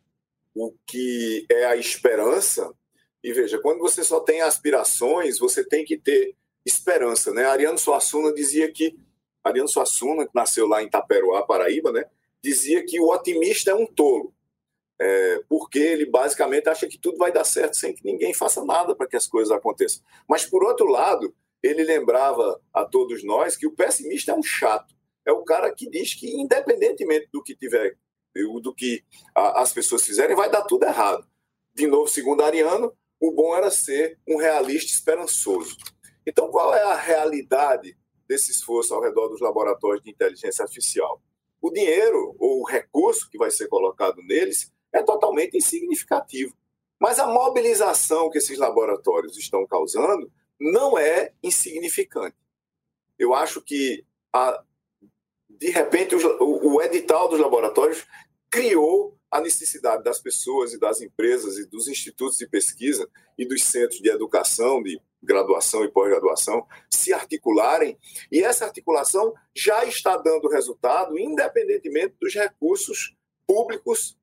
O 0.55 0.73
que 0.87 1.45
é 1.51 1.65
a 1.65 1.75
esperança 1.75 2.73
e 3.23 3.33
veja, 3.33 3.59
quando 3.59 3.79
você 3.79 4.03
só 4.03 4.19
tem 4.19 4.41
aspirações, 4.41 5.39
você 5.39 5.63
tem 5.63 5.83
que 5.83 5.97
ter 5.97 6.35
esperança, 6.65 7.33
né? 7.33 7.45
Ariano 7.45 7.77
Suassuna 7.77 8.33
dizia 8.33 8.71
que 8.71 8.97
Ariano 9.43 9.67
Suassuna, 9.67 10.25
que 10.25 10.35
nasceu 10.35 10.67
lá 10.67 10.81
em 10.81 10.89
Taperoá, 10.89 11.45
Paraíba, 11.45 11.91
né? 11.91 12.05
Dizia 12.41 12.85
que 12.85 12.99
o 12.99 13.09
otimista 13.09 13.71
é 13.71 13.75
um 13.75 13.85
tolo, 13.85 14.33
é, 14.99 15.41
porque 15.49 15.79
ele 15.79 16.05
basicamente 16.05 16.69
acha 16.69 16.87
que 16.87 16.97
tudo 16.97 17.17
vai 17.17 17.31
dar 17.31 17.43
certo 17.43 17.75
sem 17.75 17.93
que 17.93 18.05
ninguém 18.05 18.33
faça 18.33 18.63
nada 18.63 18.95
para 18.95 19.07
que 19.07 19.17
as 19.17 19.27
coisas 19.27 19.51
aconteçam. 19.51 20.01
Mas 20.27 20.45
por 20.45 20.63
outro 20.63 20.87
lado, 20.87 21.33
ele 21.61 21.83
lembrava 21.83 22.61
a 22.73 22.85
todos 22.85 23.23
nós 23.23 23.57
que 23.57 23.67
o 23.67 23.75
pessimista 23.75 24.31
é 24.31 24.35
um 24.35 24.43
chato, 24.43 24.95
é 25.25 25.31
o 25.31 25.43
cara 25.43 25.73
que 25.73 25.89
diz 25.89 26.13
que 26.13 26.29
independentemente 26.31 27.27
do 27.31 27.43
que 27.43 27.55
tiver, 27.55 27.97
do 28.61 28.73
que 28.73 29.03
as 29.35 29.73
pessoas 29.73 30.05
fizerem, 30.05 30.35
vai 30.35 30.49
dar 30.49 30.61
tudo 30.61 30.85
errado. 30.85 31.27
De 31.73 31.87
novo, 31.87 32.07
segundo 32.07 32.43
Ariano, 32.43 32.93
o 33.19 33.31
bom 33.31 33.55
era 33.55 33.69
ser 33.69 34.17
um 34.27 34.37
realista 34.37 34.91
esperançoso. 34.91 35.75
Então, 36.25 36.49
qual 36.49 36.73
é 36.73 36.83
a 36.83 36.95
realidade 36.95 37.97
desse 38.27 38.51
esforço 38.51 38.93
ao 38.93 39.01
redor 39.01 39.27
dos 39.27 39.41
laboratórios 39.41 40.03
de 40.03 40.11
inteligência 40.11 40.63
artificial? 40.63 41.21
O 41.61 41.71
dinheiro 41.71 42.35
ou 42.39 42.61
o 42.61 42.65
recurso 42.65 43.29
que 43.29 43.37
vai 43.37 43.51
ser 43.51 43.67
colocado 43.67 44.21
neles 44.23 44.71
é 44.93 45.03
totalmente 45.03 45.57
insignificativo. 45.57 46.53
Mas 46.99 47.19
a 47.19 47.27
mobilização 47.27 48.29
que 48.29 48.37
esses 48.37 48.57
laboratórios 48.57 49.37
estão 49.37 49.65
causando 49.65 50.31
não 50.59 50.97
é 50.97 51.31
insignificante. 51.41 52.35
Eu 53.17 53.33
acho 53.33 53.61
que, 53.61 54.05
a, 54.33 54.63
de 55.49 55.69
repente, 55.69 56.15
o, 56.15 56.75
o 56.75 56.81
edital 56.81 57.29
dos 57.29 57.39
laboratórios 57.39 58.05
criou 58.49 59.17
a 59.31 59.39
necessidade 59.39 60.03
das 60.03 60.19
pessoas 60.19 60.73
e 60.73 60.79
das 60.79 61.01
empresas 61.01 61.57
e 61.57 61.65
dos 61.65 61.87
institutos 61.87 62.37
de 62.37 62.47
pesquisa 62.47 63.07
e 63.37 63.45
dos 63.45 63.63
centros 63.63 63.99
de 63.99 64.09
educação, 64.09 64.81
de 64.81 64.99
graduação 65.21 65.83
e 65.83 65.91
pós-graduação, 65.91 66.65
se 66.89 67.13
articularem, 67.13 67.97
e 68.31 68.41
essa 68.41 68.65
articulação 68.65 69.33
já 69.55 69.83
está 69.85 70.17
dando 70.17 70.47
resultado, 70.47 71.19
independentemente 71.19 72.15
dos 72.19 72.33
recursos 72.33 73.15
públicos 73.45 74.17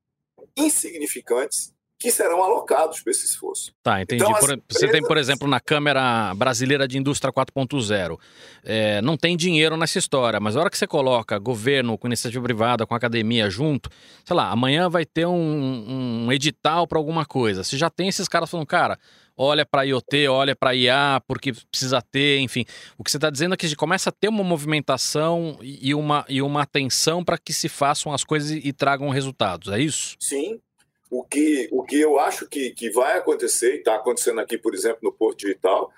insignificantes 0.57 1.73
que 1.99 2.11
serão 2.11 2.43
alocados 2.43 3.01
para 3.01 3.11
esse 3.11 3.25
esforço. 3.25 3.73
Tá, 3.81 4.01
entendi. 4.01 4.23
Então, 4.23 4.33
por, 4.33 4.51
empresas... 4.51 4.63
Você 4.69 4.87
tem, 4.87 5.01
por 5.01 5.17
exemplo, 5.17 5.47
na 5.47 5.59
Câmara 5.59 6.33
Brasileira 6.35 6.87
de 6.87 6.97
Indústria 6.97 7.33
4.0, 7.33 8.19
é, 8.63 9.01
não 9.01 9.17
tem 9.17 9.35
dinheiro 9.35 9.75
nessa 9.75 9.97
história, 9.97 10.39
mas 10.39 10.55
a 10.55 10.59
hora 10.59 10.69
que 10.69 10.77
você 10.77 10.85
coloca 10.85 11.39
governo 11.39 11.97
com 11.97 12.07
iniciativa 12.07 12.43
privada, 12.43 12.85
com 12.85 12.93
academia 12.93 13.49
junto, 13.49 13.89
sei 14.23 14.35
lá, 14.35 14.51
amanhã 14.51 14.89
vai 14.89 15.05
ter 15.05 15.25
um, 15.25 16.25
um 16.25 16.31
edital 16.31 16.87
para 16.87 16.99
alguma 16.99 17.25
coisa. 17.25 17.63
Você 17.63 17.77
já 17.77 17.89
tem 17.89 18.07
esses 18.07 18.27
caras 18.27 18.49
falando, 18.49 18.67
cara, 18.67 18.99
olha 19.35 19.65
para 19.65 19.83
IoT, 19.83 20.27
olha 20.27 20.55
para 20.55 20.75
IA, 20.75 21.21
porque 21.27 21.51
precisa 21.71 22.01
ter, 22.01 22.39
enfim. 22.39 22.63
O 22.97 23.03
que 23.03 23.09
você 23.09 23.17
está 23.17 23.29
dizendo 23.29 23.53
é 23.53 23.57
que 23.57 23.65
a 23.65 23.69
gente 23.69 23.77
começa 23.77 24.09
a 24.09 24.13
ter 24.13 24.27
uma 24.27 24.43
movimentação 24.43 25.57
e 25.61 25.95
uma, 25.95 26.25
e 26.29 26.41
uma 26.43 26.61
atenção 26.61 27.23
para 27.23 27.37
que 27.37 27.53
se 27.53 27.67
façam 27.69 28.13
as 28.13 28.23
coisas 28.23 28.51
e, 28.51 28.67
e 28.67 28.73
tragam 28.73 29.09
resultados, 29.09 29.71
é 29.71 29.79
isso? 29.79 30.15
Sim, 30.19 30.59
o 31.09 31.23
que, 31.23 31.69
o 31.71 31.83
que 31.83 31.99
eu 31.99 32.19
acho 32.19 32.47
que, 32.47 32.71
que 32.71 32.89
vai 32.91 33.17
acontecer, 33.17 33.75
e 33.75 33.77
está 33.77 33.95
acontecendo 33.95 34.39
aqui, 34.41 34.57
por 34.57 34.73
exemplo, 34.73 34.99
no 35.03 35.11
Porto 35.11 35.39
Digital, 35.39 35.91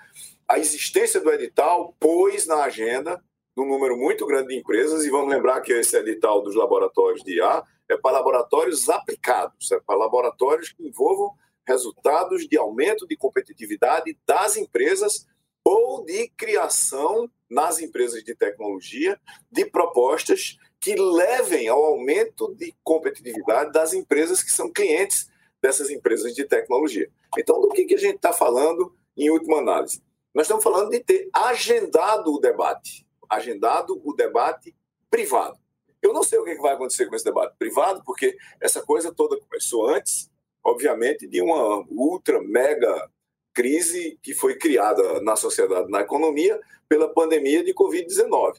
a 0.48 0.58
existência 0.58 1.20
do 1.20 1.30
edital 1.32 1.94
pôs 1.98 2.46
na 2.46 2.64
agenda 2.64 3.22
um 3.56 3.66
número 3.66 3.96
muito 3.96 4.26
grande 4.26 4.48
de 4.48 4.58
empresas, 4.58 5.04
e 5.04 5.10
vamos 5.10 5.30
lembrar 5.30 5.60
que 5.60 5.72
esse 5.72 5.96
edital 5.96 6.42
dos 6.42 6.54
laboratórios 6.54 7.22
de 7.22 7.36
IA 7.36 7.62
é 7.88 7.96
para 7.96 8.12
laboratórios 8.12 8.88
aplicados, 8.88 9.70
é 9.72 9.80
para 9.80 9.98
laboratórios 9.98 10.72
que 10.72 10.86
envolvam 10.86 11.32
resultados 11.66 12.48
de 12.48 12.56
aumento 12.56 13.06
de 13.06 13.16
competitividade 13.16 14.16
das 14.26 14.56
empresas 14.56 15.26
ou 15.64 16.04
de 16.04 16.28
criação 16.36 17.30
nas 17.50 17.80
empresas 17.80 18.24
de 18.24 18.34
tecnologia 18.34 19.20
de 19.50 19.66
propostas 19.66 20.56
que 20.80 20.94
levem 20.94 21.68
ao 21.68 21.84
aumento 21.84 22.54
de 22.54 22.74
competitividade 22.82 23.70
das 23.72 23.92
empresas 23.92 24.42
que 24.42 24.50
são 24.50 24.72
clientes 24.72 25.30
dessas 25.60 25.90
empresas 25.90 26.34
de 26.34 26.44
tecnologia. 26.44 27.10
Então, 27.38 27.60
do 27.60 27.68
que, 27.68 27.84
que 27.84 27.94
a 27.94 27.98
gente 27.98 28.16
está 28.16 28.32
falando 28.32 28.94
em 29.16 29.30
última 29.30 29.58
análise? 29.58 30.02
Nós 30.34 30.46
estamos 30.46 30.64
falando 30.64 30.90
de 30.90 31.00
ter 31.00 31.28
agendado 31.32 32.32
o 32.32 32.40
debate, 32.40 33.06
agendado 33.28 34.00
o 34.02 34.14
debate 34.14 34.74
privado. 35.10 35.58
Eu 36.00 36.14
não 36.14 36.22
sei 36.22 36.38
o 36.38 36.44
que 36.44 36.54
vai 36.56 36.72
acontecer 36.72 37.06
com 37.06 37.14
esse 37.14 37.24
debate 37.24 37.54
privado, 37.58 38.02
porque 38.04 38.36
essa 38.58 38.80
coisa 38.80 39.12
toda 39.12 39.38
começou 39.38 39.88
antes, 39.88 40.30
obviamente, 40.64 41.26
de 41.26 41.42
uma 41.42 41.84
ultra, 41.90 42.40
mega 42.40 43.10
crise 43.52 44.18
que 44.22 44.32
foi 44.32 44.56
criada 44.56 45.20
na 45.20 45.36
sociedade, 45.36 45.90
na 45.90 46.00
economia, 46.00 46.58
pela 46.88 47.12
pandemia 47.12 47.62
de 47.62 47.74
Covid-19. 47.74 48.56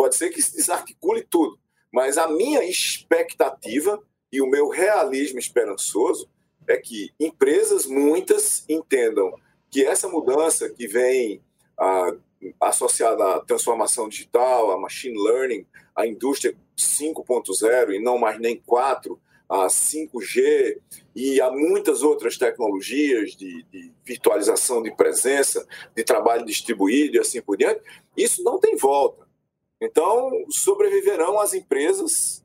Pode 0.00 0.16
ser 0.16 0.30
que 0.30 0.40
se 0.40 0.56
desarticule 0.56 1.20
tudo, 1.20 1.58
mas 1.92 2.16
a 2.16 2.26
minha 2.26 2.64
expectativa 2.64 4.02
e 4.32 4.40
o 4.40 4.46
meu 4.46 4.70
realismo 4.70 5.38
esperançoso 5.38 6.26
é 6.66 6.78
que 6.78 7.12
empresas 7.20 7.84
muitas 7.84 8.64
entendam 8.66 9.30
que 9.70 9.84
essa 9.84 10.08
mudança 10.08 10.70
que 10.70 10.88
vem 10.88 11.42
associada 12.58 13.34
à 13.34 13.40
transformação 13.40 14.08
digital, 14.08 14.70
à 14.70 14.80
machine 14.80 15.22
learning, 15.22 15.66
à 15.94 16.06
indústria 16.06 16.56
5.0 16.78 17.92
e 17.92 18.02
não 18.02 18.16
mais 18.16 18.40
nem 18.40 18.56
4, 18.56 19.20
a 19.50 19.66
5G 19.66 20.78
e 21.14 21.42
a 21.42 21.50
muitas 21.50 22.02
outras 22.02 22.38
tecnologias 22.38 23.32
de, 23.32 23.64
de, 23.64 23.92
virtualização 24.02 24.82
de 24.82 24.96
presença, 24.96 25.68
de 25.94 26.02
trabalho 26.02 26.46
distribuído 26.46 27.16
e 27.16 27.20
assim 27.20 27.42
por 27.42 27.58
diante, 27.58 27.82
isso 28.16 28.42
não 28.42 28.58
tem 28.58 28.76
volta. 28.76 29.28
Então, 29.80 30.44
sobreviverão 30.50 31.40
as 31.40 31.54
empresas 31.54 32.44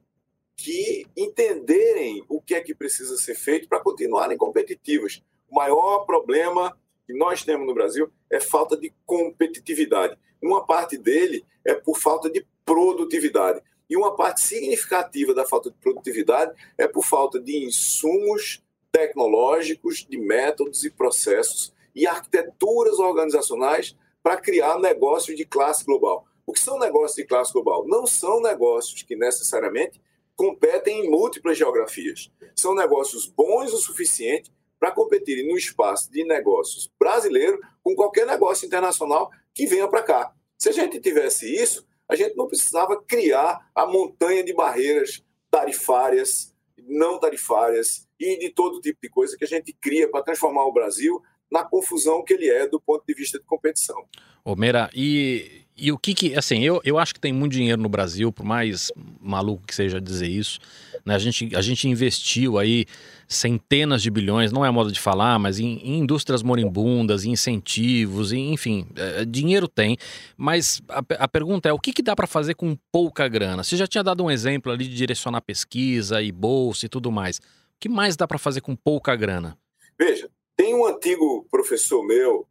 que 0.56 1.06
entenderem 1.17 2.24
o 2.30 2.41
que 2.41 2.56
é 2.56 2.62
que 2.62 2.74
precisa 2.74 3.17
ser 3.17 3.36
feito 3.36 3.67
para 3.67 3.82
continuarem 3.82 4.38
competitivas. 4.38 5.21
O 5.50 5.56
maior 5.56 6.06
problema 6.06 6.78
que 7.06 7.13
nós 7.13 7.43
temos 7.43 7.67
no 7.67 7.74
Brasil 7.74 8.10
é 8.32 8.39
falta 8.39 8.78
de 8.78 8.93
competitividade. 9.06 10.17
Uma 10.41 10.65
parte 10.65 10.98
dele 10.98 11.45
é 11.65 11.74
por 11.74 12.00
falta 12.00 12.30
de 12.30 12.45
produtividade. 12.63 13.62
E 13.89 13.95
uma 13.95 14.15
parte 14.15 14.41
significativa 14.41 15.34
da 15.34 15.45
falta 15.45 15.69
de 15.69 15.78
produtividade 15.78 16.54
é 16.78 16.88
por 16.88 17.04
falta 17.04 17.39
de 17.39 17.65
insumos 17.65 18.63
tecnológicos, 18.91 20.06
de 20.10 20.17
métodos 20.17 20.84
e 20.84 20.89
processos 20.89 21.74
e 21.93 22.08
arquiteturas 22.08 22.98
organizacionais 22.98 23.95
para 24.24 24.38
criar 24.38 24.80
negócios 24.80 25.38
de 25.38 25.45
classe 25.45 25.86
global. 25.86 26.26
O 26.46 26.54
que 26.54 26.60
são 26.60 26.78
negócios 26.78 27.16
de 27.16 27.26
classe 27.26 27.52
global? 27.52 27.88
Não 27.88 28.06
são 28.06 28.42
negócios 28.42 29.02
que 29.02 29.16
necessariamente 29.16 30.00
competem 30.36 31.06
em 31.06 31.10
múltiplas 31.10 31.58
geografias. 31.58 32.30
São 32.56 32.76
negócios 32.76 33.26
bons 33.26 33.74
o 33.74 33.78
suficiente 33.78 34.52
para 34.80 34.92
competirem 34.92 35.48
no 35.48 35.58
espaço 35.58 36.12
de 36.12 36.24
negócios 36.24 36.92
brasileiro 37.00 37.60
com 37.82 37.96
qualquer 37.96 38.28
negócio 38.28 38.66
internacional 38.68 39.32
que 39.54 39.66
venha 39.66 39.88
para 39.88 40.04
cá. 40.04 40.34
Se 40.58 40.70
a 40.70 40.72
gente 40.72 41.00
tivesse 41.00 41.52
isso, 41.52 41.88
a 42.08 42.16
gente 42.16 42.36
não 42.36 42.48
precisava 42.48 43.02
criar 43.02 43.70
a 43.74 43.86
montanha 43.86 44.44
de 44.44 44.54
barreiras 44.54 45.24
tarifárias, 45.50 46.54
não 46.78 47.20
tarifárias 47.20 48.08
e 48.20 48.38
de 48.38 48.50
todo 48.50 48.82
tipo 48.82 49.00
de 49.02 49.10
coisa 49.10 49.36
que 49.38 49.44
a 49.44 49.48
gente 49.48 49.74
cria 49.74 50.10
para 50.10 50.24
transformar 50.24 50.66
o 50.66 50.74
Brasil 50.74 51.22
na 51.52 51.64
confusão 51.64 52.24
que 52.24 52.34
ele 52.34 52.50
é 52.50 52.68
do 52.68 52.80
ponto 52.80 53.04
de 53.08 53.14
vista 53.14 53.40
de 53.40 53.46
competição. 53.46 54.06
Ô 54.44 54.56
e 54.94 55.64
e 55.78 55.92
o 55.92 55.98
que 55.98 56.14
que, 56.14 56.36
assim, 56.36 56.64
eu, 56.64 56.82
eu 56.84 56.98
acho 56.98 57.14
que 57.14 57.20
tem 57.20 57.34
muito 57.34 57.52
dinheiro 57.52 57.82
no 57.82 57.90
Brasil, 57.90 58.32
por 58.32 58.46
mais 58.46 58.92
maluco 59.20 59.68
que 59.68 59.76
seja 59.76 60.00
dizer 60.00 60.28
isso, 60.28 60.60
né? 61.06 61.14
A 61.16 61.20
gente, 61.20 61.56
a 61.56 61.62
gente 61.62 61.88
investiu 61.88 62.58
aí 62.58 62.86
centenas 63.28 64.02
de 64.02 64.10
bilhões, 64.10 64.52
não 64.52 64.66
é 64.66 64.72
modo 64.72 64.92
de 64.92 65.00
falar, 65.00 65.38
mas 65.38 65.60
em, 65.60 65.78
em 65.84 66.00
indústrias 66.00 66.42
moribundas, 66.42 67.26
em 67.26 67.32
incentivos, 67.32 68.32
em, 68.32 68.54
enfim, 68.54 68.88
é, 68.96 69.26
dinheiro 69.26 69.68
tem, 69.68 69.98
mas 70.38 70.82
a, 70.88 71.04
a, 71.20 71.28
pergunta 71.28 71.70
é, 71.70 71.74
o 71.74 71.80
que, 71.80 71.94
que 71.94 72.02
dá 72.02 72.16
para 72.16 72.28
fazer 72.28 72.56
com 72.56 72.78
pouca 72.92 73.28
grana? 73.28 73.64
Você 73.64 73.76
já 73.76 73.86
tinha 73.86 74.04
dado 74.04 74.24
um 74.24 74.32
exemplo 74.32 74.72
ali 74.72 74.88
de 74.88 74.96
direcionar 74.96 75.42
pesquisa 75.42 76.22
e 76.22 76.32
bolsa 76.32 76.86
e 76.86 76.90
tudo 76.90 77.12
mais. 77.12 77.38
O 77.38 77.42
que 77.80 77.90
mais 77.90 78.16
dá 78.16 78.28
para 78.28 78.38
fazer 78.38 78.62
com 78.62 78.76
pouca 78.76 79.16
grana? 79.16 79.58
Veja, 80.00 80.30
tem 80.56 80.74
um 80.74 80.86
antigo 80.86 81.46
professor 81.52 82.04
meu, 82.06 82.48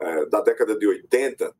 é, 0.00 0.26
da 0.26 0.40
década 0.42 0.78
de 0.78 0.86
80, 0.86 1.52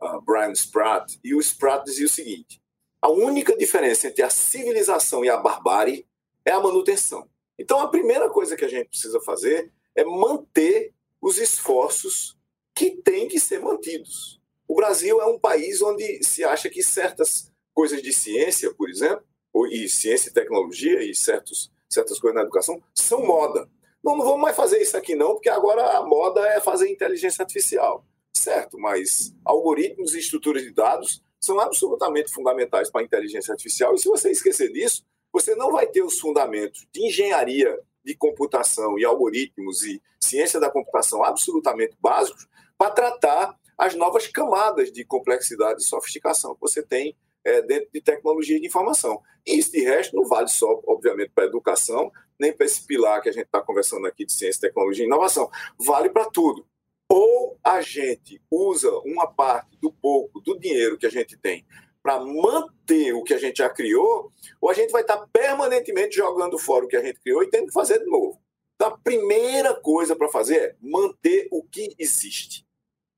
uh, 0.00 0.20
Brian 0.20 0.52
Spratt, 0.52 1.18
e 1.22 1.34
o 1.34 1.40
Spratt 1.40 1.84
dizia 1.84 2.06
o 2.06 2.10
seguinte: 2.10 2.60
a 3.00 3.10
única 3.10 3.56
diferença 3.56 4.08
entre 4.08 4.22
a 4.22 4.30
civilização 4.30 5.24
e 5.24 5.28
a 5.28 5.36
barbárie 5.36 6.06
é 6.44 6.52
a 6.52 6.60
manutenção. 6.60 7.28
Então, 7.58 7.80
a 7.80 7.88
primeira 7.88 8.30
coisa 8.30 8.56
que 8.56 8.64
a 8.64 8.68
gente 8.68 8.88
precisa 8.88 9.20
fazer 9.20 9.72
é 9.94 10.04
manter 10.04 10.94
os 11.20 11.38
esforços 11.38 12.36
que 12.74 12.90
têm 13.02 13.26
que 13.26 13.40
ser 13.40 13.60
mantidos. 13.60 14.40
O 14.66 14.76
Brasil 14.76 15.20
é 15.20 15.26
um 15.26 15.38
país 15.38 15.82
onde 15.82 16.22
se 16.22 16.44
acha 16.44 16.70
que 16.70 16.82
certas 16.82 17.50
coisas 17.74 18.00
de 18.00 18.12
ciência, 18.12 18.72
por 18.74 18.88
exemplo, 18.88 19.24
e 19.72 19.88
ciência 19.88 20.30
e 20.30 20.32
tecnologia 20.32 21.02
e 21.02 21.14
certos, 21.14 21.72
certas 21.88 22.20
coisas 22.20 22.36
na 22.36 22.42
educação 22.42 22.80
são 22.94 23.26
moda. 23.26 23.68
Não, 24.04 24.16
não 24.16 24.24
vamos 24.24 24.40
mais 24.42 24.54
fazer 24.54 24.80
isso 24.80 24.96
aqui 24.96 25.16
não, 25.16 25.34
porque 25.34 25.48
agora 25.48 25.98
a 25.98 26.06
moda 26.06 26.46
é 26.46 26.60
fazer 26.60 26.88
inteligência 26.88 27.42
artificial 27.42 28.04
certo, 28.38 28.78
mas 28.78 29.34
algoritmos 29.44 30.14
e 30.14 30.18
estruturas 30.18 30.62
de 30.62 30.72
dados 30.72 31.22
são 31.40 31.60
absolutamente 31.60 32.32
fundamentais 32.32 32.90
para 32.90 33.00
a 33.00 33.04
inteligência 33.04 33.52
artificial. 33.52 33.94
E 33.94 33.98
se 33.98 34.08
você 34.08 34.30
esquecer 34.30 34.72
disso, 34.72 35.04
você 35.32 35.54
não 35.54 35.70
vai 35.70 35.86
ter 35.86 36.02
os 36.02 36.18
fundamentos 36.18 36.86
de 36.92 37.06
engenharia 37.06 37.78
de 38.04 38.14
computação 38.14 38.98
e 38.98 39.04
algoritmos 39.04 39.82
e 39.82 40.02
ciência 40.20 40.58
da 40.58 40.70
computação 40.70 41.22
absolutamente 41.22 41.96
básicos 42.00 42.48
para 42.76 42.90
tratar 42.90 43.58
as 43.76 43.94
novas 43.94 44.26
camadas 44.26 44.90
de 44.90 45.04
complexidade 45.04 45.80
e 45.80 45.84
sofisticação 45.84 46.54
que 46.54 46.60
você 46.60 46.82
tem 46.82 47.16
é, 47.44 47.62
dentro 47.62 47.88
de 47.92 48.00
tecnologia 48.00 48.58
de 48.58 48.66
informação. 48.66 49.22
E 49.46 49.58
isso, 49.58 49.70
de 49.72 49.80
resto, 49.80 50.16
não 50.16 50.26
vale 50.26 50.48
só, 50.48 50.80
obviamente, 50.86 51.30
para 51.34 51.44
a 51.44 51.46
educação, 51.46 52.10
nem 52.38 52.52
para 52.52 52.66
esse 52.66 52.84
pilar 52.86 53.22
que 53.22 53.28
a 53.28 53.32
gente 53.32 53.46
está 53.46 53.60
conversando 53.60 54.06
aqui 54.06 54.24
de 54.24 54.32
ciência, 54.32 54.60
tecnologia 54.60 55.04
e 55.04 55.06
inovação. 55.06 55.50
Vale 55.78 56.10
para 56.10 56.26
tudo. 56.26 56.66
Ou 57.08 57.58
a 57.64 57.80
gente 57.80 58.40
usa 58.50 58.90
uma 59.00 59.26
parte 59.26 59.76
do 59.78 59.90
pouco 59.90 60.40
do 60.40 60.58
dinheiro 60.58 60.98
que 60.98 61.06
a 61.06 61.10
gente 61.10 61.36
tem 61.38 61.66
para 62.02 62.20
manter 62.20 63.12
o 63.12 63.22
que 63.22 63.34
a 63.34 63.38
gente 63.38 63.58
já 63.58 63.68
criou, 63.68 64.32
ou 64.60 64.70
a 64.70 64.74
gente 64.74 64.90
vai 64.90 65.02
estar 65.02 65.26
permanentemente 65.32 66.16
jogando 66.16 66.58
fora 66.58 66.84
o 66.84 66.88
que 66.88 66.96
a 66.96 67.02
gente 67.02 67.20
criou 67.20 67.42
e 67.42 67.50
tendo 67.50 67.66
que 67.66 67.72
fazer 67.72 67.98
de 67.98 68.06
novo. 68.06 68.40
Então, 68.74 68.88
a 68.88 68.98
primeira 68.98 69.74
coisa 69.74 70.14
para 70.14 70.28
fazer 70.28 70.56
é 70.56 70.76
manter 70.80 71.48
o 71.50 71.62
que 71.64 71.94
existe. 71.98 72.66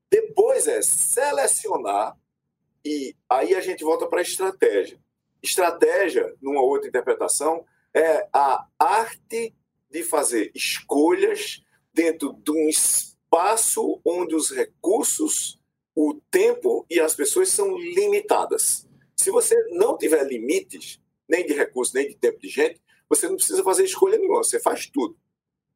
Depois 0.09 0.67
é 0.67 0.81
selecionar, 0.81 2.17
e 2.83 3.15
aí 3.29 3.55
a 3.55 3.61
gente 3.61 3.83
volta 3.83 4.07
para 4.07 4.19
a 4.19 4.23
estratégia. 4.23 4.99
Estratégia, 5.41 6.35
numa 6.41 6.61
outra 6.61 6.89
interpretação, 6.89 7.63
é 7.93 8.27
a 8.33 8.65
arte 8.79 9.55
de 9.89 10.03
fazer 10.03 10.51
escolhas 10.55 11.63
dentro 11.93 12.33
de 12.33 12.51
um 12.51 12.67
espaço 12.67 13.10
onde 14.05 14.35
os 14.35 14.51
recursos, 14.51 15.59
o 15.95 16.19
tempo 16.29 16.85
e 16.89 16.99
as 16.99 17.15
pessoas 17.15 17.49
são 17.49 17.77
limitadas. 17.77 18.87
Se 19.15 19.31
você 19.31 19.55
não 19.69 19.97
tiver 19.97 20.23
limites, 20.25 20.99
nem 21.27 21.45
de 21.45 21.53
recursos, 21.53 21.93
nem 21.93 22.07
de 22.07 22.15
tempo 22.15 22.39
de 22.39 22.49
gente, 22.49 22.81
você 23.07 23.27
não 23.27 23.35
precisa 23.35 23.63
fazer 23.63 23.83
escolha 23.83 24.17
nenhuma, 24.17 24.43
você 24.43 24.59
faz 24.59 24.87
tudo. 24.87 25.17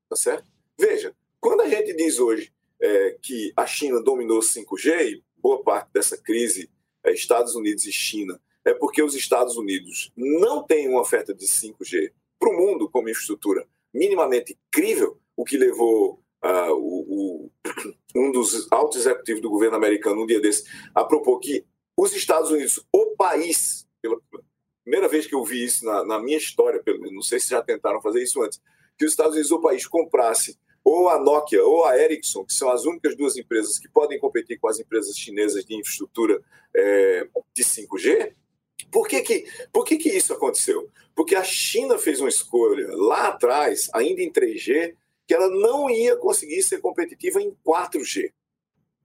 tá 0.09 0.15
certo? 0.15 0.49
Veja, 0.77 1.15
quando 1.39 1.61
a 1.61 1.69
gente 1.69 1.93
diz 1.93 2.19
hoje 2.19 2.51
é, 2.81 3.17
que 3.21 3.53
a 3.55 3.65
China 3.65 4.01
dominou 4.01 4.39
5G, 4.39 5.11
e 5.11 5.23
boa 5.37 5.63
parte 5.63 5.91
dessa 5.93 6.17
crise 6.17 6.69
é 7.03 7.13
Estados 7.13 7.55
Unidos 7.55 7.85
e 7.85 7.91
China, 7.91 8.41
é 8.65 8.73
porque 8.73 9.01
os 9.03 9.15
Estados 9.15 9.55
Unidos 9.57 10.11
não 10.15 10.63
têm 10.63 10.89
uma 10.89 11.01
oferta 11.01 11.33
de 11.33 11.45
5G 11.45 12.11
para 12.39 12.49
o 12.49 12.57
mundo 12.57 12.89
como 12.89 13.09
infraestrutura 13.09 13.67
minimamente 13.93 14.57
crível, 14.71 15.19
o 15.35 15.45
que 15.45 15.57
levou 15.57 16.21
uh, 16.45 16.73
o, 16.73 17.47
o, 17.47 17.51
um 18.15 18.31
dos 18.31 18.71
altos 18.71 19.01
executivos 19.01 19.41
do 19.41 19.49
governo 19.49 19.75
americano, 19.75 20.21
um 20.21 20.25
dia 20.25 20.39
desse, 20.39 20.63
a 20.93 21.03
propor 21.03 21.39
que 21.39 21.65
os 21.97 22.13
Estados 22.13 22.51
Unidos, 22.51 22.85
o 22.93 23.15
país, 23.15 23.87
pela 24.01 24.17
primeira 24.83 25.07
vez 25.07 25.25
que 25.25 25.33
eu 25.33 25.43
vi 25.43 25.63
isso 25.63 25.83
na, 25.83 26.05
na 26.05 26.19
minha 26.19 26.37
história, 26.37 26.81
pelo 26.83 27.11
não 27.11 27.21
sei 27.21 27.39
se 27.39 27.49
já 27.49 27.61
tentaram 27.61 28.01
fazer 28.01 28.21
isso 28.21 28.41
antes, 28.43 28.61
que 28.97 29.05
os 29.05 29.11
Estados 29.11 29.33
Unidos, 29.33 29.51
o 29.51 29.61
país, 29.61 29.87
comprasse 29.87 30.57
ou 30.83 31.09
a 31.09 31.19
Nokia 31.19 31.63
ou 31.65 31.83
a 31.83 31.97
Ericsson, 31.97 32.45
que 32.45 32.53
são 32.53 32.69
as 32.69 32.85
únicas 32.85 33.17
duas 33.17 33.35
empresas 33.35 33.79
que 33.79 33.89
podem 33.89 34.19
competir 34.19 34.59
com 34.59 34.67
as 34.67 34.79
empresas 34.79 35.17
chinesas 35.17 35.65
de 35.65 35.75
infraestrutura 35.75 36.39
é, 36.75 37.27
de 37.55 37.63
5G, 37.63 38.33
por 38.91 39.07
que, 39.07 39.21
que, 39.21 39.45
por 39.73 39.83
que, 39.83 39.97
que 39.97 40.09
isso 40.09 40.33
aconteceu? 40.33 40.89
Porque 41.15 41.35
a 41.35 41.43
China 41.43 41.97
fez 41.97 42.19
uma 42.19 42.29
escolha 42.29 42.87
lá 42.91 43.29
atrás, 43.29 43.89
ainda 43.93 44.21
em 44.21 44.31
3G, 44.31 44.95
que 45.27 45.33
ela 45.33 45.49
não 45.49 45.89
ia 45.89 46.15
conseguir 46.15 46.61
ser 46.63 46.79
competitiva 46.79 47.41
em 47.41 47.55
4G. 47.65 48.31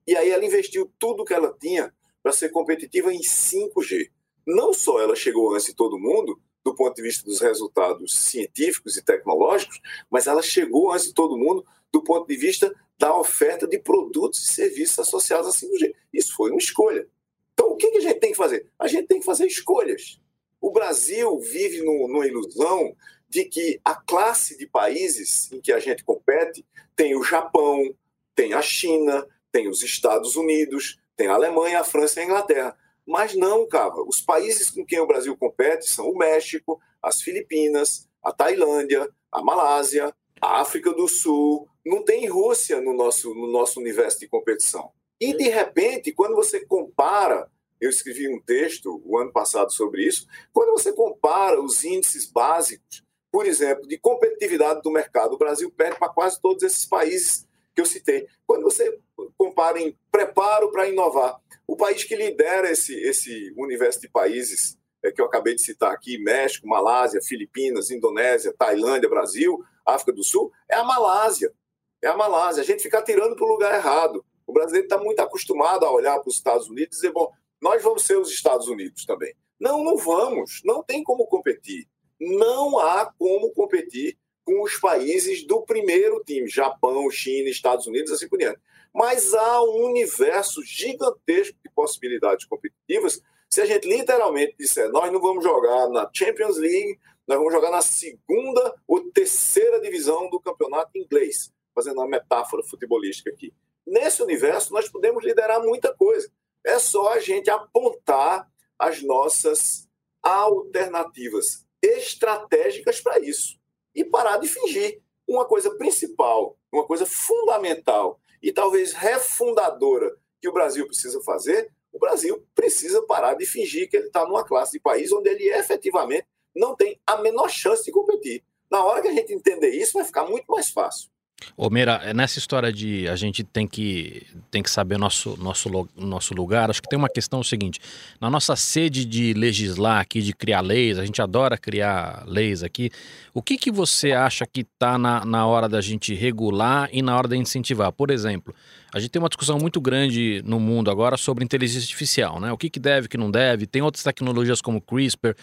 E 0.07 0.15
aí 0.15 0.29
ela 0.29 0.45
investiu 0.45 0.91
tudo 0.99 1.25
que 1.25 1.33
ela 1.33 1.55
tinha 1.59 1.93
para 2.21 2.31
ser 2.31 2.49
competitiva 2.49 3.13
em 3.13 3.21
5G. 3.21 4.11
Não 4.45 4.73
só 4.73 5.01
ela 5.01 5.15
chegou 5.15 5.53
antes 5.53 5.67
de 5.67 5.75
todo 5.75 5.99
mundo, 5.99 6.39
do 6.63 6.75
ponto 6.75 6.95
de 6.95 7.01
vista 7.01 7.25
dos 7.25 7.39
resultados 7.39 8.13
científicos 8.13 8.95
e 8.95 9.03
tecnológicos, 9.03 9.79
mas 10.09 10.27
ela 10.27 10.41
chegou 10.41 10.91
antes 10.91 11.07
de 11.07 11.13
todo 11.13 11.37
mundo 11.37 11.65
do 11.91 12.03
ponto 12.03 12.27
de 12.27 12.37
vista 12.37 12.73
da 12.97 13.17
oferta 13.17 13.67
de 13.67 13.79
produtos 13.79 14.43
e 14.43 14.53
serviços 14.53 14.99
associados 14.99 15.47
a 15.47 15.51
5G. 15.51 15.93
Isso 16.13 16.35
foi 16.35 16.51
uma 16.51 16.59
escolha. 16.59 17.07
Então, 17.53 17.71
o 17.71 17.75
que 17.75 17.87
a 17.87 17.99
gente 17.99 18.19
tem 18.19 18.31
que 18.31 18.37
fazer? 18.37 18.67
A 18.77 18.87
gente 18.87 19.07
tem 19.07 19.19
que 19.19 19.25
fazer 19.25 19.47
escolhas. 19.47 20.19
O 20.59 20.71
Brasil 20.71 21.39
vive 21.39 21.81
no, 21.81 22.07
numa 22.07 22.27
ilusão 22.27 22.95
de 23.31 23.45
que 23.45 23.79
a 23.85 23.95
classe 23.95 24.57
de 24.57 24.67
países 24.67 25.49
em 25.53 25.61
que 25.61 25.71
a 25.71 25.79
gente 25.79 26.03
compete 26.03 26.65
tem 26.97 27.15
o 27.15 27.23
Japão, 27.23 27.95
tem 28.35 28.53
a 28.53 28.61
China, 28.61 29.25
tem 29.53 29.69
os 29.69 29.81
Estados 29.81 30.35
Unidos, 30.35 30.99
tem 31.15 31.27
a 31.27 31.33
Alemanha, 31.33 31.79
a 31.79 31.83
França 31.85 32.19
e 32.19 32.23
a 32.23 32.25
Inglaterra. 32.25 32.77
Mas 33.07 33.33
não, 33.33 33.65
cara. 33.65 34.03
Os 34.05 34.19
países 34.19 34.69
com 34.69 34.85
quem 34.85 34.99
o 34.99 35.07
Brasil 35.07 35.35
compete 35.37 35.89
são 35.89 36.09
o 36.09 36.17
México, 36.17 36.79
as 37.01 37.21
Filipinas, 37.21 38.05
a 38.21 38.33
Tailândia, 38.33 39.09
a 39.31 39.41
Malásia, 39.41 40.13
a 40.41 40.59
África 40.59 40.91
do 40.91 41.07
Sul. 41.07 41.69
Não 41.85 42.03
tem 42.03 42.27
Rússia 42.27 42.81
no 42.81 42.93
nosso, 42.93 43.33
no 43.33 43.49
nosso 43.49 43.79
universo 43.79 44.19
de 44.19 44.27
competição. 44.27 44.91
E, 45.21 45.33
de 45.33 45.47
repente, 45.47 46.11
quando 46.11 46.35
você 46.35 46.65
compara, 46.65 47.49
eu 47.79 47.89
escrevi 47.89 48.27
um 48.27 48.41
texto 48.41 49.01
o 49.05 49.17
ano 49.17 49.31
passado 49.31 49.71
sobre 49.71 50.05
isso, 50.05 50.27
quando 50.51 50.71
você 50.71 50.91
compara 50.91 51.61
os 51.61 51.83
índices 51.85 52.25
básicos, 52.25 53.03
por 53.31 53.45
exemplo, 53.45 53.87
de 53.87 53.97
competitividade 53.97 54.81
do 54.81 54.91
mercado, 54.91 55.33
o 55.33 55.37
Brasil 55.37 55.71
perde 55.71 55.97
para 55.97 56.09
quase 56.09 56.39
todos 56.41 56.63
esses 56.63 56.85
países 56.85 57.47
que 57.73 57.81
eu 57.81 57.85
citei. 57.85 58.27
Quando 58.45 58.63
você 58.63 58.99
compara 59.37 59.79
em 59.79 59.97
preparo 60.11 60.71
para 60.71 60.89
inovar, 60.89 61.39
o 61.65 61.77
país 61.77 62.03
que 62.03 62.15
lidera 62.15 62.69
esse, 62.69 62.93
esse 62.93 63.53
universo 63.55 64.01
de 64.01 64.09
países 64.09 64.77
é, 65.03 65.11
que 65.11 65.21
eu 65.21 65.25
acabei 65.25 65.55
de 65.55 65.61
citar 65.61 65.91
aqui, 65.93 66.17
México, 66.17 66.67
Malásia, 66.67 67.21
Filipinas, 67.21 67.89
Indonésia, 67.89 68.53
Tailândia, 68.57 69.09
Brasil, 69.09 69.63
África 69.85 70.11
do 70.11 70.23
Sul, 70.23 70.51
é 70.69 70.75
a 70.75 70.83
Malásia. 70.83 71.53
É 72.01 72.07
a 72.07 72.17
Malásia. 72.17 72.61
A 72.61 72.65
gente 72.65 72.83
fica 72.83 73.01
tirando 73.01 73.35
para 73.35 73.45
o 73.45 73.49
lugar 73.49 73.73
errado. 73.73 74.25
O 74.45 74.51
brasileiro 74.51 74.85
está 74.85 74.97
muito 74.97 75.19
acostumado 75.21 75.85
a 75.85 75.91
olhar 75.91 76.19
para 76.19 76.27
os 76.27 76.35
Estados 76.35 76.67
Unidos 76.67 76.97
e 76.97 77.01
dizer, 77.01 77.13
bom, 77.13 77.31
nós 77.61 77.81
vamos 77.81 78.03
ser 78.03 78.17
os 78.17 78.29
Estados 78.29 78.67
Unidos 78.67 79.05
também. 79.05 79.33
Não, 79.59 79.83
não 79.83 79.97
vamos. 79.97 80.61
Não 80.65 80.83
tem 80.83 81.03
como 81.03 81.27
competir. 81.27 81.87
Não 82.21 82.79
há 82.79 83.11
como 83.17 83.51
competir 83.51 84.17
com 84.45 84.63
os 84.63 84.77
países 84.77 85.45
do 85.45 85.63
primeiro 85.63 86.23
time, 86.23 86.47
Japão, 86.47 87.09
China, 87.09 87.49
Estados 87.49 87.87
Unidos, 87.87 88.11
assim 88.11 88.29
por 88.29 88.37
diante. 88.37 88.59
Mas 88.93 89.33
há 89.33 89.61
um 89.63 89.85
universo 89.85 90.61
gigantesco 90.63 91.57
de 91.63 91.71
possibilidades 91.73 92.45
competitivas 92.45 93.21
se 93.53 93.59
a 93.59 93.65
gente 93.65 93.85
literalmente 93.85 94.55
disser, 94.57 94.89
nós 94.91 95.11
não 95.11 95.19
vamos 95.19 95.43
jogar 95.43 95.89
na 95.89 96.09
Champions 96.13 96.55
League, 96.55 96.97
nós 97.27 97.37
vamos 97.37 97.51
jogar 97.53 97.69
na 97.69 97.81
segunda 97.81 98.73
ou 98.87 99.11
terceira 99.11 99.81
divisão 99.81 100.29
do 100.29 100.39
campeonato 100.39 100.97
inglês, 100.97 101.51
fazendo 101.75 101.97
uma 101.97 102.07
metáfora 102.07 102.63
futebolística 102.63 103.29
aqui. 103.29 103.53
Nesse 103.85 104.23
universo, 104.23 104.71
nós 104.71 104.87
podemos 104.87 105.21
liderar 105.25 105.61
muita 105.61 105.93
coisa. 105.93 106.31
É 106.63 106.79
só 106.79 107.11
a 107.11 107.19
gente 107.19 107.49
apontar 107.49 108.49
as 108.79 109.03
nossas 109.03 109.85
alternativas 110.23 111.65
estratégicas 111.81 113.01
para 113.01 113.19
isso 113.19 113.59
e 113.93 114.03
parar 114.03 114.37
de 114.37 114.47
fingir. 114.47 115.01
Uma 115.27 115.45
coisa 115.45 115.73
principal, 115.75 116.57
uma 116.71 116.85
coisa 116.85 117.05
fundamental 117.05 118.19
e 118.41 118.51
talvez 118.51 118.91
refundadora 118.91 120.17
que 120.41 120.49
o 120.49 120.53
Brasil 120.53 120.85
precisa 120.87 121.21
fazer, 121.21 121.71
o 121.93 121.99
Brasil 121.99 122.45
precisa 122.55 123.01
parar 123.03 123.35
de 123.35 123.45
fingir 123.45 123.89
que 123.89 123.97
ele 123.97 124.07
está 124.07 124.25
numa 124.25 124.43
classe 124.43 124.73
de 124.73 124.79
país 124.79 125.11
onde 125.11 125.29
ele 125.29 125.49
efetivamente 125.49 126.27
não 126.55 126.75
tem 126.75 126.99
a 127.05 127.17
menor 127.17 127.49
chance 127.49 127.83
de 127.83 127.91
competir. 127.91 128.43
Na 128.69 128.83
hora 128.83 129.01
que 129.01 129.09
a 129.09 129.13
gente 129.13 129.33
entender 129.33 129.69
isso, 129.69 129.93
vai 129.93 130.05
ficar 130.05 130.25
muito 130.25 130.45
mais 130.49 130.69
fácil. 130.69 131.10
Ô 131.57 131.69
Meira, 131.69 132.01
é 132.03 132.13
nessa 132.13 132.39
história 132.39 132.71
de 132.71 133.07
a 133.07 133.15
gente 133.15 133.43
tem 133.43 133.67
que, 133.67 134.25
tem 134.49 134.61
que 134.63 134.69
saber 134.69 134.97
nosso, 134.97 135.37
nosso, 135.37 135.69
nosso 135.95 136.33
lugar, 136.33 136.69
acho 136.69 136.81
que 136.81 136.89
tem 136.89 136.97
uma 136.97 137.09
questão 137.09 137.43
seguinte: 137.43 137.79
na 138.19 138.29
nossa 138.29 138.55
sede 138.55 139.05
de 139.05 139.33
legislar 139.33 139.99
aqui, 139.99 140.21
de 140.21 140.33
criar 140.33 140.61
leis, 140.61 140.97
a 140.97 141.05
gente 141.05 141.21
adora 141.21 141.57
criar 141.57 142.23
leis 142.25 142.63
aqui. 142.63 142.89
O 143.33 143.41
que, 143.41 143.57
que 143.57 143.71
você 143.71 144.11
acha 144.11 144.45
que 144.45 144.61
está 144.61 144.97
na, 144.97 145.25
na 145.25 145.45
hora 145.45 145.67
da 145.67 145.81
gente 145.81 146.13
regular 146.13 146.89
e 146.91 147.01
na 147.01 147.17
hora 147.17 147.27
de 147.27 147.37
incentivar? 147.37 147.91
Por 147.91 148.11
exemplo, 148.11 148.53
a 148.93 148.99
gente 148.99 149.11
tem 149.11 149.21
uma 149.21 149.29
discussão 149.29 149.57
muito 149.57 149.79
grande 149.79 150.41
no 150.45 150.59
mundo 150.59 150.91
agora 150.91 151.17
sobre 151.17 151.43
inteligência 151.43 151.85
artificial, 151.85 152.39
né? 152.39 152.51
O 152.51 152.57
que, 152.57 152.69
que 152.69 152.79
deve, 152.79 153.07
o 153.07 153.09
que 153.09 153.17
não 153.17 153.31
deve, 153.31 153.65
tem 153.65 153.81
outras 153.81 154.03
tecnologias 154.03 154.61
como 154.61 154.81
CRISPR, 154.81 155.35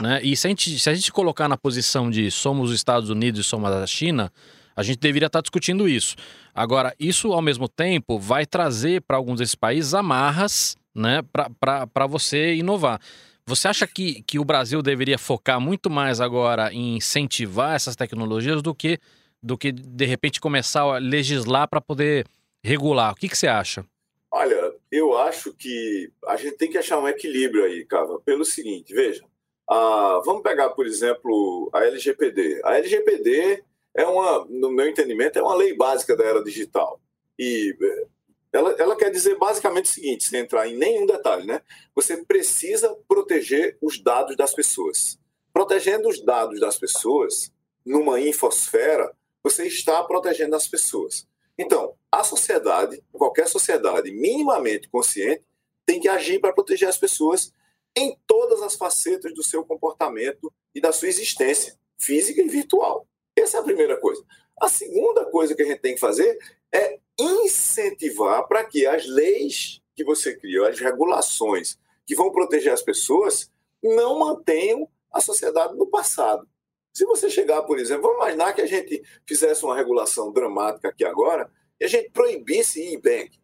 né? 0.00 0.20
E 0.22 0.36
se 0.36 0.46
a 0.46 0.50
gente, 0.50 0.78
se 0.78 0.90
a 0.90 0.94
gente 0.94 1.12
colocar 1.12 1.48
na 1.48 1.56
posição 1.56 2.10
de 2.10 2.30
somos 2.30 2.70
os 2.70 2.76
Estados 2.76 3.10
Unidos 3.10 3.40
e 3.40 3.44
somos 3.44 3.70
a 3.70 3.86
China 3.86 4.32
a 4.76 4.82
gente 4.82 4.98
deveria 4.98 5.26
estar 5.26 5.40
discutindo 5.40 5.88
isso. 5.88 6.16
Agora, 6.54 6.94
isso 6.98 7.32
ao 7.32 7.42
mesmo 7.42 7.68
tempo 7.68 8.18
vai 8.18 8.46
trazer 8.46 9.02
para 9.02 9.16
alguns 9.16 9.38
desses 9.38 9.54
países 9.54 9.94
amarras 9.94 10.76
né, 10.94 11.20
para 11.60 12.06
você 12.06 12.54
inovar. 12.54 13.00
Você 13.46 13.68
acha 13.68 13.86
que, 13.86 14.22
que 14.22 14.38
o 14.38 14.44
Brasil 14.44 14.80
deveria 14.80 15.18
focar 15.18 15.60
muito 15.60 15.90
mais 15.90 16.20
agora 16.20 16.72
em 16.72 16.96
incentivar 16.96 17.74
essas 17.74 17.94
tecnologias 17.94 18.62
do 18.62 18.74
que, 18.74 18.98
do 19.42 19.58
que 19.58 19.70
de 19.70 20.06
repente, 20.06 20.40
começar 20.40 20.82
a 20.82 20.98
legislar 20.98 21.68
para 21.68 21.80
poder 21.80 22.26
regular? 22.64 23.12
O 23.12 23.16
que, 23.16 23.28
que 23.28 23.36
você 23.36 23.46
acha? 23.46 23.84
Olha, 24.32 24.72
eu 24.90 25.16
acho 25.18 25.52
que 25.52 26.10
a 26.26 26.36
gente 26.36 26.56
tem 26.56 26.70
que 26.70 26.78
achar 26.78 26.98
um 26.98 27.06
equilíbrio 27.06 27.64
aí, 27.64 27.84
Cava, 27.84 28.18
pelo 28.20 28.44
seguinte, 28.44 28.94
veja. 28.94 29.22
Ah, 29.68 30.20
vamos 30.24 30.42
pegar, 30.42 30.70
por 30.70 30.86
exemplo, 30.86 31.70
a 31.72 31.84
LGPD. 31.84 32.60
A 32.64 32.78
LGPD 32.78 33.62
é 33.96 34.04
uma, 34.06 34.44
no 34.46 34.70
meu 34.70 34.88
entendimento, 34.88 35.38
é 35.38 35.42
uma 35.42 35.54
lei 35.54 35.76
básica 35.76 36.16
da 36.16 36.24
era 36.24 36.42
digital. 36.42 37.00
E 37.38 37.76
eh, 37.80 38.06
ela, 38.52 38.72
ela 38.78 38.96
quer 38.96 39.10
dizer 39.10 39.36
basicamente 39.38 39.86
o 39.86 39.94
seguinte, 39.94 40.24
sem 40.24 40.40
entrar 40.40 40.68
em 40.68 40.76
nenhum 40.76 41.06
detalhe, 41.06 41.46
né? 41.46 41.62
Você 41.94 42.24
precisa 42.24 42.96
proteger 43.08 43.76
os 43.80 44.02
dados 44.02 44.36
das 44.36 44.52
pessoas. 44.54 45.18
Protegendo 45.52 46.08
os 46.08 46.24
dados 46.24 46.60
das 46.60 46.78
pessoas, 46.78 47.52
numa 47.84 48.20
infosfera, 48.20 49.14
você 49.42 49.66
está 49.66 50.02
protegendo 50.02 50.56
as 50.56 50.66
pessoas. 50.66 51.26
Então, 51.56 51.94
a 52.10 52.24
sociedade, 52.24 53.02
qualquer 53.12 53.46
sociedade 53.46 54.10
minimamente 54.10 54.88
consciente, 54.88 55.44
tem 55.86 56.00
que 56.00 56.08
agir 56.08 56.40
para 56.40 56.52
proteger 56.52 56.88
as 56.88 56.98
pessoas 56.98 57.52
em 57.96 58.16
todas 58.26 58.62
as 58.62 58.74
facetas 58.74 59.32
do 59.34 59.42
seu 59.42 59.64
comportamento 59.64 60.52
e 60.74 60.80
da 60.80 60.92
sua 60.92 61.08
existência, 61.08 61.78
física 61.98 62.40
e 62.40 62.48
virtual. 62.48 63.06
Essa 63.36 63.58
é 63.58 63.60
a 63.60 63.64
primeira 63.64 63.96
coisa. 63.96 64.24
A 64.60 64.68
segunda 64.68 65.24
coisa 65.26 65.54
que 65.54 65.62
a 65.62 65.66
gente 65.66 65.80
tem 65.80 65.94
que 65.94 66.00
fazer 66.00 66.38
é 66.72 66.98
incentivar 67.18 68.46
para 68.46 68.64
que 68.64 68.86
as 68.86 69.06
leis 69.06 69.80
que 69.94 70.04
você 70.04 70.36
cria, 70.36 70.68
as 70.68 70.78
regulações 70.78 71.78
que 72.06 72.14
vão 72.14 72.30
proteger 72.30 72.72
as 72.72 72.82
pessoas, 72.82 73.50
não 73.82 74.18
mantenham 74.18 74.88
a 75.12 75.20
sociedade 75.20 75.76
no 75.76 75.86
passado. 75.86 76.46
Se 76.92 77.04
você 77.04 77.28
chegar, 77.28 77.62
por 77.62 77.78
exemplo, 77.78 78.02
vamos 78.02 78.18
imaginar 78.18 78.52
que 78.52 78.60
a 78.60 78.66
gente 78.66 79.02
fizesse 79.26 79.64
uma 79.64 79.76
regulação 79.76 80.32
dramática 80.32 80.88
aqui 80.88 81.04
agora 81.04 81.50
e 81.80 81.84
a 81.84 81.88
gente 81.88 82.10
proibisse 82.10 82.80
e-bank, 82.92 83.38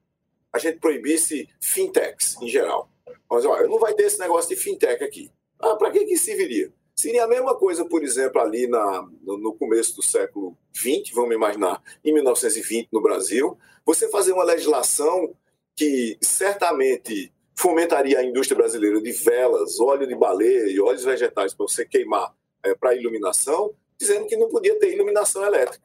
a 0.52 0.58
gente 0.58 0.78
proibisse 0.78 1.48
fintechs 1.60 2.36
em 2.40 2.48
geral. 2.48 2.90
Mas 3.28 3.44
olha, 3.44 3.66
não 3.66 3.78
vai 3.78 3.94
ter 3.94 4.04
esse 4.04 4.18
negócio 4.18 4.48
de 4.48 4.60
fintech 4.60 5.02
aqui. 5.02 5.32
Ah, 5.58 5.76
para 5.76 5.90
que 5.90 6.04
que 6.04 6.16
serviria? 6.16 6.72
Seria 6.94 7.24
a 7.24 7.28
mesma 7.28 7.54
coisa, 7.56 7.84
por 7.84 8.02
exemplo, 8.02 8.40
ali 8.40 8.66
na, 8.66 9.08
no 9.22 9.54
começo 9.54 9.96
do 9.96 10.02
século 10.02 10.56
XX, 10.74 11.12
vamos 11.14 11.34
imaginar, 11.34 11.82
em 12.04 12.12
1920 12.12 12.88
no 12.92 13.00
Brasil, 13.00 13.58
você 13.84 14.08
fazer 14.10 14.32
uma 14.32 14.44
legislação 14.44 15.34
que 15.74 16.18
certamente 16.20 17.32
fomentaria 17.56 18.18
a 18.18 18.24
indústria 18.24 18.56
brasileira 18.56 19.00
de 19.00 19.12
velas, 19.12 19.78
óleo 19.80 20.06
de 20.06 20.14
baleia 20.14 20.70
e 20.70 20.80
óleos 20.80 21.04
vegetais 21.04 21.54
para 21.54 21.66
você 21.66 21.84
queimar 21.84 22.34
é, 22.62 22.74
para 22.74 22.94
iluminação, 22.94 23.74
dizendo 23.98 24.26
que 24.26 24.36
não 24.36 24.48
podia 24.48 24.78
ter 24.78 24.92
iluminação 24.92 25.44
elétrica. 25.44 25.84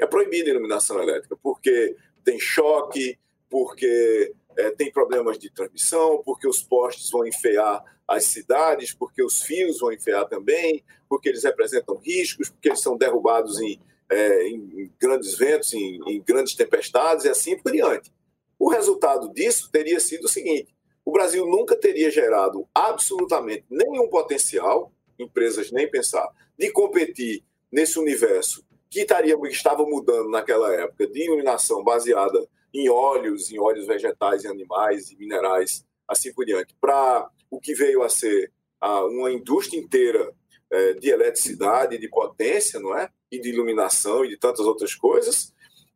É 0.00 0.06
proibida 0.06 0.48
a 0.48 0.52
iluminação 0.52 1.02
elétrica, 1.02 1.36
porque 1.42 1.96
tem 2.24 2.38
choque, 2.38 3.18
porque 3.50 4.32
é, 4.56 4.70
tem 4.70 4.92
problemas 4.92 5.38
de 5.38 5.50
transmissão, 5.50 6.22
porque 6.24 6.46
os 6.46 6.62
postes 6.62 7.10
vão 7.10 7.26
enfeiar 7.26 7.82
as 8.08 8.24
cidades, 8.24 8.94
porque 8.94 9.22
os 9.22 9.42
fios 9.42 9.80
vão 9.80 9.92
enfeiar 9.92 10.26
também, 10.26 10.82
porque 11.08 11.28
eles 11.28 11.44
representam 11.44 11.98
riscos, 11.98 12.48
porque 12.48 12.70
eles 12.70 12.80
são 12.80 12.96
derrubados 12.96 13.60
em, 13.60 13.78
é, 14.10 14.48
em 14.48 14.90
grandes 14.98 15.36
ventos, 15.36 15.74
em, 15.74 16.00
em 16.06 16.22
grandes 16.22 16.54
tempestades 16.54 17.26
e 17.26 17.28
assim 17.28 17.58
por 17.58 17.70
diante. 17.70 18.10
O 18.58 18.70
resultado 18.70 19.32
disso 19.32 19.70
teria 19.70 20.00
sido 20.00 20.24
o 20.24 20.28
seguinte: 20.28 20.74
o 21.04 21.12
Brasil 21.12 21.46
nunca 21.46 21.76
teria 21.76 22.10
gerado 22.10 22.66
absolutamente 22.74 23.64
nenhum 23.70 24.08
potencial, 24.08 24.90
empresas 25.18 25.70
nem 25.70 25.90
pensar, 25.90 26.28
de 26.58 26.70
competir 26.72 27.44
nesse 27.70 27.98
universo 27.98 28.64
que, 28.90 29.00
estaria, 29.00 29.36
estava 29.50 29.84
mudando 29.84 30.30
naquela 30.30 30.72
época 30.72 31.06
de 31.06 31.24
iluminação 31.24 31.84
baseada 31.84 32.46
em 32.72 32.88
óleos, 32.88 33.50
em 33.50 33.58
óleos 33.58 33.86
vegetais 33.86 34.44
e 34.44 34.48
animais 34.48 35.10
e 35.10 35.16
minerais, 35.16 35.84
assim 36.06 36.32
por 36.32 36.44
diante, 36.44 36.74
para 36.80 37.30
o 37.50 37.60
que 37.60 37.74
veio 37.74 38.02
a 38.02 38.08
ser 38.08 38.52
uma 38.80 39.30
indústria 39.30 39.78
inteira 39.78 40.32
é, 40.70 40.92
de 40.94 41.10
eletricidade, 41.10 41.98
de 41.98 42.08
potência, 42.08 42.78
não 42.78 42.96
é? 42.96 43.10
E 43.30 43.40
de 43.40 43.48
iluminação 43.48 44.24
e 44.24 44.28
de 44.28 44.36
tantas 44.36 44.66
outras 44.66 44.94
coisas. 44.94 45.52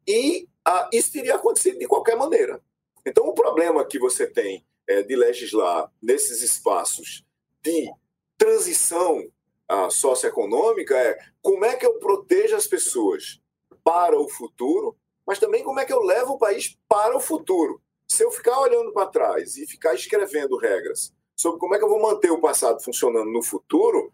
E 0.06 0.48
isso 0.92 1.12
teria 1.12 1.36
acontecido 1.36 1.78
de 1.78 1.86
qualquer 1.86 2.16
maneira. 2.16 2.60
Então, 3.06 3.26
o 3.26 3.34
problema 3.34 3.84
que 3.84 3.98
você 3.98 4.26
tem 4.26 4.64
é, 4.88 5.02
de 5.02 5.14
legislar 5.14 5.90
nesses 6.02 6.42
espaços 6.42 7.24
de 7.62 7.90
transição 8.36 9.24
socioeconômica 9.90 10.94
é 10.98 11.18
como 11.40 11.64
é 11.64 11.74
que 11.76 11.86
eu 11.86 11.98
protejo 11.98 12.54
as 12.54 12.66
pessoas 12.66 13.40
para 13.82 14.18
o 14.18 14.28
futuro, 14.28 14.96
mas 15.26 15.38
também 15.38 15.62
como 15.62 15.80
é 15.80 15.84
que 15.86 15.92
eu 15.92 16.02
levo 16.02 16.32
o 16.32 16.38
país 16.38 16.76
para 16.86 17.16
o 17.16 17.20
futuro. 17.20 17.80
Se 18.06 18.22
eu 18.22 18.30
ficar 18.30 18.60
olhando 18.60 18.92
para 18.92 19.06
trás 19.06 19.56
e 19.56 19.66
ficar 19.66 19.94
escrevendo 19.94 20.58
regras 20.58 21.12
sobre 21.42 21.58
como 21.58 21.74
é 21.74 21.78
que 21.78 21.84
eu 21.84 21.88
vou 21.88 22.00
manter 22.00 22.30
o 22.30 22.40
passado 22.40 22.82
funcionando 22.82 23.30
no 23.30 23.42
futuro, 23.42 24.12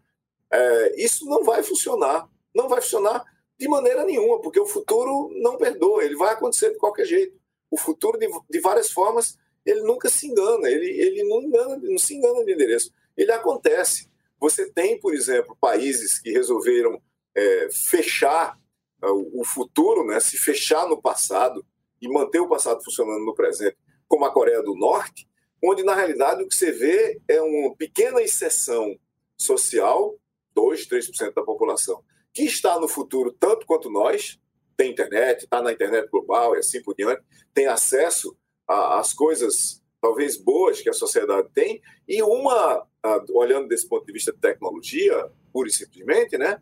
é, 0.51 1.03
isso 1.03 1.25
não 1.25 1.43
vai 1.43 1.61
funcionar. 1.61 2.27
Não 2.53 2.67
vai 2.67 2.81
funcionar 2.81 3.23
de 3.59 3.67
maneira 3.67 4.03
nenhuma, 4.03 4.41
porque 4.41 4.59
o 4.59 4.65
futuro 4.65 5.29
não 5.41 5.57
perdoa, 5.57 6.03
ele 6.03 6.15
vai 6.15 6.33
acontecer 6.33 6.71
de 6.71 6.79
qualquer 6.79 7.05
jeito. 7.05 7.37
O 7.69 7.77
futuro, 7.77 8.17
de, 8.17 8.27
de 8.49 8.59
várias 8.59 8.91
formas, 8.91 9.37
ele 9.63 9.81
nunca 9.81 10.09
se 10.09 10.27
engana, 10.27 10.67
ele, 10.67 10.87
ele 10.87 11.23
não, 11.23 11.41
engana, 11.41 11.77
não 11.77 11.97
se 11.99 12.15
engana 12.15 12.43
de 12.43 12.53
endereço. 12.53 12.91
Ele 13.15 13.31
acontece. 13.31 14.09
Você 14.39 14.71
tem, 14.71 14.99
por 14.99 15.13
exemplo, 15.13 15.55
países 15.59 16.17
que 16.17 16.31
resolveram 16.31 16.99
é, 17.35 17.67
fechar 17.71 18.57
uh, 19.03 19.39
o 19.39 19.43
futuro, 19.43 20.03
né, 20.05 20.19
se 20.19 20.37
fechar 20.37 20.87
no 20.87 20.99
passado 20.99 21.63
e 22.01 22.07
manter 22.07 22.39
o 22.39 22.47
passado 22.47 22.83
funcionando 22.83 23.23
no 23.23 23.35
presente, 23.35 23.77
como 24.07 24.25
a 24.25 24.31
Coreia 24.31 24.63
do 24.63 24.73
Norte, 24.73 25.28
onde 25.63 25.83
na 25.83 25.95
realidade 25.95 26.43
o 26.43 26.47
que 26.47 26.55
você 26.55 26.71
vê 26.71 27.19
é 27.27 27.41
uma 27.41 27.75
pequena 27.75 28.21
exceção 28.21 28.97
social, 29.37 30.15
2, 30.53 30.87
3% 30.87 31.33
da 31.33 31.43
população, 31.43 32.03
que 32.33 32.43
está 32.43 32.79
no 32.79 32.87
futuro 32.87 33.31
tanto 33.31 33.65
quanto 33.65 33.89
nós, 33.89 34.39
tem 34.75 34.91
internet, 34.91 35.43
está 35.43 35.61
na 35.61 35.71
internet 35.71 36.09
global 36.09 36.55
e 36.55 36.59
assim 36.59 36.81
por 36.81 36.95
diante, 36.95 37.21
tem 37.53 37.67
acesso 37.67 38.37
às 38.67 39.13
coisas 39.13 39.81
talvez 40.01 40.37
boas 40.37 40.81
que 40.81 40.89
a 40.89 40.93
sociedade 40.93 41.49
tem, 41.53 41.81
e 42.07 42.21
uma, 42.23 42.87
olhando 43.33 43.67
desse 43.67 43.87
ponto 43.87 44.05
de 44.05 44.13
vista 44.13 44.31
de 44.31 44.39
tecnologia, 44.39 45.29
pura 45.51 45.67
e 45.67 45.73
simplesmente, 45.73 46.37
né? 46.37 46.61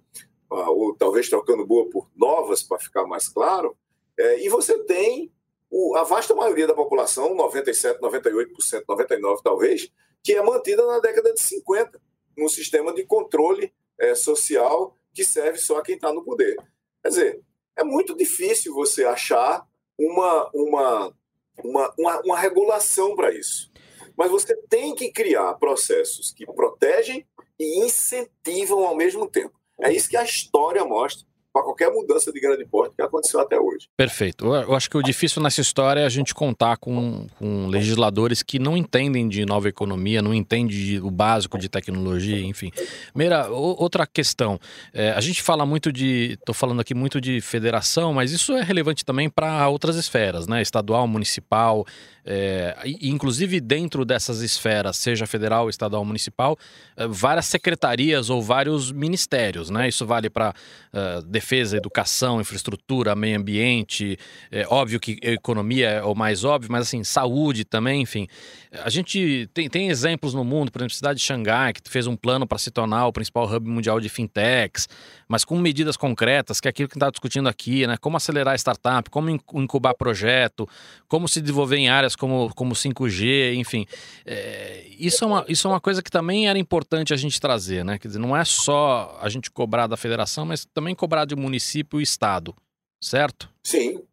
ou 0.50 0.96
talvez 0.96 1.30
trocando 1.30 1.66
boa 1.66 1.90
por 1.90 2.10
novas, 2.16 2.64
para 2.64 2.80
ficar 2.80 3.06
mais 3.06 3.28
claro, 3.28 3.78
é, 4.18 4.44
e 4.44 4.50
você 4.50 4.84
tem 4.86 5.32
o, 5.70 5.96
a 5.96 6.04
vasta 6.04 6.34
maioria 6.34 6.68
da 6.68 6.74
população, 6.74 7.36
97, 7.36 8.00
98%, 8.00 8.86
99% 8.88 9.42
talvez, 9.44 9.92
que 10.24 10.34
é 10.34 10.42
mantida 10.42 10.86
na 10.86 11.00
década 11.00 11.34
de 11.34 11.42
50, 11.42 12.00
num 12.38 12.50
sistema 12.50 12.94
de 12.94 13.06
controle 13.06 13.74
é, 14.00 14.16
social 14.16 14.96
que 15.14 15.26
serve 15.26 15.58
só 15.58 15.80
a 15.80 15.84
quem 15.84 15.96
está 15.96 16.14
no 16.14 16.24
poder. 16.24 16.56
Quer 17.02 17.10
dizer, 17.10 17.42
é 17.76 17.84
muito 17.84 18.16
difícil 18.16 18.74
você 18.74 19.04
achar 19.04 19.66
uma, 19.98 20.50
uma, 20.54 21.14
uma, 21.64 21.94
uma, 21.98 22.22
uma 22.22 22.40
regulação 22.40 23.16
para 23.16 23.34
isso. 23.34 23.72
Mas 24.16 24.32
você 24.32 24.56
tem 24.70 24.96
que 24.96 25.12
criar 25.12 25.54
processos 25.56 26.32
que 26.32 26.46
protegem 26.46 27.26
e 27.60 27.84
incentivam 27.84 28.86
ao 28.86 28.96
mesmo 28.96 29.28
tempo. 29.28 29.58
É 29.82 29.92
isso 29.92 30.10
que 30.10 30.18
a 30.18 30.24
história 30.24 30.84
mostra 30.86 31.26
para 31.58 31.64
qualquer 31.64 31.92
mudança 31.92 32.32
de 32.32 32.40
grande 32.40 32.66
porte 32.66 32.96
que 32.96 33.02
aconteceu 33.02 33.40
até 33.40 33.60
hoje. 33.60 33.88
Perfeito. 33.96 34.46
Eu 34.46 34.76
acho 34.76 34.90
que 34.90 34.98
o 34.98 35.02
difícil 35.02 35.42
nessa 35.42 35.62
história 35.62 36.02
é 36.02 36.06
a 36.06 36.10
gente 36.10 36.34
contar 36.34 36.78
com, 36.78 37.26
com 37.40 37.68
legisladores 37.68 38.44
que 38.44 38.60
não 38.60 38.78
entendem 38.78 39.28
de 39.28 39.46
nova 39.46 39.68
economia, 39.68 40.22
não 40.22 40.34
entendem 40.34 41.00
o 41.00 41.10
básico 41.10 41.58
de 41.58 41.68
tecnologia, 41.68 42.40
enfim. 42.42 42.72
Meira, 43.16 43.50
outra 43.50 44.06
questão. 44.06 44.60
É, 44.94 45.12
a 45.12 45.22
gente 45.22 45.42
fala 45.42 45.66
muito 45.66 45.92
de. 45.92 46.34
Estou 46.34 46.54
falando 46.54 46.80
aqui 46.80 46.94
muito 46.94 47.20
de 47.20 47.42
federação, 47.42 48.14
mas 48.14 48.32
isso 48.32 48.54
é 48.54 48.62
relevante 48.62 49.04
também 49.04 49.30
para 49.30 49.68
outras 49.68 49.96
esferas, 49.96 50.48
né? 50.48 50.62
Estadual, 50.62 51.08
municipal. 51.08 51.86
É, 52.30 52.76
inclusive 53.02 53.62
dentro 53.62 54.04
dessas 54.04 54.42
esferas, 54.42 54.98
seja 54.98 55.26
federal, 55.26 55.70
estadual, 55.70 56.04
municipal, 56.04 56.58
é, 56.98 57.08
várias 57.08 57.46
secretarias 57.46 58.30
ou 58.30 58.42
vários 58.42 58.92
ministérios, 58.92 59.70
né? 59.70 59.88
Isso 59.88 60.06
vale 60.06 60.30
para 60.30 60.54
uh, 60.94 61.22
defesa, 61.22 61.47
educação, 61.56 62.42
infraestrutura, 62.42 63.16
meio 63.16 63.38
ambiente, 63.38 64.18
é 64.52 64.66
óbvio 64.70 65.00
que 65.00 65.18
economia 65.22 65.90
é 65.90 66.04
o 66.04 66.16
mais 66.16 66.44
óbvio, 66.44 66.72
mas 66.72 66.88
assim, 66.88 67.04
saúde 67.04 67.64
também, 67.64 68.02
enfim. 68.02 68.28
A 68.84 68.90
gente 68.90 69.50
tem, 69.54 69.70
tem 69.70 69.90
exemplos 69.90 70.34
no 70.34 70.44
mundo, 70.44 70.72
por 70.72 70.80
exemplo, 70.80 70.94
a 70.94 70.96
cidade 70.96 71.20
de 71.20 71.26
Xangai, 71.26 71.74
que 71.74 71.82
fez 71.90 72.06
um 72.08 72.16
plano 72.16 72.46
para 72.46 72.58
se 72.58 72.70
tornar 72.70 73.08
o 73.08 73.14
principal 73.14 73.46
hub 73.46 73.68
mundial 73.68 74.00
de 74.00 74.10
fintechs, 74.10 74.88
mas 75.28 75.44
com 75.44 75.58
medidas 75.58 75.98
concretas, 75.98 76.60
que 76.60 76.68
é 76.68 76.70
aquilo 76.70 76.88
que 76.88 76.94
a 76.94 76.96
gente 76.96 77.04
está 77.04 77.12
discutindo 77.12 77.48
aqui, 77.50 77.88
né? 77.88 77.98
Como 77.98 78.18
acelerar 78.18 78.54
a 78.54 78.58
startup, 78.58 79.10
como 79.10 79.30
incubar 79.30 79.94
projeto, 79.96 80.68
como 81.08 81.28
se 81.28 81.42
desenvolver 81.42 81.78
em 81.78 81.90
áreas 81.90 82.16
como, 82.16 82.54
como 82.56 82.74
5G, 82.74 83.56
enfim. 83.56 83.86
É, 84.26 84.86
isso, 85.00 85.24
é 85.24 85.28
uma, 85.28 85.46
isso 85.48 85.68
é 85.68 85.72
uma 85.72 85.82
coisa 85.82 86.02
que 86.02 86.12
também 86.12 86.48
era 86.48 86.58
importante 86.60 87.14
a 87.14 87.18
gente 87.18 87.40
trazer, 87.40 87.84
né? 87.86 87.98
Quer 87.98 88.08
dizer, 88.10 88.20
não 88.20 88.36
é 88.36 88.44
só 88.44 89.18
a 89.22 89.30
gente 89.30 89.50
cobrar 89.50 89.88
da 89.88 89.98
federação, 89.98 90.46
mas 90.46 90.66
também 90.66 90.94
cobrar 90.96 91.26
de 91.26 91.36
município 91.38 92.00
e 92.00 92.04
estado, 92.04 92.56
certo? 93.02 93.50
Sim. 93.64 94.04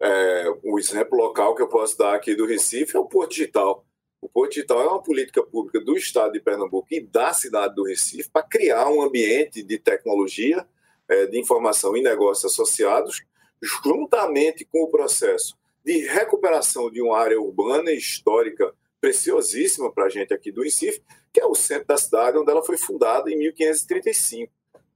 É, 0.00 0.46
um 0.64 0.78
exemplo 0.78 1.16
local 1.16 1.54
que 1.54 1.62
eu 1.62 1.68
posso 1.68 1.96
dar 1.96 2.14
aqui 2.14 2.34
do 2.34 2.46
Recife 2.46 2.96
é 2.96 2.98
o 2.98 3.06
Porto 3.06 3.30
Digital. 3.30 3.84
O 4.20 4.28
Porto 4.28 4.52
Digital 4.52 4.80
é 4.80 4.86
uma 4.88 5.02
política 5.02 5.42
pública 5.42 5.80
do 5.80 5.96
estado 5.96 6.32
de 6.32 6.40
Pernambuco 6.40 6.88
e 6.90 7.00
da 7.00 7.32
cidade 7.32 7.74
do 7.74 7.84
Recife 7.84 8.30
para 8.30 8.42
criar 8.42 8.88
um 8.88 9.02
ambiente 9.02 9.62
de 9.62 9.78
tecnologia, 9.78 10.66
é, 11.08 11.26
de 11.26 11.38
informação 11.38 11.96
e 11.96 12.02
negócios 12.02 12.52
associados, 12.52 13.22
juntamente 13.60 14.64
com 14.64 14.82
o 14.82 14.90
processo 14.90 15.56
de 15.84 16.06
recuperação 16.06 16.90
de 16.90 17.00
uma 17.00 17.18
área 17.18 17.40
urbana 17.40 17.90
e 17.90 17.96
histórica 17.96 18.72
preciosíssima 19.00 19.92
para 19.92 20.04
a 20.04 20.08
gente 20.08 20.32
aqui 20.32 20.52
do 20.52 20.62
Recife, 20.62 21.02
que 21.32 21.40
é 21.40 21.46
o 21.46 21.54
centro 21.54 21.88
da 21.88 21.96
cidade, 21.96 22.38
onde 22.38 22.50
ela 22.50 22.62
foi 22.62 22.78
fundada 22.78 23.30
em 23.30 23.36
1535. 23.36 24.52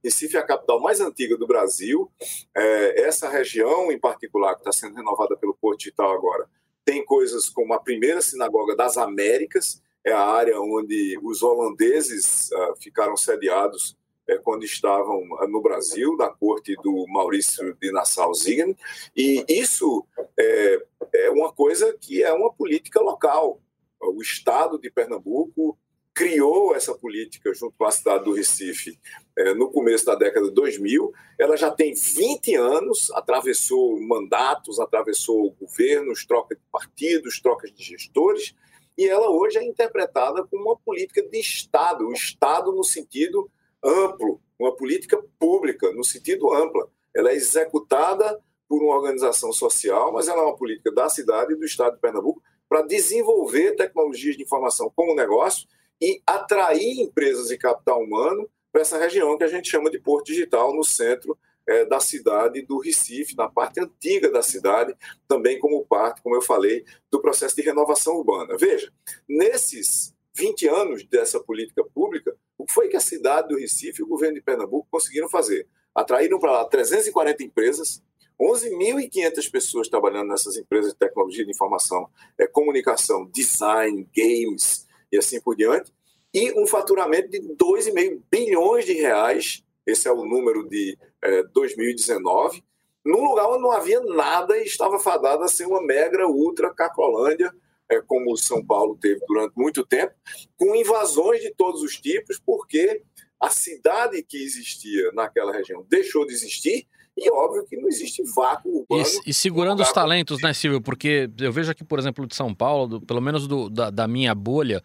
Recife 0.07 0.37
é 0.37 0.39
a 0.39 0.43
capital 0.43 0.79
mais 0.79 1.01
antiga 1.01 1.35
do 1.35 1.45
Brasil. 1.45 2.09
É, 2.55 3.01
essa 3.01 3.27
região, 3.29 3.91
em 3.91 3.99
particular, 3.99 4.53
que 4.53 4.61
está 4.61 4.71
sendo 4.71 4.95
renovada 4.95 5.35
pelo 5.35 5.53
Porto 5.53 5.79
Digital 5.79 6.13
agora, 6.13 6.49
tem 6.85 7.03
coisas 7.03 7.49
como 7.49 7.73
a 7.73 7.79
primeira 7.79 8.21
sinagoga 8.21 8.73
das 8.73 8.97
Américas, 8.97 9.81
é 10.05 10.13
a 10.13 10.25
área 10.25 10.57
onde 10.61 11.19
os 11.21 11.43
holandeses 11.43 12.49
uh, 12.51 12.81
ficaram 12.81 13.17
sediados 13.17 13.97
é, 14.25 14.37
quando 14.37 14.63
estavam 14.63 15.21
no 15.49 15.61
Brasil, 15.61 16.15
da 16.15 16.29
corte 16.29 16.73
do 16.81 17.05
Maurício 17.09 17.75
de 17.81 17.91
Nassau-Ziegen, 17.91 18.77
e 19.13 19.43
isso 19.49 20.05
é, 20.39 20.85
é 21.13 21.29
uma 21.29 21.51
coisa 21.51 21.97
que 21.99 22.23
é 22.23 22.31
uma 22.31 22.53
política 22.53 23.01
local. 23.01 23.59
O 23.99 24.21
Estado 24.21 24.79
de 24.79 24.89
Pernambuco 24.89 25.77
criou 26.17 26.75
essa 26.75 26.95
política 26.95 27.53
junto 27.53 27.75
com 27.77 27.85
a 27.85 27.91
cidade 27.91 28.23
do 28.23 28.33
Recife 28.33 28.97
é, 29.37 29.53
no 29.53 29.69
começo 29.69 30.03
da 30.03 30.15
década 30.15 30.47
de 30.47 30.51
2000. 30.55 31.13
Ela 31.37 31.55
já 31.55 31.69
tem 31.69 31.93
20 31.93 32.55
anos, 32.55 33.11
atravessou 33.11 34.01
mandatos, 34.01 34.79
atravessou 34.79 35.51
governos, 35.51 36.25
troca 36.25 36.55
de 36.55 36.61
partidos, 36.71 37.39
trocas 37.39 37.71
de 37.71 37.83
gestores, 37.83 38.55
e 38.97 39.07
ela 39.07 39.29
hoje 39.29 39.59
é 39.59 39.63
interpretada 39.63 40.43
como 40.43 40.63
uma 40.63 40.75
política 40.75 41.21
de 41.21 41.37
Estado, 41.37 42.07
o 42.07 42.13
Estado 42.13 42.71
no 42.71 42.83
sentido 42.83 43.47
amplo, 43.83 44.41
uma 44.57 44.75
política 44.75 45.23
pública, 45.37 45.91
no 45.93 46.03
sentido 46.03 46.51
amplo. 46.51 46.89
Ela 47.15 47.29
é 47.29 47.35
executada 47.35 48.41
por 48.67 48.81
uma 48.81 48.95
organização 48.95 49.53
social, 49.53 50.11
mas 50.11 50.27
ela 50.27 50.41
é 50.41 50.45
uma 50.45 50.57
política 50.57 50.91
da 50.91 51.07
cidade 51.09 51.53
e 51.53 51.55
do 51.55 51.63
estado 51.63 51.93
de 51.93 52.01
Pernambuco 52.01 52.41
para 52.67 52.81
desenvolver 52.81 53.75
tecnologias 53.75 54.35
de 54.35 54.41
informação 54.41 54.91
como 54.95 55.13
negócio 55.13 55.67
e 56.01 56.21
atrair 56.25 56.99
empresas 56.99 57.51
e 57.51 57.57
capital 57.57 58.01
humano 58.01 58.49
para 58.71 58.81
essa 58.81 58.97
região 58.97 59.37
que 59.37 59.43
a 59.43 59.47
gente 59.47 59.69
chama 59.69 59.89
de 59.89 59.99
Porto 59.99 60.27
Digital, 60.27 60.75
no 60.75 60.83
centro 60.83 61.37
é, 61.67 61.85
da 61.85 61.99
cidade 61.99 62.61
do 62.61 62.79
Recife, 62.79 63.35
na 63.35 63.49
parte 63.49 63.79
antiga 63.79 64.31
da 64.31 64.41
cidade, 64.41 64.95
também 65.27 65.59
como 65.59 65.85
parte, 65.85 66.21
como 66.21 66.35
eu 66.35 66.41
falei, 66.41 66.85
do 67.11 67.21
processo 67.21 67.55
de 67.55 67.61
renovação 67.61 68.15
urbana. 68.15 68.55
Veja, 68.57 68.91
nesses 69.27 70.15
20 70.35 70.67
anos 70.67 71.03
dessa 71.05 71.39
política 71.39 71.83
pública, 71.83 72.35
o 72.57 72.65
que 72.65 72.73
foi 72.73 72.87
que 72.87 72.95
a 72.95 73.01
cidade 73.01 73.49
do 73.49 73.57
Recife 73.57 74.01
e 74.01 74.03
o 74.03 74.07
governo 74.07 74.35
de 74.35 74.41
Pernambuco 74.41 74.87
conseguiram 74.89 75.27
fazer? 75.27 75.67
Atraíram 75.93 76.39
para 76.39 76.51
lá 76.51 76.65
340 76.65 77.43
empresas, 77.43 78.03
11.500 78.39 79.51
pessoas 79.51 79.89
trabalhando 79.89 80.29
nessas 80.29 80.55
empresas 80.55 80.93
de 80.93 80.99
tecnologia 80.99 81.43
de 81.43 81.51
informação, 81.51 82.07
é, 82.37 82.45
comunicação, 82.45 83.25
design, 83.25 84.07
games 84.15 84.86
e 85.11 85.17
assim 85.17 85.41
por 85.41 85.55
diante, 85.55 85.93
e 86.33 86.51
um 86.59 86.67
faturamento 86.67 87.29
de 87.29 87.39
2,5 87.39 88.21
bilhões 88.29 88.85
de 88.85 88.93
reais, 88.93 89.63
esse 89.85 90.07
é 90.07 90.11
o 90.11 90.25
número 90.25 90.67
de 90.67 90.97
é, 91.23 91.43
2019, 91.43 92.63
num 93.05 93.23
lugar 93.23 93.47
onde 93.47 93.63
não 93.63 93.71
havia 93.71 94.01
nada 94.01 94.57
e 94.57 94.65
estava 94.65 94.99
fadada 94.99 95.45
a 95.45 95.47
ser 95.47 95.65
uma 95.65 95.81
mega, 95.81 96.27
ultra 96.27 96.73
Cacolândia, 96.73 97.53
é, 97.89 98.01
como 98.01 98.35
São 98.35 98.63
Paulo 98.65 98.97
teve 98.99 99.21
durante 99.25 99.53
muito 99.55 99.85
tempo, 99.85 100.13
com 100.57 100.75
invasões 100.75 101.41
de 101.41 101.53
todos 101.55 101.81
os 101.81 101.95
tipos, 101.95 102.37
porque 102.45 103.01
a 103.39 103.49
cidade 103.49 104.21
que 104.23 104.43
existia 104.43 105.11
naquela 105.13 105.53
região 105.53 105.85
deixou 105.87 106.25
de 106.25 106.33
existir 106.33 106.87
e 107.17 107.31
óbvio 107.31 107.65
que 107.65 107.75
não 107.75 107.87
existe 107.87 108.21
vácuo 108.35 108.85
urbano. 108.87 109.09
E, 109.25 109.31
e 109.31 109.33
segurando 109.33 109.81
os 109.81 109.91
talentos, 109.91 110.39
né, 110.41 110.53
Silvio? 110.53 110.79
Porque 110.79 111.29
eu 111.39 111.51
vejo 111.51 111.71
aqui, 111.71 111.83
por 111.83 111.97
exemplo, 111.97 112.27
de 112.27 112.35
São 112.35 112.53
Paulo, 112.53 112.87
do, 112.87 113.01
pelo 113.01 113.19
menos 113.19 113.47
do, 113.47 113.69
da, 113.69 113.89
da, 113.89 114.07
minha 114.07 114.35
bolha, 114.35 114.83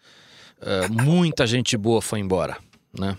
uh, 0.59 0.91
muita 0.91 1.45
gente 1.45 1.77
boa 1.77 2.01
foi 2.01 2.19
embora, 2.19 2.57
né? 2.97 3.15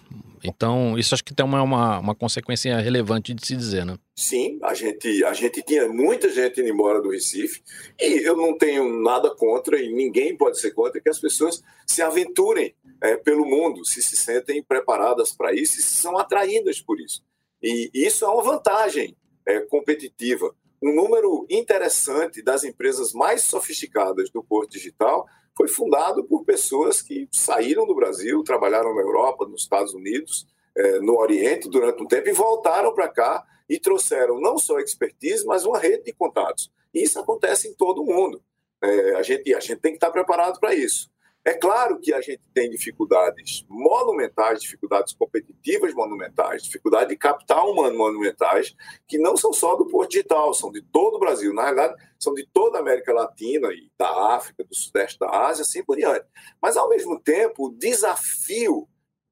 Então, 0.46 0.98
isso 0.98 1.14
acho 1.14 1.24
que 1.24 1.32
tem 1.32 1.46
uma, 1.46 1.62
uma, 1.62 1.98
uma, 2.00 2.14
consequência 2.14 2.76
relevante 2.78 3.32
de 3.32 3.46
se 3.46 3.56
dizer, 3.56 3.86
né? 3.86 3.96
Sim, 4.14 4.58
a 4.62 4.74
gente, 4.74 5.24
a 5.24 5.32
gente 5.32 5.62
tinha 5.62 5.88
muita 5.88 6.28
gente 6.28 6.60
indo 6.60 6.68
embora 6.68 7.00
do 7.00 7.08
Recife 7.08 7.62
e 7.98 8.26
eu 8.26 8.36
não 8.36 8.58
tenho 8.58 9.00
nada 9.02 9.34
contra 9.34 9.80
e 9.80 9.90
ninguém 9.90 10.36
pode 10.36 10.60
ser 10.60 10.72
contra 10.72 11.00
que 11.00 11.08
as 11.08 11.18
pessoas 11.18 11.62
se 11.86 12.02
aventurem 12.02 12.74
é, 13.00 13.16
pelo 13.16 13.46
mundo, 13.46 13.86
se 13.86 14.02
se 14.02 14.16
sentem 14.16 14.62
preparadas 14.62 15.32
para 15.32 15.54
isso 15.54 15.78
e 15.78 15.82
se 15.82 15.94
são 15.94 16.18
atraídas 16.18 16.78
por 16.78 17.00
isso. 17.00 17.22
E 17.64 17.90
isso 17.94 18.26
é 18.26 18.28
uma 18.28 18.42
vantagem 18.42 19.16
é, 19.46 19.60
competitiva. 19.60 20.54
Um 20.82 20.94
número 20.94 21.46
interessante 21.48 22.42
das 22.42 22.62
empresas 22.62 23.14
mais 23.14 23.40
sofisticadas 23.44 24.28
do 24.28 24.44
Porto 24.44 24.72
Digital 24.72 25.26
foi 25.56 25.66
fundado 25.66 26.22
por 26.24 26.44
pessoas 26.44 27.00
que 27.00 27.26
saíram 27.32 27.86
do 27.86 27.94
Brasil, 27.94 28.44
trabalharam 28.44 28.94
na 28.94 29.00
Europa, 29.00 29.46
nos 29.46 29.62
Estados 29.62 29.94
Unidos, 29.94 30.46
é, 30.76 31.00
no 31.00 31.16
Oriente 31.16 31.66
durante 31.70 32.02
um 32.02 32.06
tempo 32.06 32.28
e 32.28 32.32
voltaram 32.32 32.92
para 32.92 33.08
cá 33.08 33.42
e 33.66 33.80
trouxeram 33.80 34.38
não 34.38 34.58
só 34.58 34.78
expertise, 34.78 35.46
mas 35.46 35.64
uma 35.64 35.78
rede 35.78 36.04
de 36.04 36.12
contatos. 36.12 36.70
E 36.92 37.02
isso 37.02 37.18
acontece 37.18 37.66
em 37.66 37.72
todo 37.72 38.02
o 38.02 38.04
mundo. 38.04 38.42
É, 38.82 39.14
a, 39.14 39.22
gente, 39.22 39.54
a 39.54 39.60
gente 39.60 39.80
tem 39.80 39.92
que 39.92 39.96
estar 39.96 40.10
preparado 40.10 40.60
para 40.60 40.74
isso. 40.74 41.10
É 41.46 41.52
claro 41.52 42.00
que 42.00 42.10
a 42.14 42.22
gente 42.22 42.40
tem 42.54 42.70
dificuldades 42.70 43.66
monumentais, 43.68 44.62
dificuldades 44.62 45.12
competitivas 45.12 45.92
monumentais, 45.92 46.62
dificuldade 46.62 47.10
de 47.10 47.16
capital 47.18 47.70
humano 47.70 47.98
monumentais, 47.98 48.74
que 49.06 49.18
não 49.18 49.36
são 49.36 49.52
só 49.52 49.76
do 49.76 49.86
Porto 49.86 50.12
Digital, 50.12 50.54
são 50.54 50.72
de 50.72 50.80
todo 50.80 51.16
o 51.16 51.18
Brasil. 51.18 51.52
Na 51.52 51.64
realidade, 51.64 52.02
são 52.18 52.32
de 52.32 52.48
toda 52.50 52.78
a 52.78 52.80
América 52.80 53.12
Latina 53.12 53.68
e 53.74 53.90
da 53.98 54.34
África, 54.34 54.64
do 54.64 54.74
Sudeste 54.74 55.18
da 55.18 55.28
Ásia, 55.28 55.62
assim 55.62 55.84
por 55.84 55.96
diante. 55.96 56.24
Mas, 56.62 56.78
ao 56.78 56.88
mesmo 56.88 57.20
tempo, 57.20 57.66
o 57.66 57.70
desafio 57.70 58.88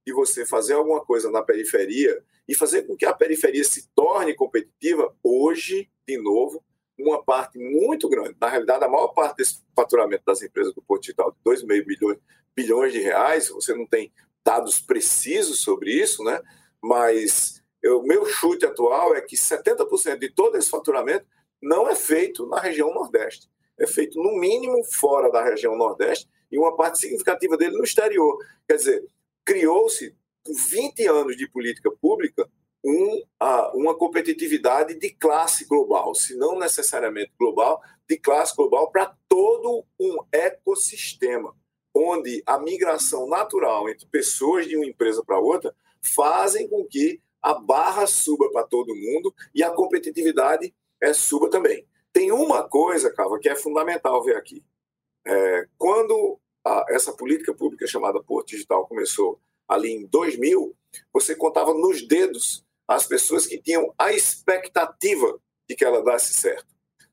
de 0.07 0.13
você 0.13 0.45
fazer 0.45 0.75
alguma 0.75 1.03
coisa 1.03 1.31
na 1.31 1.43
periferia 1.43 2.23
e 2.47 2.55
fazer 2.55 2.83
com 2.83 2.95
que 2.95 3.07
a 3.07 3.15
periferia 3.15 3.65
se 3.65 3.89
torne 3.95 4.35
competitiva, 4.35 5.17
hoje, 5.23 5.89
de 6.07 6.19
novo, 6.19 6.63
uma 6.99 7.23
parte 7.23 7.59
muito 7.59 8.09
grande, 8.09 8.37
na 8.41 8.49
realidade, 8.49 8.85
a 8.85 8.89
maior 8.89 9.09
parte 9.09 9.39
desse 9.39 9.63
faturamento 9.75 10.23
das 10.27 10.43
empresas 10.43 10.75
do 10.75 10.83
Porto 10.83 11.03
Digital, 11.03 11.33
de 11.33 11.39
2,5 11.51 11.87
bilhões, 11.87 12.19
bilhões 12.55 12.93
de 12.93 13.01
reais, 13.01 13.49
você 13.49 13.75
não 13.75 13.87
tem 13.87 14.13
dados 14.45 14.79
precisos 14.81 15.63
sobre 15.63 15.93
isso, 15.93 16.23
né? 16.23 16.41
mas 16.83 17.63
o 17.85 18.03
meu 18.03 18.27
chute 18.27 18.67
atual 18.67 19.15
é 19.15 19.21
que 19.21 19.37
70% 19.37 20.19
de 20.19 20.31
todo 20.31 20.57
esse 20.57 20.69
faturamento 20.69 21.27
não 21.61 21.89
é 21.89 21.95
feito 21.95 22.47
na 22.47 22.61
região 22.61 22.93
Nordeste. 22.93 23.49
É 23.79 23.87
feito, 23.87 24.21
no 24.21 24.39
mínimo, 24.39 24.85
fora 24.85 25.31
da 25.31 25.43
região 25.43 25.77
Nordeste 25.77 26.29
e 26.51 26.59
uma 26.59 26.77
parte 26.77 26.99
significativa 26.99 27.57
dele 27.57 27.77
no 27.77 27.85
exterior. 27.85 28.37
Quer 28.69 28.77
dizer, 28.77 29.07
criou-se, 29.45 30.15
por 30.45 30.55
20 30.71 31.07
anos 31.07 31.37
de 31.37 31.49
política 31.49 31.91
pública, 31.91 32.49
um, 32.85 33.23
uma 33.75 33.97
competitividade 33.97 34.95
de 34.95 35.11
classe 35.11 35.67
global, 35.67 36.15
se 36.15 36.37
não 36.37 36.59
necessariamente 36.59 37.33
global, 37.39 37.81
de 38.09 38.19
classe 38.19 38.55
global 38.57 38.91
para 38.91 39.17
todo 39.29 39.85
um 39.99 40.19
ecossistema, 40.33 41.55
onde 41.95 42.43
a 42.47 42.59
migração 42.59 43.29
natural 43.29 43.89
entre 43.89 44.07
pessoas 44.07 44.67
de 44.67 44.77
uma 44.77 44.87
empresa 44.87 45.23
para 45.25 45.39
outra 45.39 45.75
fazem 46.15 46.69
com 46.69 46.85
que 46.85 47.21
a 47.41 47.55
barra 47.55 48.07
suba 48.07 48.51
para 48.51 48.67
todo 48.67 48.95
mundo 48.95 49.35
e 49.55 49.63
a 49.63 49.71
competitividade 49.71 50.75
é, 51.01 51.13
suba 51.13 51.51
também. 51.51 51.87
Tem 52.13 52.31
uma 52.31 52.69
coisa, 52.69 53.13
Cava, 53.13 53.39
que 53.39 53.49
é 53.49 53.57
fundamental 53.57 54.23
ver 54.23 54.37
aqui. 54.37 54.65
É, 55.27 55.67
quando 55.79 56.39
a, 56.65 56.85
essa 56.91 57.13
política 57.13 57.55
pública 57.55 57.87
chamada 57.87 58.23
Porto 58.23 58.49
Digital 58.49 58.87
começou 58.87 59.41
ali 59.69 59.91
em 59.91 60.07
2000, 60.07 60.77
você 61.13 61.35
contava 61.35 61.73
nos 61.75 62.07
dedos 62.07 62.65
as 62.87 63.07
pessoas 63.07 63.47
que 63.47 63.59
tinham 63.59 63.93
a 63.99 64.13
expectativa 64.13 65.39
de 65.69 65.75
que 65.75 65.85
ela 65.85 66.03
desse 66.03 66.35
certo. 66.35 66.67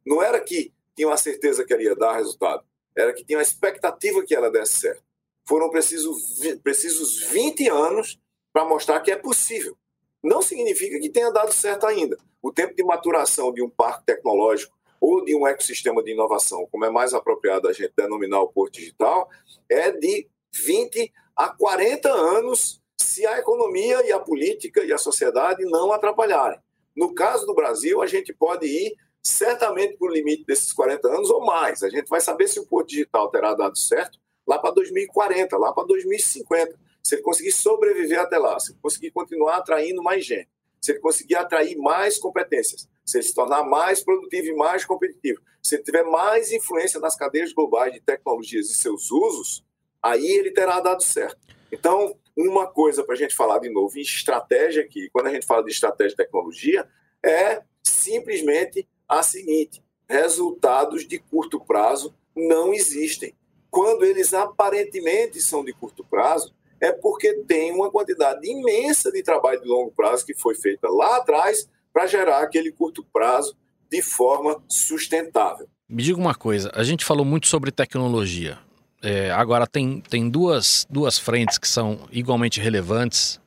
Não 0.06 0.22
era 0.22 0.40
que 0.40 0.74
tinham 0.96 1.12
a 1.12 1.18
certeza 1.18 1.64
que 1.64 1.74
ela 1.74 1.84
ia 1.84 1.96
dar 1.96 2.18
resultado, 2.18 2.64
era 2.96 3.14
que 3.14 3.24
tinham 3.24 3.40
a 3.40 3.44
expectativa 3.44 4.24
que 4.24 4.36
ela 4.36 4.52
desse 4.52 4.80
certo. 4.80 5.04
Foram 5.48 5.70
precisos, 5.70 6.40
precisos 6.62 7.24
20 7.24 7.70
anos 7.70 8.20
para 8.52 8.66
mostrar 8.66 9.00
que 9.00 9.12
é 9.12 9.16
possível. 9.16 9.78
Não 10.22 10.42
significa 10.42 11.00
que 11.00 11.10
tenha 11.10 11.32
dado 11.32 11.54
certo 11.54 11.86
ainda. 11.86 12.18
O 12.42 12.52
tempo 12.52 12.76
de 12.76 12.84
maturação 12.84 13.54
de 13.54 13.62
um 13.62 13.70
parque 13.70 14.06
tecnológico 14.06 14.78
ou 15.00 15.24
de 15.24 15.34
um 15.34 15.48
ecossistema 15.48 16.04
de 16.04 16.12
inovação, 16.12 16.68
como 16.70 16.86
é 16.86 16.90
mais 16.90 17.14
apropriado 17.14 17.68
a 17.68 17.74
gente 17.74 17.94
denominar 17.96 18.42
o 18.42 18.50
Porto 18.50 18.74
Digital, 18.74 19.30
é 19.70 19.92
de 19.92 20.28
20 20.54 21.12
a 21.36 21.50
40 21.50 22.10
anos 22.10 22.79
se 23.02 23.26
a 23.26 23.40
economia 23.40 24.06
e 24.06 24.12
a 24.12 24.20
política 24.20 24.84
e 24.84 24.92
a 24.92 24.98
sociedade 24.98 25.64
não 25.66 25.92
atrapalharem. 25.92 26.60
No 26.96 27.14
caso 27.14 27.46
do 27.46 27.56
Brasil, 27.56 28.02
a 28.02 28.08
gente 28.08 28.34
pode 28.34 28.68
ir 28.68 28.96
certamente 29.24 29.98
para 29.98 30.08
o 30.08 30.12
limite 30.12 30.46
desses 30.46 30.74
40 30.74 31.08
anos 31.08 31.30
ou 31.30 31.46
mais. 31.46 31.82
A 31.82 31.90
gente 31.90 32.10
vai 32.10 32.20
saber 32.20 32.48
se 32.48 32.60
o 32.60 32.66
Porto 32.66 32.90
Digital 32.90 33.30
terá 33.30 33.54
dado 33.54 33.78
certo 33.78 34.20
lá 34.46 34.60
para 34.60 34.72
2040, 34.72 35.58
lá 35.58 35.72
para 35.72 35.86
2050. 35.86 36.78
Se 37.04 37.16
ele 37.16 37.22
conseguir 37.22 37.52
sobreviver 37.52 38.20
até 38.20 38.38
lá, 38.38 38.60
se 38.60 38.72
ele 38.72 38.80
conseguir 38.82 39.12
continuar 39.12 39.58
atraindo 39.58 40.04
mais 40.04 40.26
gente, 40.26 40.50
se 40.82 40.92
ele 40.92 41.00
conseguir 41.00 41.36
atrair 41.36 41.78
mais 41.78 42.18
competências, 42.18 42.88
se 43.06 43.18
ele 43.18 43.24
se 43.24 43.34
tornar 43.34 43.64
mais 43.64 44.04
produtivo 44.04 44.48
e 44.48 44.56
mais 44.56 44.86
competitivo, 44.86 45.42
se 45.62 45.76
ele 45.76 45.84
tiver 45.84 46.04
mais 46.04 46.52
influência 46.52 47.00
nas 47.00 47.16
cadeias 47.16 47.54
globais 47.54 47.94
de 47.94 48.00
tecnologias 48.02 48.70
e 48.70 48.76
seus 48.76 49.12
usos, 49.12 49.64
aí 50.02 50.26
ele 50.26 50.52
terá 50.52 50.80
dado 50.80 51.04
certo. 51.04 51.38
Então, 51.72 52.16
uma 52.48 52.68
coisa 52.68 53.04
para 53.04 53.16
a 53.16 53.18
gente 53.18 53.36
falar 53.36 53.60
de 53.60 53.70
novo 53.70 53.98
em 53.98 54.02
estratégia 54.02 54.84
aqui, 54.84 55.10
quando 55.12 55.28
a 55.28 55.34
gente 55.34 55.46
fala 55.46 55.64
de 55.64 55.72
estratégia 55.72 56.12
de 56.12 56.16
tecnologia, 56.16 56.88
é 57.24 57.62
simplesmente 57.84 58.88
a 59.08 59.22
seguinte: 59.22 59.84
resultados 60.08 61.06
de 61.08 61.20
curto 61.20 61.60
prazo 61.60 62.14
não 62.36 62.74
existem. 62.74 63.36
Quando 63.70 64.04
eles 64.04 64.34
aparentemente 64.34 65.42
são 65.42 65.64
de 65.64 65.74
curto 65.74 66.04
prazo, 66.04 66.54
é 66.80 66.92
porque 66.92 67.34
tem 67.44 67.74
uma 67.74 67.92
quantidade 67.92 68.50
imensa 68.50 69.12
de 69.12 69.22
trabalho 69.22 69.62
de 69.62 69.68
longo 69.68 69.92
prazo 69.92 70.26
que 70.26 70.34
foi 70.34 70.56
feita 70.56 70.88
lá 70.90 71.18
atrás 71.18 71.70
para 71.92 72.08
gerar 72.08 72.42
aquele 72.42 72.72
curto 72.72 73.06
prazo 73.12 73.56
de 73.92 74.02
forma 74.02 74.64
sustentável. 74.68 75.68
Me 75.90 76.02
diga 76.02 76.20
uma 76.20 76.36
coisa: 76.36 76.72
a 76.74 76.84
gente 76.84 77.04
falou 77.04 77.26
muito 77.26 77.48
sobre 77.48 77.72
tecnologia. 77.72 78.58
É, 79.02 79.32
agora, 79.32 79.66
tem, 79.66 80.02
tem 80.02 80.30
duas, 80.30 80.86
duas 80.90 81.18
frentes 81.18 81.58
que 81.58 81.68
são 81.68 82.00
igualmente 82.12 82.60
relevantes, 82.60 83.40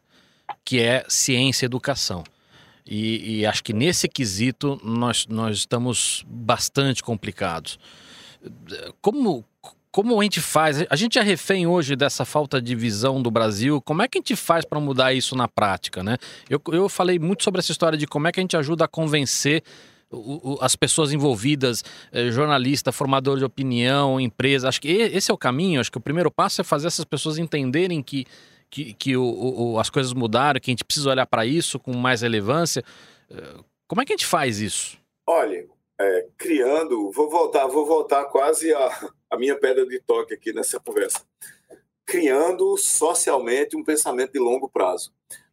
que 0.65 0.81
é 0.81 1.05
ciência 1.09 1.65
e 1.65 1.67
educação. 1.67 2.25
E, 2.87 3.41
e, 3.41 3.47
acho 3.47 3.63
que 3.63 3.73
nesse 3.73 4.09
quesito 4.09 4.81
nós, 4.83 5.27
nós 5.27 5.59
estamos 5.59 6.25
bastante 6.27 7.03
complicados. 7.03 7.79
Como, 9.01 9.45
como 9.91 10.19
a 10.19 10.23
gente 10.25 10.41
faz? 10.41 10.85
A 10.91 10.97
gente 10.97 11.19
é 11.19 11.23
refém 11.23 11.67
hoje 11.67 11.95
dessa 11.95 12.25
falta 12.25 12.61
de 12.61 12.75
visão 12.75 13.23
do 13.23 13.31
Brasil. 13.31 13.81
Como 13.81 14.03
é 14.03 14.09
que 14.09 14.19
a 14.19 14.21
gente 14.21 14.35
faz 14.35 14.65
para 14.65 14.81
mudar 14.81 15.13
isso 15.13 15.37
na 15.37 15.47
prática, 15.47 16.03
né? 16.03 16.17
Eu, 16.51 16.61
eu 16.73 16.89
falei 16.89 17.19
muito 17.19 17.45
sobre 17.45 17.61
essa 17.61 17.71
história 17.71 17.97
de 17.97 18.07
como 18.07 18.27
é 18.27 18.33
que 18.33 18.41
a 18.41 18.43
gente 18.43 18.57
ajuda 18.57 18.87
a 18.87 18.89
convencer 18.89 19.63
as 20.61 20.77
pessoas 20.77 21.13
envolvidas, 21.13 21.85
eh, 22.13 22.31
jornalista, 22.31 22.93
formador 22.93 23.39
de 23.39 23.45
opinião, 23.45 24.21
empresa. 24.21 24.69
Acho 24.69 24.81
que 24.81 24.89
esse 24.89 25.31
é 25.31 25.35
o 25.35 25.39
caminho. 25.39 25.81
Acho 25.81 25.91
que 25.91 25.99
o 25.99 26.03
primeiro 26.03 26.31
passo 26.31 26.61
é 26.61 26.65
fazer 26.65 26.89
essas 26.89 27.05
pessoas 27.05 27.39
entenderem 27.39 28.03
que, 28.03 28.27
que, 28.71 28.95
que 28.95 29.17
o, 29.17 29.25
o, 29.25 29.79
as 29.79 29.91
coisas 29.91 30.13
mudaram, 30.13 30.61
que 30.61 30.71
a 30.71 30.73
gente 30.73 30.85
precisa 30.85 31.11
olhar 31.11 31.27
para 31.27 31.47
isso 31.47 31.79
com 31.79 31.93
mais 31.95 32.23
relevância. 32.23 32.85
Eh, 33.31 33.57
como 33.87 34.03
é 34.03 34.05
que 34.05 34.13
a 34.13 34.17
gente 34.17 34.27
faz 34.27 34.59
isso? 34.61 34.99
Olha, 35.27 35.67
é, 36.01 36.27
criando, 36.37 37.11
vou 37.13 37.31
voltar, 37.31 37.67
vou 37.67 37.87
voltar 37.87 38.25
quase 38.27 38.73
a, 38.73 39.11
a 39.31 39.37
minha 39.37 39.59
pedra 39.59 39.87
de 39.87 40.01
toque 40.01 40.35
aqui 40.35 40.53
nessa 40.53 40.81
conversa. 40.81 41.25
Criando 42.05 42.77
socialmente 42.77 43.77
um 43.77 43.85
pensamento 43.85 44.33
de 44.33 44.39
longo 44.39 44.69
prazo. 44.69 45.13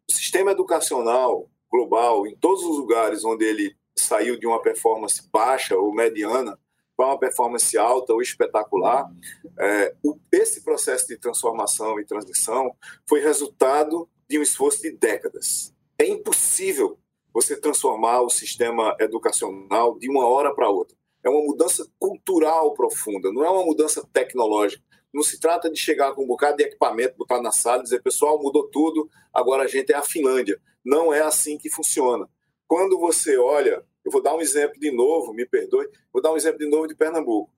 O 0.10 0.14
sistema 0.14 0.52
educacional 0.52 1.48
global, 1.72 2.26
em 2.26 2.36
todos 2.36 2.64
os 2.64 2.78
lugares 2.78 3.24
onde 3.24 3.46
ele 3.46 3.76
saiu 4.00 4.38
de 4.40 4.48
uma 4.48 4.62
performance 4.62 5.22
baixa 5.32 5.78
ou 5.78 5.94
mediana 5.94 6.58
para 7.00 7.08
uma 7.08 7.18
performance 7.18 7.78
alta 7.78 8.12
ou 8.12 8.22
espetacular, 8.22 9.10
é, 9.58 9.96
o, 10.04 10.18
esse 10.34 10.62
processo 10.64 11.08
de 11.08 11.18
transformação 11.18 11.98
e 11.98 12.06
transição 12.06 12.76
foi 13.08 13.22
resultado 13.22 14.10
de 14.30 14.38
um 14.38 14.42
esforço 14.42 14.82
de 14.82 14.92
décadas. 14.92 15.74
É 15.98 16.06
impossível 16.06 17.00
você 17.34 17.56
transformar 17.56 18.22
o 18.22 18.30
sistema 18.30 18.96
educacional 19.00 19.98
de 19.98 20.10
uma 20.10 20.28
hora 20.28 20.54
para 20.54 20.70
outra. 20.70 20.98
É 21.24 21.30
uma 21.30 21.42
mudança 21.42 21.90
cultural 21.98 22.74
profunda, 22.74 23.32
não 23.32 23.46
é 23.46 23.50
uma 23.50 23.64
mudança 23.64 24.06
tecnológica. 24.12 24.84
Não 25.14 25.24
se 25.24 25.40
trata 25.40 25.72
de 25.72 25.80
chegar 25.80 26.14
com 26.14 26.24
um 26.24 26.28
bocado 26.28 26.58
de 26.58 26.64
equipamento, 26.64 27.18
botar 27.18 27.42
na 27.42 27.52
sala 27.52 27.80
e 27.80 27.84
dizer, 27.84 28.02
pessoal, 28.02 28.42
mudou 28.42 28.68
tudo, 28.70 29.10
agora 29.34 29.64
a 29.64 29.68
gente 29.68 29.92
é 29.92 29.96
a 29.96 30.04
Finlândia. 30.04 30.62
Não 30.86 31.14
é 31.14 31.22
assim 31.22 31.58
que 31.58 31.70
funciona. 31.70 32.30
Quando 32.68 33.00
você 33.00 33.38
olha, 33.38 33.84
eu 34.06 34.12
vou 34.12 34.22
dar 34.22 34.36
um 34.36 34.42
exemplo 34.42 34.80
de 34.80 34.92
novo, 34.92 35.34
me 35.34 35.46
perdoe, 35.46 35.88
vou 36.12 36.22
dar 36.22 36.32
um 36.32 36.38
exemplo 36.38 36.60
de 36.60 36.68
novo 36.68 36.88
de 36.88 36.96
Pernambuco, 36.96 37.52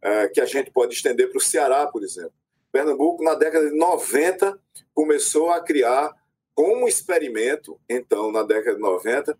é, 0.00 0.28
que 0.28 0.40
a 0.40 0.46
gente 0.46 0.70
pode 0.70 0.94
estender 0.94 1.28
para 1.28 1.38
o 1.38 1.40
Ceará, 1.40 1.86
por 1.86 2.02
exemplo. 2.02 2.32
Pernambuco, 2.70 3.22
na 3.22 3.34
década 3.34 3.68
de 3.70 3.76
90, 3.76 4.58
começou 4.94 5.50
a 5.50 5.60
criar 5.60 6.10
como 6.54 6.88
experimento, 6.88 7.78
então, 7.88 8.32
na 8.32 8.42
década 8.42 8.76
de 8.76 8.82
90, 8.82 9.38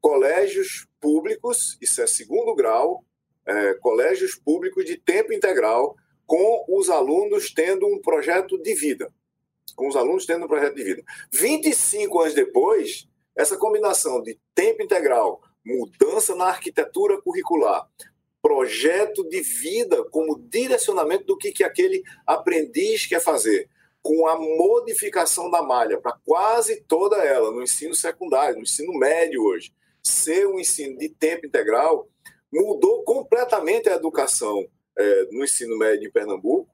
colégios 0.00 0.86
públicos, 1.00 1.78
isso 1.80 2.02
é 2.02 2.06
segundo 2.06 2.54
grau, 2.54 3.04
é, 3.46 3.74
colégios 3.74 4.34
públicos 4.34 4.84
de 4.84 4.96
tempo 4.96 5.32
integral, 5.32 5.96
com 6.26 6.64
os 6.68 6.88
alunos 6.88 7.52
tendo 7.52 7.86
um 7.86 8.00
projeto 8.00 8.58
de 8.58 8.74
vida. 8.74 9.12
Com 9.76 9.88
os 9.88 9.96
alunos 9.96 10.24
tendo 10.24 10.44
um 10.44 10.48
projeto 10.48 10.74
de 10.74 10.84
vida. 10.84 11.02
25 11.32 12.20
anos 12.20 12.34
depois, 12.34 13.08
essa 13.36 13.56
combinação 13.56 14.22
de 14.22 14.38
tempo 14.54 14.82
integral, 14.82 15.42
mudança 15.64 16.34
na 16.34 16.46
arquitetura 16.46 17.20
curricular, 17.20 17.88
projeto 18.42 19.26
de 19.28 19.40
vida 19.40 20.04
como 20.10 20.38
direcionamento 20.38 21.24
do 21.24 21.38
que, 21.38 21.50
que 21.50 21.64
aquele 21.64 22.02
aprendiz 22.26 23.06
quer 23.06 23.20
fazer, 23.20 23.68
com 24.02 24.26
a 24.28 24.38
modificação 24.38 25.50
da 25.50 25.62
malha 25.62 25.98
para 25.98 26.12
quase 26.24 26.82
toda 26.82 27.16
ela, 27.24 27.50
no 27.50 27.62
ensino 27.62 27.94
secundário, 27.94 28.56
no 28.56 28.62
ensino 28.62 28.92
médio 28.98 29.42
hoje, 29.42 29.72
ser 30.02 30.46
um 30.46 30.60
ensino 30.60 30.98
de 30.98 31.08
tempo 31.08 31.46
integral, 31.46 32.06
mudou 32.52 33.02
completamente 33.02 33.88
a 33.88 33.94
educação 33.94 34.68
é, 34.96 35.24
no 35.30 35.42
ensino 35.42 35.78
médio 35.78 36.06
em 36.06 36.12
Pernambuco, 36.12 36.70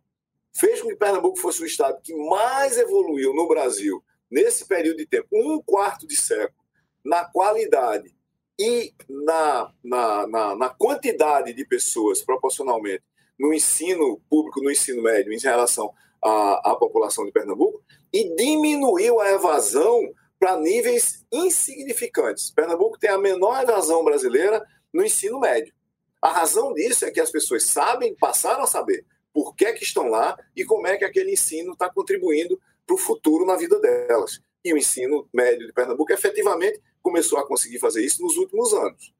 fez 0.52 0.82
com 0.82 0.88
que 0.88 0.96
Pernambuco 0.96 1.38
fosse 1.38 1.62
o 1.62 1.66
estado 1.66 2.02
que 2.02 2.12
mais 2.14 2.76
evoluiu 2.76 3.32
no 3.32 3.46
Brasil 3.46 4.02
nesse 4.28 4.66
período 4.66 4.96
de 4.96 5.06
tempo, 5.06 5.28
um 5.32 5.62
quarto 5.62 6.08
de 6.08 6.20
século, 6.20 6.58
na 7.04 7.24
qualidade 7.24 8.12
e 8.60 8.92
na, 9.08 9.72
na, 9.82 10.26
na, 10.26 10.54
na 10.54 10.68
quantidade 10.68 11.54
de 11.54 11.64
pessoas 11.64 12.20
proporcionalmente 12.20 13.02
no 13.38 13.54
ensino 13.54 14.20
público, 14.28 14.62
no 14.62 14.70
ensino 14.70 15.02
médio, 15.02 15.32
em 15.32 15.38
relação 15.38 15.90
a, 16.22 16.72
a 16.72 16.76
população 16.76 17.24
de 17.24 17.32
Pernambuco 17.32 17.82
e 18.12 18.36
diminuiu 18.36 19.18
a 19.18 19.30
evasão 19.30 20.12
para 20.38 20.58
níveis 20.58 21.24
insignificantes. 21.32 22.50
Pernambuco 22.50 22.98
tem 22.98 23.08
a 23.08 23.16
menor 23.16 23.62
evasão 23.62 24.04
brasileira 24.04 24.62
no 24.92 25.02
ensino 25.02 25.40
médio. 25.40 25.72
A 26.20 26.30
razão 26.30 26.74
disso 26.74 27.06
é 27.06 27.10
que 27.10 27.20
as 27.20 27.30
pessoas 27.30 27.64
sabem, 27.64 28.14
passaram 28.14 28.64
a 28.64 28.66
saber 28.66 29.06
por 29.32 29.54
que, 29.54 29.64
é 29.64 29.72
que 29.72 29.84
estão 29.84 30.08
lá 30.08 30.36
e 30.54 30.66
como 30.66 30.86
é 30.86 30.98
que 30.98 31.04
aquele 31.04 31.32
ensino 31.32 31.72
está 31.72 31.88
contribuindo 31.88 32.60
para 32.86 32.94
o 32.94 32.98
futuro 32.98 33.46
na 33.46 33.56
vida 33.56 33.80
delas. 33.80 34.38
E 34.62 34.74
o 34.74 34.76
ensino 34.76 35.26
médio 35.32 35.66
de 35.66 35.72
Pernambuco 35.72 36.12
efetivamente 36.12 36.78
começou 37.02 37.38
a 37.38 37.46
conseguir 37.46 37.78
fazer 37.78 38.04
isso 38.04 38.22
nos 38.22 38.36
últimos 38.36 38.72
anos. 38.72 39.12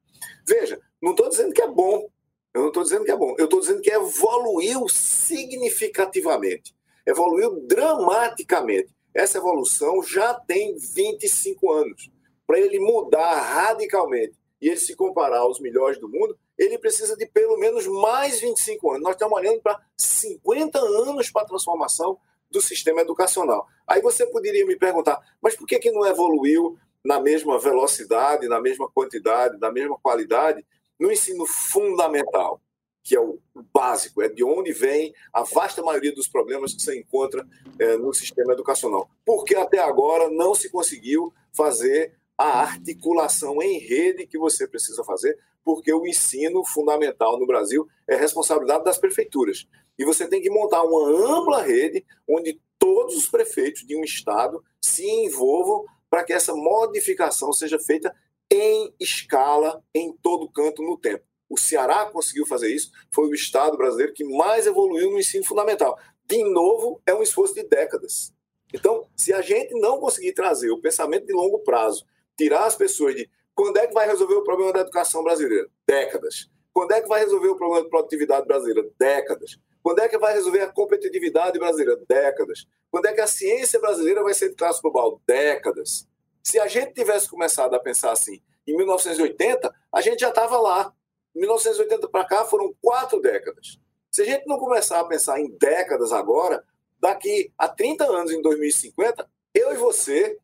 Veja, 0.45 0.79
não 1.01 1.11
estou 1.11 1.29
dizendo 1.29 1.53
que 1.53 1.61
é 1.61 1.67
bom, 1.67 2.09
eu 2.53 2.61
não 2.61 2.67
estou 2.67 2.83
dizendo 2.83 3.05
que 3.05 3.11
é 3.11 3.17
bom, 3.17 3.35
eu 3.37 3.45
estou 3.45 3.59
dizendo 3.59 3.81
que 3.81 3.91
evoluiu 3.91 4.87
significativamente 4.89 6.73
evoluiu 7.05 7.61
dramaticamente. 7.67 8.89
Essa 9.13 9.37
evolução 9.37 10.01
já 10.03 10.33
tem 10.33 10.75
25 10.77 11.71
anos. 11.71 12.09
Para 12.45 12.59
ele 12.59 12.79
mudar 12.79 13.35
radicalmente 13.35 14.33
e 14.61 14.67
ele 14.67 14.77
se 14.77 14.95
comparar 14.95 15.39
aos 15.39 15.59
melhores 15.59 15.99
do 15.99 16.09
mundo, 16.09 16.37
ele 16.57 16.77
precisa 16.77 17.15
de 17.15 17.25
pelo 17.25 17.57
menos 17.57 17.87
mais 17.87 18.39
25 18.39 18.91
anos. 18.91 19.03
Nós 19.03 19.15
estamos 19.15 19.37
olhando 19.37 19.61
para 19.61 19.79
50 19.97 20.79
anos 20.79 21.29
para 21.29 21.41
a 21.41 21.47
transformação 21.47 22.17
do 22.49 22.61
sistema 22.61 23.01
educacional. 23.01 23.65
Aí 23.87 24.01
você 24.01 24.25
poderia 24.27 24.65
me 24.65 24.75
perguntar, 24.75 25.19
mas 25.41 25.55
por 25.55 25.65
que, 25.65 25.79
que 25.79 25.91
não 25.91 26.05
evoluiu 26.05 26.77
na 27.03 27.19
mesma 27.19 27.59
velocidade, 27.59 28.47
na 28.47 28.61
mesma 28.61 28.89
quantidade, 28.89 29.57
na 29.59 29.71
mesma 29.71 29.97
qualidade 29.99 30.65
no 30.99 31.11
ensino 31.11 31.45
fundamental? 31.45 32.61
que 33.03 33.15
é 33.15 33.19
o 33.19 33.39
básico, 33.73 34.21
é 34.21 34.29
de 34.29 34.43
onde 34.43 34.71
vem 34.71 35.13
a 35.33 35.43
vasta 35.43 35.81
maioria 35.81 36.13
dos 36.13 36.27
problemas 36.27 36.73
que 36.73 36.81
você 36.81 36.99
encontra 36.99 37.47
é, 37.79 37.97
no 37.97 38.13
sistema 38.13 38.53
educacional. 38.53 39.09
Porque 39.25 39.55
até 39.55 39.79
agora 39.79 40.29
não 40.29 40.53
se 40.53 40.69
conseguiu 40.69 41.33
fazer 41.51 42.13
a 42.37 42.61
articulação 42.61 43.61
em 43.61 43.79
rede 43.79 44.27
que 44.27 44.37
você 44.37 44.67
precisa 44.67 45.03
fazer, 45.03 45.37
porque 45.63 45.93
o 45.93 46.05
ensino 46.07 46.63
fundamental 46.65 47.39
no 47.39 47.45
Brasil 47.45 47.87
é 48.07 48.15
responsabilidade 48.15 48.83
das 48.83 48.97
prefeituras. 48.97 49.67
E 49.97 50.05
você 50.05 50.27
tem 50.27 50.41
que 50.41 50.49
montar 50.49 50.83
uma 50.83 51.37
ampla 51.37 51.61
rede 51.61 52.05
onde 52.27 52.59
todos 52.79 53.15
os 53.15 53.27
prefeitos 53.27 53.85
de 53.85 53.95
um 53.95 54.03
estado 54.03 54.63
se 54.81 55.07
envolvam 55.07 55.85
para 56.11 56.25
que 56.25 56.33
essa 56.33 56.53
modificação 56.53 57.53
seja 57.53 57.79
feita 57.79 58.13
em 58.51 58.93
escala, 58.99 59.81
em 59.95 60.11
todo 60.21 60.51
canto, 60.51 60.83
no 60.83 60.97
tempo. 60.97 61.23
O 61.49 61.57
Ceará 61.57 62.05
conseguiu 62.05 62.45
fazer 62.45 62.67
isso, 62.67 62.91
foi 63.13 63.29
o 63.29 63.33
Estado 63.33 63.77
brasileiro 63.77 64.13
que 64.13 64.25
mais 64.25 64.67
evoluiu 64.67 65.09
no 65.09 65.19
ensino 65.19 65.45
fundamental. 65.45 65.97
De 66.25 66.43
novo, 66.43 67.01
é 67.05 67.13
um 67.13 67.23
esforço 67.23 67.55
de 67.55 67.63
décadas. 67.63 68.33
Então, 68.73 69.07
se 69.15 69.33
a 69.33 69.41
gente 69.41 69.73
não 69.79 69.99
conseguir 69.99 70.33
trazer 70.33 70.69
o 70.69 70.81
pensamento 70.81 71.25
de 71.25 71.33
longo 71.33 71.59
prazo, 71.59 72.05
tirar 72.37 72.65
as 72.65 72.75
pessoas 72.75 73.15
de 73.15 73.29
quando 73.55 73.77
é 73.77 73.87
que 73.87 73.93
vai 73.93 74.07
resolver 74.07 74.35
o 74.35 74.43
problema 74.43 74.73
da 74.73 74.79
educação 74.81 75.23
brasileira? 75.23 75.69
Décadas. 75.87 76.49
Quando 76.73 76.91
é 76.93 77.01
que 77.01 77.07
vai 77.07 77.21
resolver 77.21 77.47
o 77.47 77.55
problema 77.55 77.83
da 77.83 77.89
produtividade 77.89 78.45
brasileira? 78.47 78.89
Décadas. 78.97 79.59
Quando 79.83 79.99
é 79.99 80.07
que 80.07 80.17
vai 80.17 80.33
resolver 80.33 80.61
a 80.61 80.71
competitividade 80.71 81.57
brasileira? 81.57 81.99
Décadas. 82.07 82.65
Quando 82.89 83.07
é 83.07 83.13
que 83.13 83.21
a 83.21 83.27
ciência 83.27 83.79
brasileira 83.79 84.23
vai 84.23 84.33
ser 84.33 84.49
de 84.49 84.55
classe 84.55 84.81
global? 84.81 85.21
Décadas. 85.25 86.07
Se 86.43 86.59
a 86.59 86.67
gente 86.67 86.93
tivesse 86.93 87.29
começado 87.29 87.73
a 87.75 87.79
pensar 87.79 88.11
assim 88.11 88.41
em 88.67 88.75
1980, 88.75 89.73
a 89.91 90.01
gente 90.01 90.19
já 90.19 90.29
estava 90.29 90.59
lá. 90.59 90.93
1980 91.33 92.07
para 92.09 92.25
cá 92.25 92.45
foram 92.45 92.73
quatro 92.81 93.21
décadas. 93.21 93.79
Se 94.11 94.21
a 94.21 94.25
gente 94.25 94.45
não 94.45 94.59
começar 94.59 94.99
a 94.99 95.05
pensar 95.05 95.39
em 95.39 95.49
décadas 95.49 96.11
agora, 96.11 96.63
daqui 96.99 97.51
a 97.57 97.67
30 97.67 98.05
anos, 98.05 98.31
em 98.31 98.41
2050, 98.41 99.27
eu 99.53 99.73
e 99.73 99.77
você, 99.77 100.37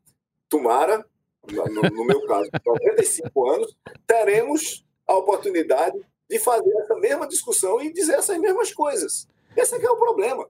Tomara, 0.48 1.04
no, 1.50 1.82
no 1.90 2.04
meu 2.04 2.26
caso, 2.26 2.48
95 2.64 3.50
anos, 3.50 3.76
teremos 4.06 4.84
a 5.06 5.14
oportunidade 5.14 5.98
de 6.28 6.38
fazer 6.38 6.70
essa 6.78 6.94
mesma 6.96 7.26
discussão 7.26 7.80
e 7.80 7.92
dizer 7.92 8.14
essas 8.14 8.38
mesmas 8.38 8.72
coisas. 8.72 9.26
Esse 9.56 9.74
é, 9.74 9.84
é 9.84 9.90
o 9.90 9.96
problema. 9.96 10.48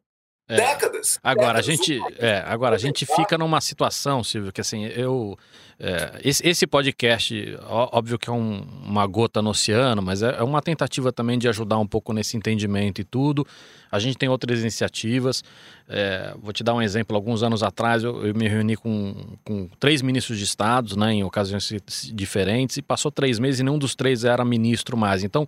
É. 0.49 0.57
Décadas. 0.57 1.19
Agora 1.23 1.61
décadas. 1.61 1.69
a 1.69 1.71
gente, 1.71 2.01
é, 2.19 2.43
agora 2.47 2.77
a 2.77 2.79
gente 2.79 3.05
fica 3.05 3.37
numa 3.37 3.61
situação, 3.61 4.25
Silvio, 4.25 4.53
que 4.53 4.61
assim 4.61 4.85
eu 4.87 5.37
é, 5.81 6.19
esse, 6.25 6.45
esse, 6.45 6.67
podcast, 6.67 7.57
óbvio 7.69 8.19
que 8.19 8.29
é 8.29 8.33
um, 8.33 8.67
uma 8.85 9.07
gota 9.07 9.41
no 9.41 9.51
oceano, 9.51 10.03
mas 10.03 10.25
é, 10.25 10.35
é, 10.37 10.43
uma 10.43 10.61
tentativa 10.61 11.13
também 11.13 11.39
de 11.39 11.49
ajudar 11.49 11.79
um 11.79 11.87
pouco 11.87 12.13
nesse 12.13 12.37
entendimento 12.37 13.01
e 13.01 13.05
tudo. 13.05 13.47
A 13.91 14.01
gente 14.01 14.19
tem 14.19 14.29
outras 14.29 14.61
iniciativas. 14.61 15.45
É, 15.89 16.35
vou 16.43 16.53
te 16.53 16.65
dar 16.65 16.75
um 16.75 16.83
exemplo. 16.83 17.15
Alguns 17.15 17.45
anos 17.45 17.63
atrás 17.63 18.03
eu, 18.03 18.27
eu 18.27 18.35
me 18.35 18.49
reuni 18.49 18.77
com, 18.77 19.15
com, 19.45 19.69
três 19.79 20.03
ministros 20.03 20.37
de 20.37 20.45
estados, 20.45 20.97
né, 20.97 21.13
em 21.13 21.23
ocasiões 21.23 21.73
diferentes, 22.13 22.77
e 22.79 22.83
passou 22.83 23.13
três 23.13 23.39
meses 23.39 23.61
e 23.61 23.63
nenhum 23.63 23.79
dos 23.79 23.95
três 23.95 24.25
era 24.25 24.45
ministro 24.45 24.97
mais. 24.97 25.23
Então 25.23 25.47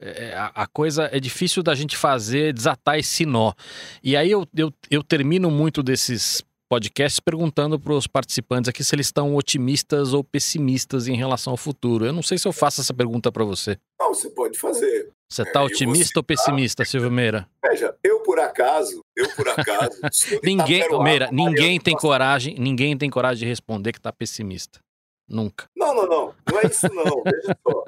é, 0.00 0.34
a, 0.34 0.46
a, 0.54 0.66
coisa 0.66 1.08
é 1.12 1.18
difícil 1.18 1.62
da 1.62 1.74
gente 1.74 1.96
fazer, 1.96 2.52
desatar 2.52 2.98
esse 2.98 3.26
nó. 3.26 3.52
E 4.02 4.16
aí 4.16 4.30
eu, 4.30 4.46
eu, 4.56 4.72
eu 4.90 5.02
termino 5.02 5.50
muito 5.50 5.82
desses 5.82 6.42
podcasts 6.68 7.18
perguntando 7.18 7.80
para 7.80 7.94
os 7.94 8.06
participantes 8.06 8.68
aqui 8.68 8.84
se 8.84 8.94
eles 8.94 9.06
estão 9.06 9.34
otimistas 9.34 10.12
ou 10.12 10.22
pessimistas 10.22 11.08
em 11.08 11.16
relação 11.16 11.52
ao 11.52 11.56
futuro. 11.56 12.04
Eu 12.04 12.12
não 12.12 12.22
sei 12.22 12.36
se 12.38 12.46
eu 12.46 12.52
faço 12.52 12.80
essa 12.80 12.92
pergunta 12.92 13.32
para 13.32 13.44
você. 13.44 13.78
Não, 13.98 14.12
você 14.12 14.28
pode 14.30 14.58
fazer. 14.58 15.08
Você 15.30 15.42
está 15.42 15.60
é, 15.60 15.64
otimista 15.64 16.18
ou 16.18 16.22
pessimista, 16.22 16.84
Silvio 16.86 17.10
Meira? 17.10 17.48
Veja, 17.64 17.94
eu 18.02 18.20
por 18.20 18.38
acaso, 18.38 19.00
eu 19.16 19.28
por 19.30 19.48
acaso. 19.48 20.00
ninguém, 20.42 20.86
Meira, 21.02 21.28
ninguém 21.32 21.80
tem 21.80 21.94
coragem, 21.94 22.54
ninguém 22.58 22.96
tem 22.96 23.10
coragem 23.10 23.40
de 23.40 23.46
responder 23.46 23.92
que 23.92 23.98
está 23.98 24.12
pessimista. 24.12 24.80
Nunca. 25.28 25.68
Não, 25.76 25.94
não, 25.94 26.06
não. 26.06 26.34
Não 26.50 26.60
é 26.60 26.66
isso, 26.66 26.92
não. 26.92 27.22
Veja 27.22 27.58
só. 27.62 27.84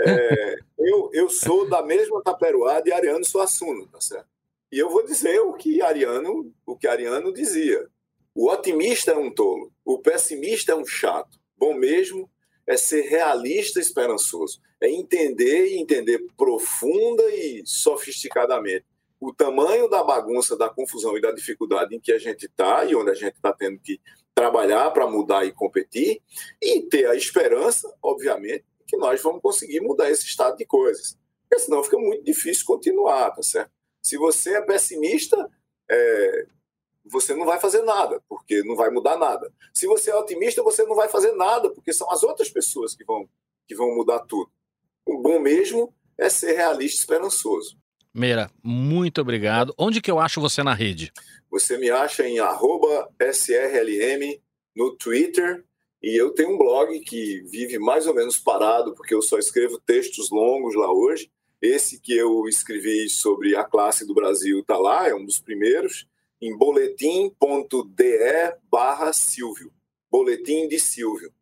É, 0.00 0.56
eu, 0.78 1.10
eu 1.12 1.30
sou 1.30 1.68
da 1.68 1.82
mesma 1.82 2.22
Taperoá 2.22 2.80
de 2.80 2.92
Ariano 2.92 3.24
Suassuna, 3.24 3.86
tá 3.90 4.00
certo? 4.00 4.28
E 4.70 4.78
eu 4.78 4.90
vou 4.90 5.04
dizer 5.04 5.40
o 5.40 5.54
que 5.54 5.80
Ariano, 5.80 6.52
o 6.66 6.76
que 6.76 6.86
Ariano 6.86 7.32
dizia. 7.32 7.88
O 8.34 8.50
otimista 8.50 9.12
é 9.12 9.16
um 9.16 9.32
tolo, 9.32 9.72
o 9.84 9.98
pessimista 9.98 10.72
é 10.72 10.74
um 10.74 10.84
chato. 10.84 11.38
Bom 11.56 11.74
mesmo 11.74 12.28
é 12.66 12.76
ser 12.76 13.02
realista 13.02 13.78
e 13.78 13.82
esperançoso, 13.82 14.60
é 14.80 14.90
entender 14.90 15.68
e 15.68 15.78
entender 15.78 16.26
profunda 16.36 17.22
e 17.34 17.62
sofisticadamente 17.64 18.84
o 19.20 19.32
tamanho 19.32 19.88
da 19.88 20.02
bagunça, 20.02 20.56
da 20.56 20.68
confusão 20.68 21.16
e 21.16 21.20
da 21.20 21.32
dificuldade 21.32 21.94
em 21.94 22.00
que 22.00 22.12
a 22.12 22.18
gente 22.18 22.46
está 22.46 22.84
e 22.84 22.94
onde 22.94 23.10
a 23.10 23.14
gente 23.14 23.36
está 23.36 23.52
tendo 23.52 23.78
que 23.78 24.00
trabalhar 24.34 24.90
para 24.90 25.06
mudar 25.06 25.44
e 25.44 25.52
competir, 25.52 26.20
e 26.60 26.82
ter 26.82 27.06
a 27.06 27.14
esperança, 27.14 27.92
obviamente, 28.02 28.64
que 28.86 28.96
nós 28.96 29.22
vamos 29.22 29.40
conseguir 29.40 29.80
mudar 29.80 30.10
esse 30.10 30.26
estado 30.26 30.56
de 30.56 30.66
coisas. 30.66 31.16
Porque 31.48 31.62
senão 31.62 31.84
fica 31.84 31.98
muito 31.98 32.24
difícil 32.24 32.64
continuar, 32.66 33.30
tá 33.30 33.42
certo? 33.42 33.70
Se 34.02 34.18
você 34.18 34.56
é 34.56 34.60
pessimista, 34.60 35.48
é, 35.88 36.46
você 37.04 37.34
não 37.34 37.46
vai 37.46 37.60
fazer 37.60 37.82
nada, 37.82 38.22
porque 38.28 38.62
não 38.64 38.76
vai 38.76 38.90
mudar 38.90 39.16
nada. 39.16 39.52
Se 39.72 39.86
você 39.86 40.10
é 40.10 40.16
otimista, 40.16 40.62
você 40.62 40.84
não 40.84 40.96
vai 40.96 41.08
fazer 41.08 41.32
nada, 41.32 41.70
porque 41.70 41.92
são 41.92 42.10
as 42.10 42.22
outras 42.22 42.50
pessoas 42.50 42.94
que 42.94 43.04
vão, 43.04 43.28
que 43.66 43.74
vão 43.74 43.94
mudar 43.94 44.20
tudo. 44.20 44.50
O 45.06 45.18
bom 45.18 45.38
mesmo 45.38 45.94
é 46.18 46.28
ser 46.28 46.52
realista 46.52 46.96
e 46.96 47.00
esperançoso. 47.00 47.78
Meira, 48.14 48.48
muito 48.62 49.20
obrigado. 49.20 49.74
Onde 49.76 50.00
que 50.00 50.08
eu 50.08 50.20
acho 50.20 50.40
você 50.40 50.62
na 50.62 50.72
rede? 50.72 51.12
Você 51.50 51.76
me 51.76 51.90
acha 51.90 52.26
em 52.26 52.36
SRLM 53.18 54.40
no 54.74 54.94
Twitter 54.96 55.64
e 56.00 56.20
eu 56.20 56.30
tenho 56.30 56.54
um 56.54 56.58
blog 56.58 57.00
que 57.00 57.42
vive 57.50 57.76
mais 57.78 58.06
ou 58.06 58.14
menos 58.14 58.38
parado, 58.38 58.94
porque 58.94 59.14
eu 59.14 59.20
só 59.20 59.36
escrevo 59.38 59.80
textos 59.84 60.30
longos 60.30 60.76
lá 60.76 60.92
hoje. 60.92 61.28
Esse 61.60 61.98
que 61.98 62.16
eu 62.16 62.46
escrevi 62.46 63.08
sobre 63.08 63.56
a 63.56 63.64
classe 63.64 64.06
do 64.06 64.14
Brasil 64.14 64.60
está 64.60 64.76
lá, 64.76 65.08
é 65.08 65.14
um 65.14 65.24
dos 65.24 65.40
primeiros 65.40 66.06
em 66.40 66.56
boletim.de 66.56 67.34
barra 68.70 69.12
Silvio, 69.12 69.72
boletim 70.10 70.68
de 70.68 70.78
Silvio. 70.78 71.32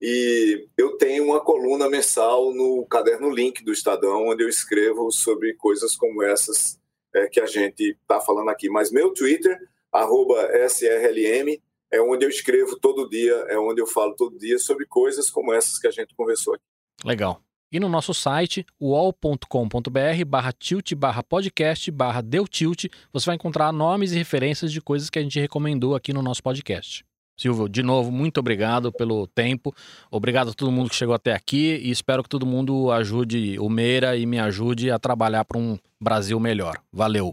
E 0.00 0.66
eu 0.78 0.96
tenho 0.96 1.24
uma 1.24 1.40
coluna 1.40 1.88
mensal 1.88 2.54
no 2.54 2.86
caderno 2.86 3.30
Link 3.30 3.62
do 3.62 3.72
Estadão, 3.72 4.28
onde 4.28 4.42
eu 4.42 4.48
escrevo 4.48 5.10
sobre 5.12 5.54
coisas 5.54 5.94
como 5.94 6.22
essas 6.22 6.80
é, 7.14 7.26
que 7.28 7.40
a 7.40 7.46
gente 7.46 7.96
está 8.00 8.20
falando 8.20 8.48
aqui. 8.48 8.70
Mas 8.70 8.90
meu 8.90 9.12
Twitter, 9.12 9.58
arroba 9.92 10.48
SRLM, 10.66 11.60
é 11.92 12.00
onde 12.00 12.24
eu 12.24 12.30
escrevo 12.30 12.78
todo 12.78 13.08
dia, 13.08 13.34
é 13.48 13.58
onde 13.58 13.82
eu 13.82 13.86
falo 13.86 14.14
todo 14.14 14.38
dia 14.38 14.58
sobre 14.58 14.86
coisas 14.86 15.30
como 15.30 15.52
essas 15.52 15.78
que 15.78 15.86
a 15.86 15.90
gente 15.90 16.14
conversou 16.14 16.54
aqui. 16.54 16.64
Legal. 17.04 17.42
E 17.72 17.78
no 17.78 17.88
nosso 17.88 18.12
site, 18.12 18.66
uol.com.br 18.80 20.24
barra 20.26 20.52
tilt 20.52 20.92
barra 20.94 21.22
podcast 21.22 21.88
barra 21.90 22.20
deu 22.20 22.48
tilt, 22.48 22.86
você 23.12 23.26
vai 23.26 23.36
encontrar 23.36 23.70
nomes 23.70 24.12
e 24.12 24.16
referências 24.16 24.72
de 24.72 24.80
coisas 24.80 25.08
que 25.08 25.18
a 25.18 25.22
gente 25.22 25.38
recomendou 25.38 25.94
aqui 25.94 26.12
no 26.12 26.22
nosso 26.22 26.42
podcast. 26.42 27.04
Silvio, 27.40 27.70
de 27.70 27.82
novo, 27.82 28.12
muito 28.12 28.38
obrigado 28.38 28.92
pelo 28.92 29.26
tempo. 29.26 29.74
Obrigado 30.10 30.50
a 30.50 30.52
todo 30.52 30.70
mundo 30.70 30.90
que 30.90 30.94
chegou 30.94 31.14
até 31.14 31.32
aqui 31.32 31.80
e 31.82 31.90
espero 31.90 32.22
que 32.22 32.28
todo 32.28 32.44
mundo 32.44 32.92
ajude 32.92 33.58
o 33.58 33.70
Meira 33.70 34.14
e 34.14 34.26
me 34.26 34.38
ajude 34.38 34.90
a 34.90 34.98
trabalhar 34.98 35.46
para 35.46 35.56
um 35.56 35.78
Brasil 35.98 36.38
melhor. 36.38 36.76
Valeu! 36.92 37.32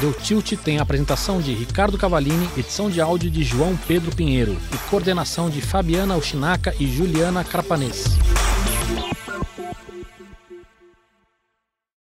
Deu 0.00 0.12
Tilt 0.12 0.52
tem 0.64 0.78
a 0.78 0.82
apresentação 0.82 1.40
de 1.40 1.52
Ricardo 1.52 1.98
Cavalini, 1.98 2.48
edição 2.56 2.88
de 2.88 3.00
áudio 3.00 3.28
de 3.28 3.42
João 3.42 3.76
Pedro 3.88 4.14
Pinheiro 4.14 4.56
e 4.72 4.78
coordenação 4.88 5.50
de 5.50 5.60
Fabiana 5.60 6.16
Uchinaca 6.16 6.72
e 6.78 6.86
Juliana 6.86 7.42
Carpanês. 7.42 8.04